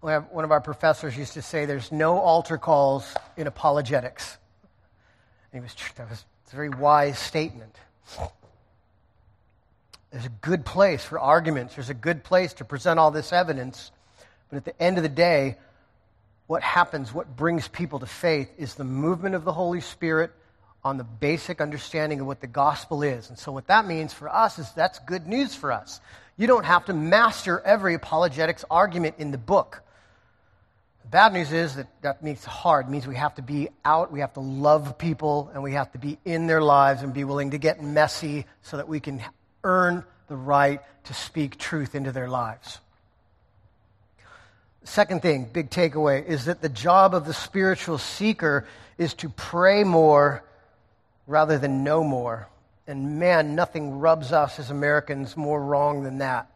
One 0.00 0.44
of 0.44 0.50
our 0.50 0.62
professors 0.62 1.16
used 1.18 1.34
to 1.34 1.42
say 1.42 1.66
there's 1.66 1.92
no 1.92 2.18
altar 2.18 2.56
calls 2.56 3.14
in 3.36 3.46
apologetics. 3.46 4.38
And 5.52 5.62
he 5.62 5.62
was, 5.62 5.76
that 5.96 6.08
was 6.08 6.24
a 6.52 6.56
very 6.56 6.68
wise 6.68 7.18
statement. 7.18 7.74
There's 10.10 10.26
a 10.26 10.32
good 10.40 10.64
place 10.64 11.04
for 11.04 11.18
arguments, 11.18 11.74
there's 11.76 11.90
a 11.90 11.94
good 11.94 12.24
place 12.24 12.54
to 12.54 12.64
present 12.64 12.98
all 12.98 13.10
this 13.10 13.32
evidence. 13.32 13.92
But 14.48 14.56
at 14.56 14.64
the 14.64 14.82
end 14.82 14.96
of 14.96 15.04
the 15.04 15.08
day, 15.08 15.56
what 16.48 16.62
happens, 16.62 17.14
what 17.14 17.36
brings 17.36 17.68
people 17.68 18.00
to 18.00 18.06
faith, 18.06 18.50
is 18.58 18.74
the 18.74 18.84
movement 18.84 19.36
of 19.36 19.44
the 19.44 19.52
Holy 19.52 19.80
Spirit 19.80 20.32
on 20.82 20.96
the 20.96 21.04
basic 21.04 21.60
understanding 21.60 22.20
of 22.20 22.26
what 22.26 22.40
the 22.40 22.46
gospel 22.46 23.02
is. 23.02 23.28
And 23.28 23.38
so, 23.38 23.52
what 23.52 23.68
that 23.68 23.86
means 23.86 24.12
for 24.12 24.28
us 24.28 24.58
is 24.58 24.70
that's 24.72 24.98
good 25.00 25.26
news 25.28 25.54
for 25.54 25.70
us. 25.70 26.00
You 26.36 26.46
don't 26.46 26.64
have 26.64 26.86
to 26.86 26.94
master 26.94 27.60
every 27.60 27.94
apologetics 27.94 28.64
argument 28.70 29.16
in 29.18 29.30
the 29.30 29.38
book. 29.38 29.82
Bad 31.10 31.32
news 31.32 31.50
is 31.50 31.74
that 31.74 31.88
that 32.02 32.22
it 32.22 32.44
hard. 32.44 32.86
It 32.86 32.90
means 32.90 33.04
we 33.04 33.16
have 33.16 33.34
to 33.34 33.42
be 33.42 33.68
out, 33.84 34.12
we 34.12 34.20
have 34.20 34.34
to 34.34 34.40
love 34.40 34.96
people, 34.96 35.50
and 35.52 35.62
we 35.62 35.72
have 35.72 35.90
to 35.92 35.98
be 35.98 36.18
in 36.24 36.46
their 36.46 36.62
lives 36.62 37.02
and 37.02 37.12
be 37.12 37.24
willing 37.24 37.50
to 37.50 37.58
get 37.58 37.82
messy 37.82 38.46
so 38.62 38.76
that 38.76 38.86
we 38.86 39.00
can 39.00 39.20
earn 39.64 40.04
the 40.28 40.36
right 40.36 40.80
to 41.04 41.14
speak 41.14 41.58
truth 41.58 41.96
into 41.96 42.12
their 42.12 42.28
lives. 42.28 42.78
Second 44.84 45.20
thing, 45.20 45.48
big 45.52 45.70
takeaway, 45.70 46.24
is 46.24 46.44
that 46.44 46.62
the 46.62 46.68
job 46.68 47.14
of 47.14 47.26
the 47.26 47.34
spiritual 47.34 47.98
seeker 47.98 48.66
is 48.96 49.14
to 49.14 49.28
pray 49.28 49.82
more 49.82 50.44
rather 51.26 51.58
than 51.58 51.82
know 51.82 52.04
more. 52.04 52.48
And 52.86 53.18
man, 53.18 53.56
nothing 53.56 53.98
rubs 53.98 54.32
us 54.32 54.60
as 54.60 54.70
Americans 54.70 55.36
more 55.36 55.62
wrong 55.62 56.04
than 56.04 56.18
that. 56.18 56.49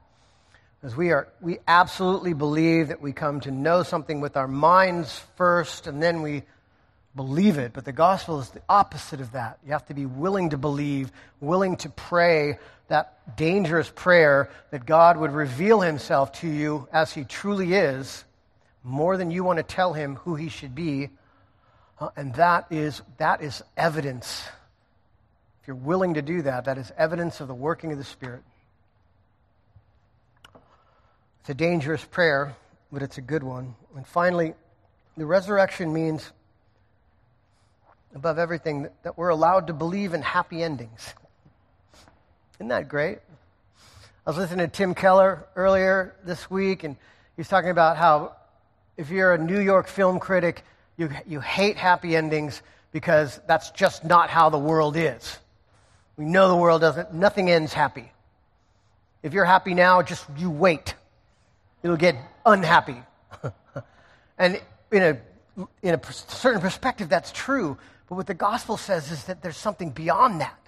Because 0.84 0.98
we, 0.98 1.12
are, 1.12 1.28
we 1.40 1.60
absolutely 1.66 2.34
believe 2.34 2.88
that 2.88 3.00
we 3.00 3.14
come 3.14 3.40
to 3.40 3.50
know 3.50 3.84
something 3.84 4.20
with 4.20 4.36
our 4.36 4.46
minds 4.46 5.18
first 5.34 5.86
and 5.86 6.02
then 6.02 6.20
we 6.20 6.42
believe 7.16 7.56
it. 7.56 7.72
But 7.72 7.86
the 7.86 7.92
gospel 7.92 8.38
is 8.38 8.50
the 8.50 8.60
opposite 8.68 9.22
of 9.22 9.32
that. 9.32 9.58
You 9.64 9.72
have 9.72 9.86
to 9.86 9.94
be 9.94 10.04
willing 10.04 10.50
to 10.50 10.58
believe, 10.58 11.10
willing 11.40 11.76
to 11.76 11.88
pray 11.88 12.58
that 12.88 13.34
dangerous 13.34 13.90
prayer 13.94 14.50
that 14.72 14.84
God 14.84 15.16
would 15.16 15.30
reveal 15.30 15.80
himself 15.80 16.32
to 16.40 16.48
you 16.48 16.86
as 16.92 17.14
he 17.14 17.24
truly 17.24 17.72
is, 17.72 18.22
more 18.82 19.16
than 19.16 19.30
you 19.30 19.42
want 19.42 19.56
to 19.56 19.62
tell 19.62 19.94
him 19.94 20.16
who 20.16 20.34
he 20.34 20.50
should 20.50 20.74
be. 20.74 21.08
Uh, 21.98 22.10
and 22.14 22.34
that 22.34 22.66
is, 22.70 23.00
that 23.16 23.40
is 23.40 23.62
evidence. 23.74 24.46
If 25.62 25.68
you're 25.68 25.76
willing 25.76 26.12
to 26.12 26.20
do 26.20 26.42
that, 26.42 26.66
that 26.66 26.76
is 26.76 26.92
evidence 26.98 27.40
of 27.40 27.48
the 27.48 27.54
working 27.54 27.90
of 27.90 27.96
the 27.96 28.04
Spirit. 28.04 28.42
It's 31.44 31.50
a 31.50 31.54
dangerous 31.54 32.02
prayer, 32.02 32.56
but 32.90 33.02
it's 33.02 33.18
a 33.18 33.20
good 33.20 33.42
one. 33.42 33.74
And 33.94 34.06
finally, 34.06 34.54
the 35.14 35.26
resurrection 35.26 35.92
means, 35.92 36.32
above 38.14 38.38
everything, 38.38 38.88
that 39.02 39.18
we're 39.18 39.28
allowed 39.28 39.66
to 39.66 39.74
believe 39.74 40.14
in 40.14 40.22
happy 40.22 40.62
endings. 40.62 41.12
Isn't 42.54 42.68
that 42.68 42.88
great? 42.88 43.18
I 44.26 44.30
was 44.30 44.38
listening 44.38 44.70
to 44.70 44.74
Tim 44.74 44.94
Keller 44.94 45.44
earlier 45.54 46.14
this 46.24 46.50
week, 46.50 46.82
and 46.82 46.94
he 46.94 47.40
was 47.40 47.48
talking 47.48 47.68
about 47.68 47.98
how 47.98 48.36
if 48.96 49.10
you're 49.10 49.34
a 49.34 49.38
New 49.38 49.60
York 49.60 49.86
film 49.86 50.20
critic, 50.20 50.64
you, 50.96 51.10
you 51.26 51.40
hate 51.40 51.76
happy 51.76 52.16
endings 52.16 52.62
because 52.90 53.38
that's 53.46 53.70
just 53.72 54.02
not 54.02 54.30
how 54.30 54.48
the 54.48 54.56
world 54.56 54.96
is. 54.96 55.38
We 56.16 56.24
know 56.24 56.48
the 56.48 56.56
world 56.56 56.80
doesn't, 56.80 57.12
nothing 57.12 57.50
ends 57.50 57.74
happy. 57.74 58.10
If 59.22 59.34
you're 59.34 59.44
happy 59.44 59.74
now, 59.74 60.00
just 60.00 60.24
you 60.38 60.48
wait 60.50 60.94
it'll 61.84 61.96
get 61.96 62.16
unhappy. 62.44 63.00
and 64.38 64.60
in 64.90 65.02
a, 65.02 65.18
in 65.82 65.94
a 65.94 66.00
certain 66.12 66.60
perspective, 66.60 67.08
that's 67.08 67.30
true. 67.30 67.76
But 68.08 68.16
what 68.16 68.26
the 68.26 68.34
gospel 68.34 68.76
says 68.76 69.12
is 69.12 69.24
that 69.24 69.42
there's 69.42 69.56
something 69.56 69.90
beyond 69.90 70.40
that. 70.40 70.58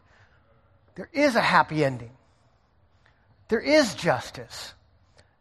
There 0.95 1.09
is 1.13 1.35
a 1.35 1.41
happy 1.41 1.85
ending, 1.85 2.13
there 3.49 3.61
is 3.61 3.95
justice. 3.97 4.75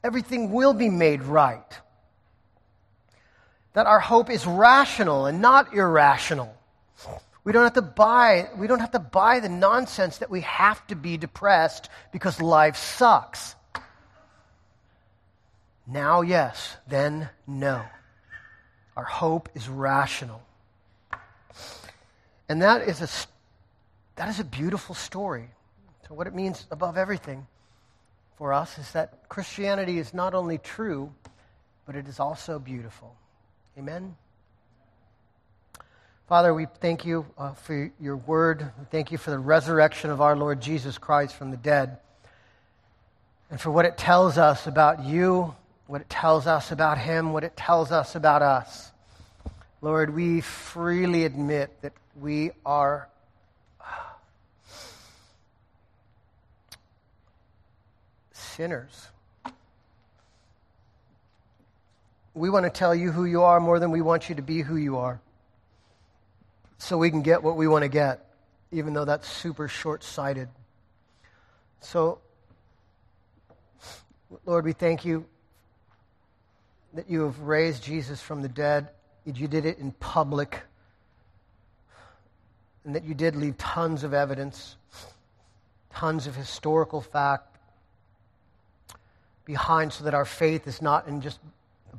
Everything 0.03 0.51
will 0.51 0.75
be 0.75 0.89
made 0.89 1.23
right. 1.23 1.79
That 3.73 3.87
our 3.87 3.99
hope 3.99 4.29
is 4.29 4.45
rational 4.45 5.25
and 5.25 5.41
not 5.41 5.73
irrational. 5.73 6.55
We 7.43 7.51
don't 7.51 7.63
have 7.63 7.73
to 7.73 7.81
buy, 7.81 8.49
we 8.55 8.67
don't 8.67 8.81
have 8.81 8.91
to 8.91 8.99
buy 8.99 9.39
the 9.39 9.49
nonsense 9.49 10.19
that 10.19 10.29
we 10.29 10.41
have 10.41 10.85
to 10.87 10.95
be 10.95 11.17
depressed 11.17 11.89
because 12.11 12.39
life 12.39 12.77
sucks. 12.77 13.54
Now, 15.87 16.21
yes, 16.21 16.77
then, 16.87 17.29
no. 17.45 17.83
Our 18.97 19.03
hope 19.03 19.49
is 19.55 19.67
rational. 19.67 20.41
And 22.49 22.61
that 22.61 22.87
is 22.87 23.01
a, 23.01 23.09
that 24.15 24.29
is 24.29 24.39
a 24.39 24.43
beautiful 24.43 24.95
story. 24.95 25.49
So, 26.07 26.15
what 26.15 26.27
it 26.27 26.35
means 26.35 26.65
above 26.71 26.97
everything 26.97 27.47
for 28.37 28.53
us 28.53 28.77
is 28.77 28.91
that 28.91 29.27
Christianity 29.29 29.97
is 29.97 30.13
not 30.13 30.33
only 30.33 30.57
true, 30.57 31.11
but 31.85 31.95
it 31.95 32.07
is 32.07 32.19
also 32.19 32.59
beautiful. 32.59 33.15
Amen? 33.77 34.15
Father, 36.27 36.53
we 36.53 36.65
thank 36.79 37.05
you 37.05 37.25
uh, 37.37 37.53
for 37.53 37.91
your 37.99 38.17
word. 38.17 38.71
We 38.79 38.85
thank 38.89 39.11
you 39.11 39.17
for 39.17 39.29
the 39.29 39.37
resurrection 39.37 40.09
of 40.09 40.21
our 40.21 40.35
Lord 40.35 40.59
Jesus 40.61 40.97
Christ 40.97 41.35
from 41.35 41.51
the 41.51 41.57
dead 41.57 41.97
and 43.51 43.61
for 43.61 43.69
what 43.69 43.85
it 43.85 43.97
tells 43.97 44.37
us 44.37 44.65
about 44.65 45.03
you 45.05 45.53
what 45.87 46.01
it 46.01 46.09
tells 46.09 46.47
us 46.47 46.71
about 46.71 46.97
Him, 46.97 47.31
what 47.33 47.43
it 47.43 47.55
tells 47.55 47.91
us 47.91 48.15
about 48.15 48.41
us. 48.41 48.91
Lord, 49.81 50.15
we 50.15 50.41
freely 50.41 51.25
admit 51.25 51.69
that 51.81 51.93
we 52.19 52.51
are 52.65 53.07
sinners. 58.31 59.09
We 62.33 62.49
want 62.49 62.65
to 62.65 62.71
tell 62.71 62.95
you 62.95 63.11
who 63.11 63.25
you 63.25 63.43
are 63.43 63.59
more 63.59 63.79
than 63.79 63.91
we 63.91 64.01
want 64.01 64.27
you 64.27 64.35
to 64.35 64.41
be 64.41 64.61
who 64.61 64.75
you 64.75 64.97
are. 64.97 65.21
So 66.77 66.97
we 66.97 67.09
can 67.09 67.21
get 67.21 67.43
what 67.43 67.55
we 67.55 67.67
want 67.67 67.83
to 67.83 67.89
get, 67.89 68.25
even 68.71 68.93
though 68.93 69.05
that's 69.05 69.29
super 69.29 69.67
short 69.67 70.03
sighted. 70.03 70.49
So, 71.79 72.19
Lord, 74.45 74.65
we 74.65 74.73
thank 74.73 75.05
you 75.05 75.25
that 76.95 77.09
you 77.09 77.23
have 77.23 77.39
raised 77.41 77.83
Jesus 77.83 78.21
from 78.21 78.41
the 78.41 78.49
dead. 78.49 78.87
That 79.25 79.37
you 79.37 79.47
did 79.47 79.65
it 79.65 79.79
in 79.79 79.91
public. 79.91 80.61
And 82.85 82.95
that 82.95 83.03
you 83.03 83.13
did 83.13 83.35
leave 83.35 83.57
tons 83.57 84.03
of 84.03 84.13
evidence, 84.13 84.77
tons 85.93 86.27
of 86.27 86.35
historical 86.35 87.01
fact 87.01 87.57
behind 89.43 89.91
so 89.93 90.05
that 90.05 90.13
our 90.13 90.25
faith 90.25 90.67
is 90.67 90.81
not 90.81 91.07
in 91.07 91.21
just 91.21 91.39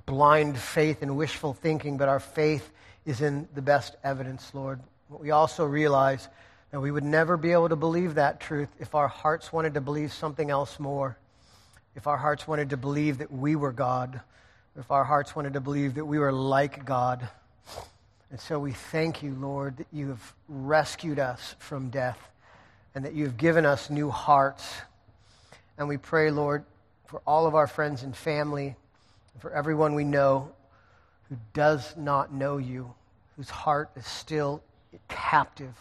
blind 0.06 0.58
faith 0.58 1.02
and 1.02 1.16
wishful 1.16 1.52
thinking, 1.52 1.96
but 1.96 2.08
our 2.08 2.20
faith 2.20 2.70
is 3.04 3.20
in 3.20 3.48
the 3.54 3.62
best 3.62 3.96
evidence, 4.02 4.52
Lord. 4.54 4.80
But 5.10 5.20
we 5.20 5.30
also 5.30 5.64
realize 5.64 6.28
that 6.70 6.80
we 6.80 6.90
would 6.90 7.04
never 7.04 7.36
be 7.36 7.52
able 7.52 7.68
to 7.68 7.76
believe 7.76 8.14
that 8.14 8.40
truth 8.40 8.68
if 8.80 8.94
our 8.94 9.08
hearts 9.08 9.52
wanted 9.52 9.74
to 9.74 9.80
believe 9.80 10.12
something 10.12 10.50
else 10.50 10.80
more, 10.80 11.16
if 11.94 12.06
our 12.06 12.16
hearts 12.16 12.48
wanted 12.48 12.70
to 12.70 12.76
believe 12.76 13.18
that 13.18 13.32
we 13.32 13.56
were 13.56 13.72
God 13.72 14.20
if 14.78 14.90
our 14.90 15.04
hearts 15.04 15.34
wanted 15.34 15.54
to 15.54 15.60
believe 15.60 15.94
that 15.94 16.04
we 16.04 16.18
were 16.18 16.32
like 16.32 16.84
God. 16.84 17.28
And 18.30 18.40
so 18.40 18.58
we 18.58 18.72
thank 18.72 19.22
you, 19.22 19.34
Lord, 19.34 19.78
that 19.78 19.86
you 19.92 20.08
have 20.08 20.34
rescued 20.48 21.18
us 21.18 21.54
from 21.58 21.88
death 21.88 22.18
and 22.94 23.04
that 23.04 23.14
you 23.14 23.24
have 23.24 23.36
given 23.36 23.64
us 23.64 23.88
new 23.88 24.10
hearts. 24.10 24.74
And 25.78 25.88
we 25.88 25.96
pray, 25.96 26.30
Lord, 26.30 26.64
for 27.06 27.22
all 27.26 27.46
of 27.46 27.54
our 27.54 27.66
friends 27.66 28.02
and 28.02 28.16
family, 28.16 28.74
and 29.32 29.42
for 29.42 29.50
everyone 29.52 29.94
we 29.94 30.04
know 30.04 30.50
who 31.28 31.36
does 31.54 31.94
not 31.96 32.32
know 32.32 32.56
you, 32.56 32.92
whose 33.36 33.50
heart 33.50 33.90
is 33.96 34.06
still 34.06 34.62
captive. 35.08 35.74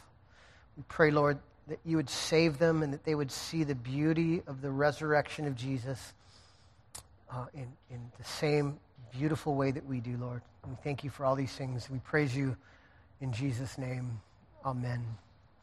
We 0.78 0.84
pray, 0.88 1.12
Lord, 1.12 1.40
that 1.68 1.80
you 1.84 1.98
would 1.98 2.10
save 2.10 2.60
them 2.60 2.84
and 2.84 2.94
that 2.94 3.04
they 3.06 3.16
would 3.16 3.32
see 3.32 3.64
the 3.64 3.76
beauty 3.76 4.42
of 4.46 4.62
the 4.62 4.70
resurrection 4.70 5.48
of 5.48 5.56
Jesus 5.56 6.14
uh, 7.32 7.46
in, 7.54 7.68
in 7.90 8.12
the 8.18 8.24
same 8.24 8.78
beautiful 9.18 9.56
way 9.56 9.72
that 9.72 9.86
we 9.86 10.00
do, 10.00 10.18
Lord. 10.18 10.42
We 10.68 10.76
thank 10.84 11.04
you 11.04 11.10
for 11.10 11.26
all 11.26 11.36
these 11.36 11.54
things. 11.54 11.90
We 11.90 12.00
praise 12.00 12.36
you 12.36 12.56
in 13.22 13.32
Jesus' 13.32 13.78
name. 13.78 14.20
Amen. 14.66 15.06